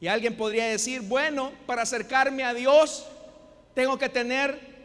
Y 0.00 0.08
alguien 0.08 0.36
podría 0.36 0.66
decir, 0.66 1.02
bueno, 1.02 1.52
para 1.66 1.82
acercarme 1.82 2.42
a 2.42 2.52
Dios 2.52 3.06
tengo 3.74 3.96
que 3.96 4.08
tener 4.08 4.75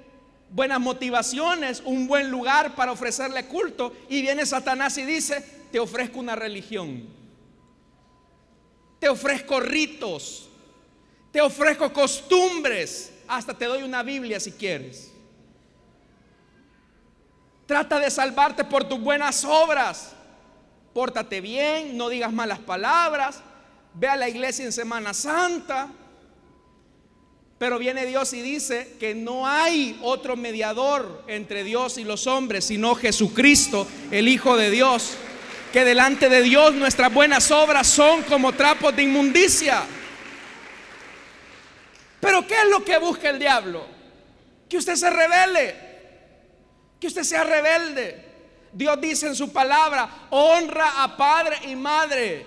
buenas 0.51 0.79
motivaciones, 0.79 1.81
un 1.85 2.07
buen 2.07 2.29
lugar 2.29 2.75
para 2.75 2.91
ofrecerle 2.91 3.45
culto. 3.45 3.93
Y 4.09 4.21
viene 4.21 4.45
Satanás 4.45 4.97
y 4.97 5.05
dice, 5.05 5.41
te 5.71 5.79
ofrezco 5.79 6.19
una 6.19 6.35
religión. 6.35 7.07
Te 8.99 9.09
ofrezco 9.09 9.59
ritos. 9.59 10.49
Te 11.31 11.41
ofrezco 11.41 11.91
costumbres. 11.91 13.13
Hasta 13.27 13.57
te 13.57 13.65
doy 13.65 13.83
una 13.83 14.03
Biblia 14.03 14.39
si 14.39 14.51
quieres. 14.51 15.11
Trata 17.65 17.99
de 17.99 18.11
salvarte 18.11 18.65
por 18.65 18.83
tus 18.83 18.99
buenas 18.99 19.45
obras. 19.45 20.11
Pórtate 20.93 21.39
bien, 21.39 21.95
no 21.95 22.09
digas 22.09 22.33
malas 22.33 22.59
palabras. 22.59 23.41
Ve 23.93 24.07
a 24.07 24.17
la 24.17 24.27
iglesia 24.27 24.65
en 24.65 24.73
Semana 24.73 25.13
Santa. 25.13 25.89
Pero 27.61 27.77
viene 27.77 28.07
Dios 28.07 28.33
y 28.33 28.41
dice 28.41 28.95
que 28.99 29.13
no 29.13 29.47
hay 29.47 29.99
otro 30.01 30.35
mediador 30.35 31.23
entre 31.27 31.63
Dios 31.63 31.99
y 31.99 32.03
los 32.03 32.25
hombres, 32.25 32.65
sino 32.65 32.95
Jesucristo, 32.95 33.85
el 34.09 34.27
Hijo 34.27 34.57
de 34.57 34.71
Dios. 34.71 35.13
Que 35.71 35.85
delante 35.85 36.27
de 36.27 36.41
Dios 36.41 36.73
nuestras 36.73 37.13
buenas 37.13 37.51
obras 37.51 37.85
son 37.85 38.23
como 38.23 38.51
trapos 38.53 38.95
de 38.95 39.03
inmundicia. 39.03 39.83
Pero 42.19 42.47
¿qué 42.47 42.55
es 42.55 42.67
lo 42.67 42.83
que 42.83 42.97
busca 42.97 43.29
el 43.29 43.37
diablo? 43.37 43.85
Que 44.67 44.77
usted 44.77 44.95
se 44.95 45.11
revele, 45.11 45.75
que 46.99 47.05
usted 47.05 47.21
sea 47.21 47.43
rebelde. 47.43 48.25
Dios 48.73 48.99
dice 48.99 49.27
en 49.27 49.35
su 49.35 49.53
palabra, 49.53 50.29
honra 50.31 51.03
a 51.03 51.15
padre 51.15 51.57
y 51.67 51.75
madre. 51.75 52.43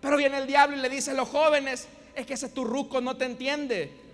Pero 0.00 0.16
viene 0.16 0.38
el 0.38 0.48
diablo 0.48 0.76
y 0.76 0.80
le 0.80 0.88
dice 0.88 1.12
a 1.12 1.14
los 1.14 1.28
jóvenes, 1.28 1.86
es 2.16 2.26
que 2.26 2.34
ese 2.34 2.48
turruco 2.48 3.00
no 3.00 3.16
te 3.16 3.24
entiende. 3.24 4.07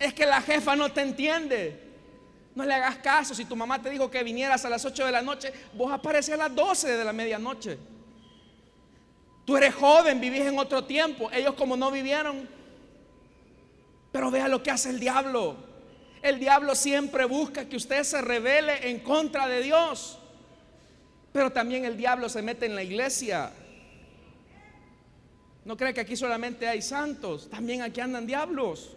Es 0.00 0.14
que 0.14 0.24
la 0.24 0.40
jefa 0.40 0.74
no 0.74 0.90
te 0.90 1.02
entiende. 1.02 1.78
No 2.54 2.64
le 2.64 2.72
hagas 2.72 2.96
caso. 2.96 3.34
Si 3.34 3.44
tu 3.44 3.54
mamá 3.54 3.80
te 3.82 3.90
dijo 3.90 4.10
que 4.10 4.24
vinieras 4.24 4.64
a 4.64 4.70
las 4.70 4.82
8 4.82 5.04
de 5.04 5.12
la 5.12 5.20
noche, 5.20 5.52
vos 5.74 5.92
apareces 5.92 6.34
a 6.34 6.38
las 6.38 6.54
12 6.54 6.96
de 6.96 7.04
la 7.04 7.12
medianoche. 7.12 7.78
Tú 9.44 9.58
eres 9.58 9.74
joven, 9.74 10.18
vivís 10.18 10.40
en 10.40 10.58
otro 10.58 10.84
tiempo. 10.84 11.30
Ellos 11.30 11.54
como 11.54 11.76
no 11.76 11.90
vivieron. 11.90 12.48
Pero 14.10 14.30
vea 14.30 14.48
lo 14.48 14.62
que 14.62 14.70
hace 14.70 14.88
el 14.88 14.98
diablo. 14.98 15.56
El 16.22 16.38
diablo 16.38 16.74
siempre 16.74 17.26
busca 17.26 17.68
que 17.68 17.76
usted 17.76 18.02
se 18.02 18.22
revele 18.22 18.88
en 18.88 19.00
contra 19.00 19.46
de 19.48 19.62
Dios. 19.62 20.18
Pero 21.32 21.52
también 21.52 21.84
el 21.84 21.98
diablo 21.98 22.30
se 22.30 22.40
mete 22.40 22.64
en 22.64 22.74
la 22.74 22.82
iglesia. 22.82 23.52
No 25.66 25.76
cree 25.76 25.92
que 25.92 26.00
aquí 26.00 26.16
solamente 26.16 26.66
hay 26.66 26.80
santos. 26.80 27.50
También 27.50 27.82
aquí 27.82 28.00
andan 28.00 28.26
diablos. 28.26 28.96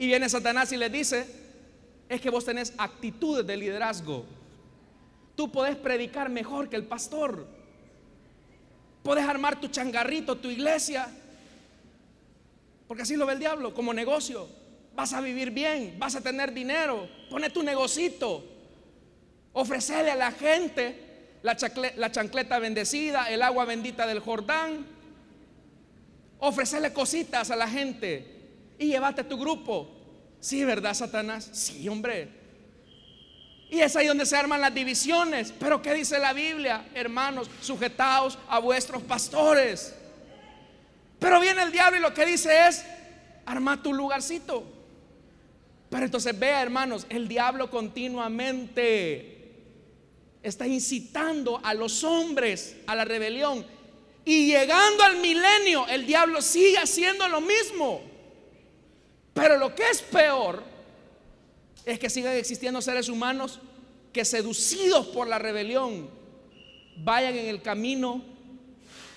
Y 0.00 0.06
viene 0.06 0.30
Satanás 0.30 0.72
y 0.72 0.78
le 0.78 0.88
dice, 0.88 1.26
es 2.08 2.22
que 2.22 2.30
vos 2.30 2.46
tenés 2.46 2.72
actitudes 2.78 3.46
de 3.46 3.54
liderazgo. 3.54 4.24
Tú 5.36 5.52
podés 5.52 5.76
predicar 5.76 6.30
mejor 6.30 6.70
que 6.70 6.76
el 6.76 6.86
pastor. 6.86 7.46
Podés 9.02 9.26
armar 9.26 9.60
tu 9.60 9.68
changarrito, 9.68 10.38
tu 10.38 10.48
iglesia. 10.48 11.06
Porque 12.88 13.02
así 13.02 13.14
lo 13.14 13.26
ve 13.26 13.34
el 13.34 13.40
diablo, 13.40 13.74
como 13.74 13.92
negocio. 13.92 14.48
Vas 14.94 15.12
a 15.12 15.20
vivir 15.20 15.50
bien, 15.50 15.96
vas 15.98 16.14
a 16.14 16.22
tener 16.22 16.54
dinero. 16.54 17.06
Pone 17.28 17.50
tu 17.50 17.62
negocito. 17.62 18.42
Ofrecele 19.52 20.12
a 20.12 20.16
la 20.16 20.32
gente 20.32 21.36
la, 21.42 21.58
la 21.96 22.10
chancleta 22.10 22.58
bendecida, 22.58 23.28
el 23.28 23.42
agua 23.42 23.66
bendita 23.66 24.06
del 24.06 24.20
Jordán. 24.20 24.86
Ofrecele 26.38 26.90
cositas 26.94 27.50
a 27.50 27.56
la 27.56 27.68
gente 27.68 28.39
y 28.80 28.86
llévate 28.86 29.22
tu 29.22 29.38
grupo. 29.38 29.88
Sí, 30.40 30.64
¿verdad, 30.64 30.94
Satanás? 30.94 31.50
Sí, 31.52 31.86
hombre. 31.86 32.30
Y 33.68 33.80
es 33.80 33.94
ahí 33.94 34.06
donde 34.06 34.24
se 34.24 34.34
arman 34.36 34.62
las 34.62 34.74
divisiones. 34.74 35.52
Pero 35.60 35.82
¿qué 35.82 35.92
dice 35.92 36.18
la 36.18 36.32
Biblia? 36.32 36.88
Hermanos, 36.94 37.50
sujetaos 37.60 38.38
a 38.48 38.58
vuestros 38.58 39.02
pastores. 39.02 39.94
Pero 41.18 41.40
viene 41.40 41.62
el 41.62 41.70
diablo 41.70 41.98
y 41.98 42.00
lo 42.00 42.14
que 42.14 42.24
dice 42.24 42.68
es, 42.68 42.82
arma 43.44 43.82
tu 43.82 43.92
lugarcito. 43.92 44.64
Pero 45.90 46.06
entonces 46.06 46.36
vea, 46.38 46.62
hermanos, 46.62 47.04
el 47.10 47.28
diablo 47.28 47.70
continuamente 47.70 49.52
está 50.42 50.66
incitando 50.66 51.60
a 51.62 51.74
los 51.74 52.02
hombres 52.02 52.76
a 52.86 52.94
la 52.94 53.04
rebelión. 53.04 53.66
Y 54.24 54.46
llegando 54.46 55.04
al 55.04 55.18
milenio, 55.18 55.86
el 55.88 56.06
diablo 56.06 56.40
sigue 56.40 56.78
haciendo 56.78 57.28
lo 57.28 57.42
mismo. 57.42 58.09
Pero 59.40 59.56
lo 59.56 59.74
que 59.74 59.88
es 59.88 60.02
peor 60.02 60.62
es 61.84 61.98
que 61.98 62.10
sigan 62.10 62.34
existiendo 62.34 62.82
seres 62.82 63.08
humanos 63.08 63.60
que 64.12 64.24
seducidos 64.24 65.06
por 65.06 65.26
la 65.26 65.38
rebelión 65.38 66.10
vayan 66.98 67.34
en 67.36 67.46
el 67.46 67.62
camino 67.62 68.22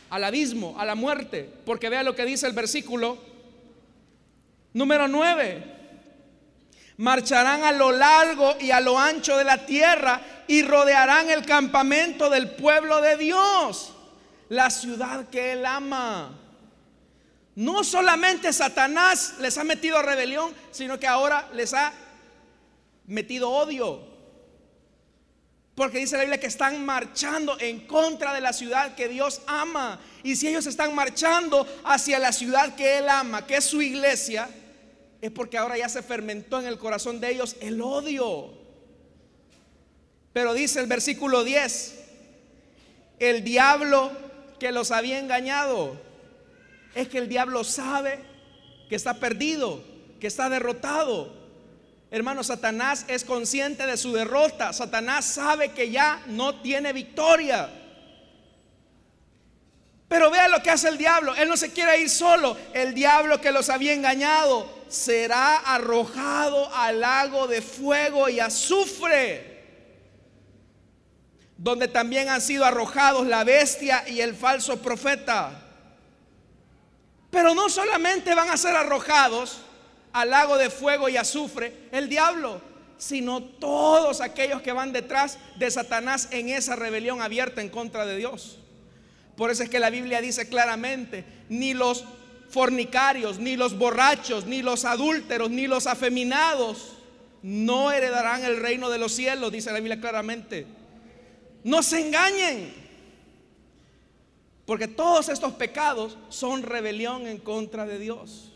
al 0.10 0.24
abismo, 0.24 0.76
a 0.80 0.86
la 0.86 0.96
muerte, 0.96 1.50
porque 1.66 1.90
vea 1.90 2.04
lo 2.04 2.16
que 2.16 2.26
dice 2.26 2.48
el 2.48 2.54
versículo 2.54 3.18
número 4.74 5.08
9. 5.08 5.74
Marcharán 6.98 7.64
a 7.64 7.72
lo 7.72 7.92
largo 7.92 8.56
y 8.60 8.72
a 8.72 8.80
lo 8.80 8.98
ancho 8.98 9.36
de 9.36 9.44
la 9.44 9.66
tierra 9.66 10.22
y 10.48 10.62
rodearán 10.62 11.30
el 11.30 11.44
campamento 11.46 12.30
del 12.30 12.52
pueblo 12.52 13.02
de 13.02 13.18
Dios, 13.18 13.94
la 14.50 14.70
ciudad 14.70 15.28
que 15.30 15.54
él 15.54 15.66
ama. 15.66 16.43
No 17.56 17.84
solamente 17.84 18.52
Satanás 18.52 19.36
les 19.40 19.58
ha 19.58 19.64
metido 19.64 20.02
rebelión, 20.02 20.54
sino 20.72 21.00
que 21.00 21.08
ahora 21.08 21.50
les 21.54 21.74
ha 21.74 21.94
metido 23.06 23.50
odio. 23.50 24.14
Porque 25.76 26.00
dice 26.00 26.18
la 26.18 26.24
Biblia 26.24 26.40
que 26.40 26.48
están 26.48 26.86
marchando 26.86 27.60
en 27.60 27.88
contra 27.88 28.34
de 28.34 28.42
la 28.42 28.54
ciudad 28.54 28.96
que 28.96 29.08
Dios 29.08 29.42
ama. 29.48 30.00
Y 30.24 30.36
si 30.36 30.48
ellos 30.48 30.68
están 30.68 30.94
marchando 30.94 31.68
hacia 31.84 32.20
la 32.20 32.32
ciudad 32.32 32.76
que 32.76 33.00
Él 33.00 33.10
ama, 33.10 33.46
que 33.48 33.58
es 33.58 33.66
su 33.66 33.82
iglesia, 33.82 34.50
es 35.22 35.32
porque 35.32 35.58
ahora 35.58 35.78
ya 35.78 35.90
se 35.90 36.04
fermentó 36.04 36.60
en 36.60 36.68
el 36.68 36.78
corazón 36.78 37.20
de 37.20 37.32
ellos 37.32 37.56
el 37.60 37.82
odio. 37.82 38.52
Pero 40.32 40.54
dice 40.54 40.80
el 40.80 40.88
versículo 40.88 41.44
10, 41.44 42.00
el 43.20 43.44
diablo 43.44 44.12
que 44.60 44.72
los 44.72 44.92
había 44.92 45.20
engañado, 45.20 46.00
es 46.96 47.08
que 47.08 47.18
el 47.18 47.28
diablo 47.28 47.64
sabe 47.64 48.20
que 48.90 48.96
está 48.96 49.16
perdido, 49.16 49.84
que 50.20 50.28
está 50.28 50.50
derrotado. 50.50 51.34
Hermano, 52.12 52.44
Satanás 52.44 53.06
es 53.08 53.24
consciente 53.24 53.88
de 53.88 53.98
su 53.98 54.14
derrota. 54.14 54.72
Satanás 54.72 55.26
sabe 55.26 55.72
que 55.72 55.90
ya 55.90 56.22
no 56.28 56.62
tiene 56.62 56.94
victoria. 56.94 57.70
Pero 60.08 60.30
vea 60.30 60.48
lo 60.48 60.62
que 60.62 60.70
hace 60.70 60.90
el 60.90 61.00
diablo. 61.00 61.34
Él 61.34 61.50
no 61.50 61.58
se 61.58 61.72
quiere 61.72 62.00
ir 62.00 62.10
solo. 62.10 62.56
El 62.74 62.94
diablo 62.94 63.42
que 63.42 63.52
los 63.52 63.70
había 63.72 63.94
engañado 63.94 64.70
será 64.88 65.58
arrojado 65.58 66.72
al 66.76 67.00
lago 67.00 67.48
de 67.48 67.64
fuego 67.64 68.30
y 68.30 68.40
azufre, 68.40 69.64
donde 71.58 71.88
también 71.88 72.30
han 72.30 72.42
sido 72.42 72.64
arrojados 72.64 73.26
la 73.26 73.44
bestia 73.44 74.08
y 74.08 74.22
el 74.22 74.36
falso 74.36 74.80
profeta. 74.84 75.63
Pero 77.34 77.54
no 77.54 77.68
solamente 77.68 78.34
van 78.34 78.50
a 78.50 78.56
ser 78.56 78.76
arrojados, 78.78 79.60
al 80.14 80.30
lago 80.30 80.58
de 80.58 80.70
fuego 80.70 81.10
y 81.10 81.18
azufre 81.18 81.74
el 81.92 82.08
diablo, 82.08 82.62
sino 82.98 83.42
todos 83.42 84.22
aquellos 84.22 84.62
que 84.62 84.72
van 84.72 84.94
detrás 84.94 85.40
de 85.58 85.70
Satanás 85.72 86.30
en 86.32 86.50
esa 86.50 86.76
rebelión 86.76 87.22
abierta 87.22 87.62
en 87.62 87.70
contra 87.70 88.06
de 88.06 88.16
Dios. 88.16 88.60
Por 89.36 89.50
eso 89.50 89.64
es 89.64 89.70
que 89.70 89.80
la 89.80 89.90
Biblia 89.90 90.22
dice 90.22 90.48
claramente, 90.48 91.26
ni 91.50 91.74
los 91.74 92.06
fornicarios, 92.50 93.40
ni 93.40 93.58
los 93.58 93.78
borrachos, 93.78 94.46
ni 94.46 94.62
los 94.62 94.86
adúlteros, 94.86 95.50
ni 95.50 95.66
los 95.66 95.88
afeminados 95.88 96.94
no 97.42 97.92
heredarán 97.92 98.46
el 98.46 98.58
reino 98.58 98.90
de 98.90 99.00
los 99.00 99.12
cielos, 99.12 99.52
dice 99.52 99.72
la 99.72 99.80
Biblia 99.80 100.00
claramente. 100.00 100.66
No 101.64 101.82
se 101.82 102.08
engañen, 102.08 102.74
porque 104.66 104.88
todos 104.88 105.30
estos 105.30 105.54
pecados 105.54 106.18
son 106.30 106.64
rebelión 106.64 107.28
en 107.28 107.38
contra 107.38 107.86
de 107.86 108.00
Dios. 108.00 108.52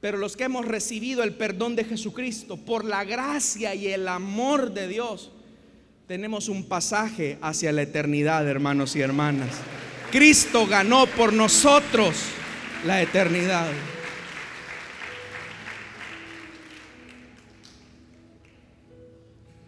Pero 0.00 0.18
los 0.18 0.36
que 0.36 0.44
hemos 0.44 0.64
recibido 0.64 1.22
el 1.22 1.34
perdón 1.34 1.74
de 1.74 1.84
Jesucristo 1.84 2.56
por 2.56 2.84
la 2.84 3.04
gracia 3.04 3.74
y 3.74 3.88
el 3.88 4.06
amor 4.06 4.72
de 4.72 4.86
Dios, 4.86 5.32
tenemos 6.06 6.48
un 6.48 6.64
pasaje 6.64 7.38
hacia 7.40 7.72
la 7.72 7.82
eternidad, 7.82 8.46
hermanos 8.46 8.94
y 8.96 9.00
hermanas. 9.00 9.50
Cristo 10.12 10.66
ganó 10.66 11.06
por 11.06 11.32
nosotros 11.32 12.16
la 12.86 13.02
eternidad. 13.02 13.68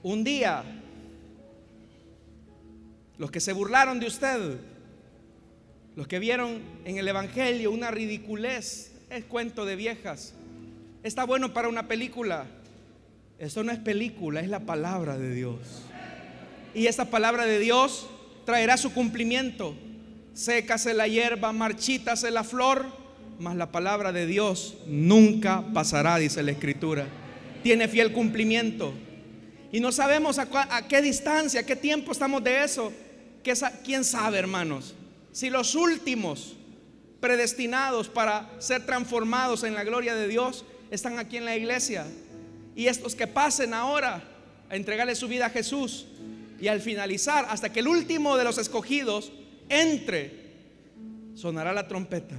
Un 0.02 0.24
día, 0.24 0.64
los 3.20 3.30
que 3.30 3.40
se 3.40 3.52
burlaron 3.52 4.00
de 4.00 4.06
usted, 4.06 4.56
los 5.94 6.08
que 6.08 6.18
vieron 6.18 6.62
en 6.86 6.96
el 6.96 7.06
Evangelio 7.06 7.70
una 7.70 7.90
ridiculez 7.90 8.92
es 9.10 9.26
cuento 9.26 9.66
de 9.66 9.76
viejas. 9.76 10.32
Está 11.02 11.24
bueno 11.24 11.52
para 11.52 11.68
una 11.68 11.86
película. 11.86 12.46
Esto 13.38 13.62
no 13.62 13.72
es 13.72 13.78
película, 13.78 14.40
es 14.40 14.48
la 14.48 14.60
palabra 14.60 15.18
de 15.18 15.34
Dios. 15.34 15.58
Y 16.74 16.86
esa 16.86 17.10
palabra 17.10 17.44
de 17.44 17.58
Dios 17.58 18.08
traerá 18.46 18.78
su 18.78 18.94
cumplimiento. 18.94 19.76
Sécase 20.32 20.94
la 20.94 21.06
hierba, 21.06 21.52
marchítase 21.52 22.30
la 22.30 22.42
flor, 22.42 22.86
mas 23.38 23.54
la 23.54 23.70
palabra 23.70 24.12
de 24.12 24.26
Dios 24.26 24.78
nunca 24.86 25.62
pasará, 25.74 26.16
dice 26.16 26.42
la 26.42 26.52
Escritura. 26.52 27.06
Tiene 27.62 27.86
fiel 27.86 28.14
cumplimiento. 28.14 28.94
Y 29.72 29.80
no 29.80 29.92
sabemos 29.92 30.38
a, 30.38 30.48
a 30.74 30.88
qué 30.88 31.02
distancia, 31.02 31.60
a 31.60 31.66
qué 31.66 31.76
tiempo 31.76 32.12
estamos 32.12 32.42
de 32.42 32.64
eso. 32.64 32.90
¿Quién 33.42 34.04
sabe, 34.04 34.38
hermanos? 34.38 34.94
Si 35.32 35.50
los 35.50 35.74
últimos 35.74 36.56
predestinados 37.20 38.08
para 38.08 38.50
ser 38.58 38.86
transformados 38.86 39.62
en 39.62 39.74
la 39.74 39.84
gloria 39.84 40.14
de 40.14 40.26
Dios 40.26 40.64
están 40.90 41.18
aquí 41.18 41.36
en 41.36 41.44
la 41.44 41.56
iglesia. 41.56 42.06
Y 42.74 42.86
estos 42.86 43.14
que 43.14 43.26
pasen 43.26 43.74
ahora 43.74 44.24
a 44.68 44.76
entregarle 44.76 45.14
su 45.14 45.28
vida 45.28 45.46
a 45.46 45.50
Jesús 45.50 46.06
y 46.60 46.68
al 46.68 46.80
finalizar, 46.80 47.46
hasta 47.48 47.72
que 47.72 47.80
el 47.80 47.88
último 47.88 48.36
de 48.36 48.44
los 48.44 48.58
escogidos 48.58 49.32
entre, 49.68 50.32
sonará 51.34 51.72
la 51.72 51.88
trompeta. 51.88 52.36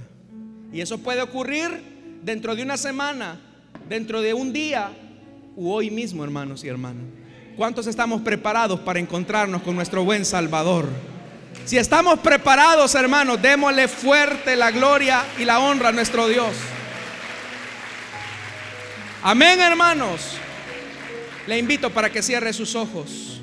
Y 0.72 0.80
eso 0.80 0.98
puede 0.98 1.22
ocurrir 1.22 1.70
dentro 2.22 2.54
de 2.56 2.62
una 2.62 2.76
semana, 2.76 3.40
dentro 3.88 4.20
de 4.20 4.34
un 4.34 4.52
día 4.52 4.92
u 5.56 5.70
hoy 5.70 5.90
mismo, 5.90 6.24
hermanos 6.24 6.64
y 6.64 6.68
hermanas. 6.68 7.04
¿Cuántos 7.56 7.86
estamos 7.86 8.22
preparados 8.22 8.80
para 8.80 8.98
encontrarnos 8.98 9.62
con 9.62 9.74
nuestro 9.76 10.04
buen 10.04 10.24
Salvador? 10.24 10.88
Si 11.66 11.76
estamos 11.76 12.18
preparados, 12.20 12.94
hermanos, 12.94 13.40
démosle 13.42 13.88
fuerte 13.88 14.56
la 14.56 14.70
gloria 14.70 15.24
y 15.38 15.44
la 15.44 15.60
honra 15.60 15.90
a 15.90 15.92
nuestro 15.92 16.28
Dios. 16.28 16.56
Amén, 19.22 19.60
hermanos. 19.60 20.38
Le 21.46 21.58
invito 21.58 21.90
para 21.90 22.10
que 22.10 22.22
cierre 22.22 22.52
sus 22.54 22.74
ojos. 22.74 23.40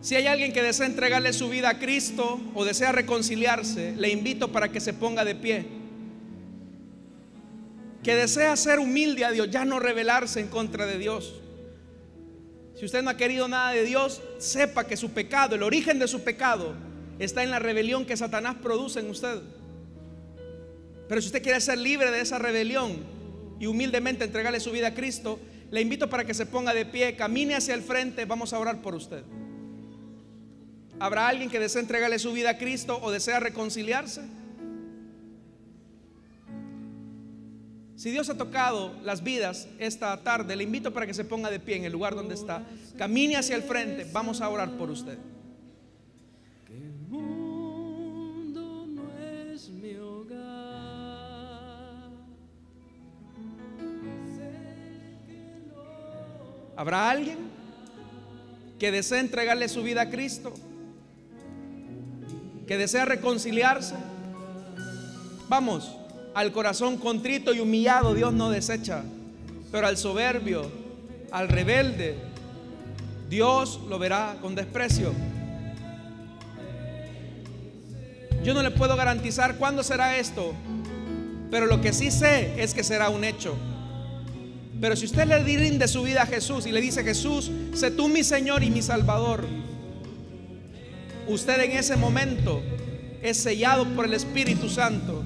Si 0.00 0.14
hay 0.14 0.26
alguien 0.26 0.52
que 0.52 0.62
desea 0.62 0.86
entregarle 0.86 1.32
su 1.32 1.48
vida 1.48 1.70
a 1.70 1.78
Cristo 1.78 2.40
o 2.54 2.64
desea 2.64 2.92
reconciliarse, 2.92 3.94
le 3.96 4.10
invito 4.10 4.52
para 4.52 4.68
que 4.68 4.80
se 4.80 4.92
ponga 4.92 5.24
de 5.24 5.34
pie. 5.34 5.83
Que 8.04 8.14
desea 8.14 8.54
ser 8.56 8.78
humilde 8.78 9.24
a 9.24 9.32
Dios, 9.32 9.50
ya 9.50 9.64
no 9.64 9.80
rebelarse 9.80 10.38
en 10.38 10.48
contra 10.48 10.84
de 10.84 10.98
Dios. 10.98 11.40
Si 12.76 12.84
usted 12.84 13.02
no 13.02 13.08
ha 13.08 13.16
querido 13.16 13.48
nada 13.48 13.72
de 13.72 13.84
Dios, 13.84 14.20
sepa 14.38 14.86
que 14.86 14.96
su 14.96 15.12
pecado, 15.12 15.54
el 15.54 15.62
origen 15.62 15.98
de 15.98 16.06
su 16.06 16.22
pecado, 16.22 16.74
está 17.18 17.42
en 17.42 17.50
la 17.50 17.58
rebelión 17.58 18.04
que 18.04 18.16
Satanás 18.16 18.56
produce 18.62 19.00
en 19.00 19.08
usted. 19.08 19.40
Pero 21.08 21.20
si 21.20 21.28
usted 21.28 21.42
quiere 21.42 21.60
ser 21.62 21.78
libre 21.78 22.10
de 22.10 22.20
esa 22.20 22.38
rebelión 22.38 22.98
y 23.58 23.66
humildemente 23.66 24.24
entregarle 24.24 24.60
su 24.60 24.70
vida 24.70 24.88
a 24.88 24.94
Cristo, 24.94 25.38
le 25.70 25.80
invito 25.80 26.10
para 26.10 26.24
que 26.24 26.34
se 26.34 26.44
ponga 26.44 26.74
de 26.74 26.84
pie, 26.84 27.16
camine 27.16 27.54
hacia 27.54 27.74
el 27.74 27.82
frente, 27.82 28.26
vamos 28.26 28.52
a 28.52 28.58
orar 28.58 28.82
por 28.82 28.94
usted. 28.94 29.22
¿Habrá 31.00 31.28
alguien 31.28 31.48
que 31.48 31.58
desea 31.58 31.80
entregarle 31.80 32.18
su 32.18 32.32
vida 32.32 32.50
a 32.50 32.58
Cristo 32.58 32.98
o 33.02 33.10
desea 33.10 33.40
reconciliarse? 33.40 34.22
Si 38.04 38.10
Dios 38.10 38.28
ha 38.28 38.36
tocado 38.36 38.92
las 39.02 39.24
vidas 39.24 39.66
esta 39.78 40.14
tarde, 40.22 40.56
le 40.56 40.64
invito 40.64 40.92
para 40.92 41.06
que 41.06 41.14
se 41.14 41.24
ponga 41.24 41.50
de 41.50 41.58
pie 41.58 41.76
en 41.76 41.84
el 41.84 41.92
lugar 41.92 42.14
donde 42.14 42.34
está. 42.34 42.62
Camine 42.98 43.34
hacia 43.34 43.56
el 43.56 43.62
frente. 43.62 44.06
Vamos 44.12 44.42
a 44.42 44.50
orar 44.50 44.72
por 44.72 44.90
usted. 44.90 45.16
¿Habrá 56.76 57.08
alguien 57.08 57.38
que 58.78 58.92
desea 58.92 59.20
entregarle 59.20 59.66
su 59.66 59.82
vida 59.82 60.02
a 60.02 60.10
Cristo? 60.10 60.52
¿Que 62.66 62.76
desea 62.76 63.06
reconciliarse? 63.06 63.94
Vamos. 65.48 66.03
Al 66.34 66.50
corazón 66.50 66.96
contrito 66.98 67.54
y 67.54 67.60
humillado 67.60 68.12
Dios 68.12 68.32
no 68.32 68.50
desecha, 68.50 69.04
pero 69.70 69.86
al 69.86 69.96
soberbio, 69.96 70.68
al 71.30 71.48
rebelde, 71.48 72.16
Dios 73.30 73.80
lo 73.88 73.98
verá 73.98 74.36
con 74.42 74.54
desprecio. 74.54 75.12
Yo 78.42 78.52
no 78.52 78.62
le 78.62 78.72
puedo 78.72 78.96
garantizar 78.96 79.56
cuándo 79.56 79.82
será 79.82 80.18
esto, 80.18 80.54
pero 81.50 81.66
lo 81.66 81.80
que 81.80 81.92
sí 81.92 82.10
sé 82.10 82.62
es 82.62 82.74
que 82.74 82.82
será 82.82 83.10
un 83.10 83.24
hecho. 83.24 83.56
Pero 84.80 84.96
si 84.96 85.06
usted 85.06 85.26
le 85.26 85.38
rinde 85.38 85.86
su 85.88 86.02
vida 86.02 86.22
a 86.22 86.26
Jesús 86.26 86.66
y 86.66 86.72
le 86.72 86.80
dice, 86.80 87.04
Jesús, 87.04 87.50
sé 87.72 87.90
tú 87.90 88.08
mi 88.08 88.24
Señor 88.24 88.64
y 88.64 88.70
mi 88.70 88.82
Salvador, 88.82 89.46
usted 91.28 91.60
en 91.60 91.72
ese 91.72 91.96
momento 91.96 92.60
es 93.22 93.38
sellado 93.38 93.86
por 93.94 94.04
el 94.04 94.14
Espíritu 94.14 94.68
Santo. 94.68 95.24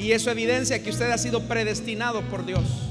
Y 0.00 0.12
eso 0.12 0.30
evidencia 0.30 0.82
que 0.82 0.88
usted 0.88 1.10
ha 1.10 1.18
sido 1.18 1.42
predestinado 1.42 2.22
por 2.22 2.46
Dios. 2.46 2.89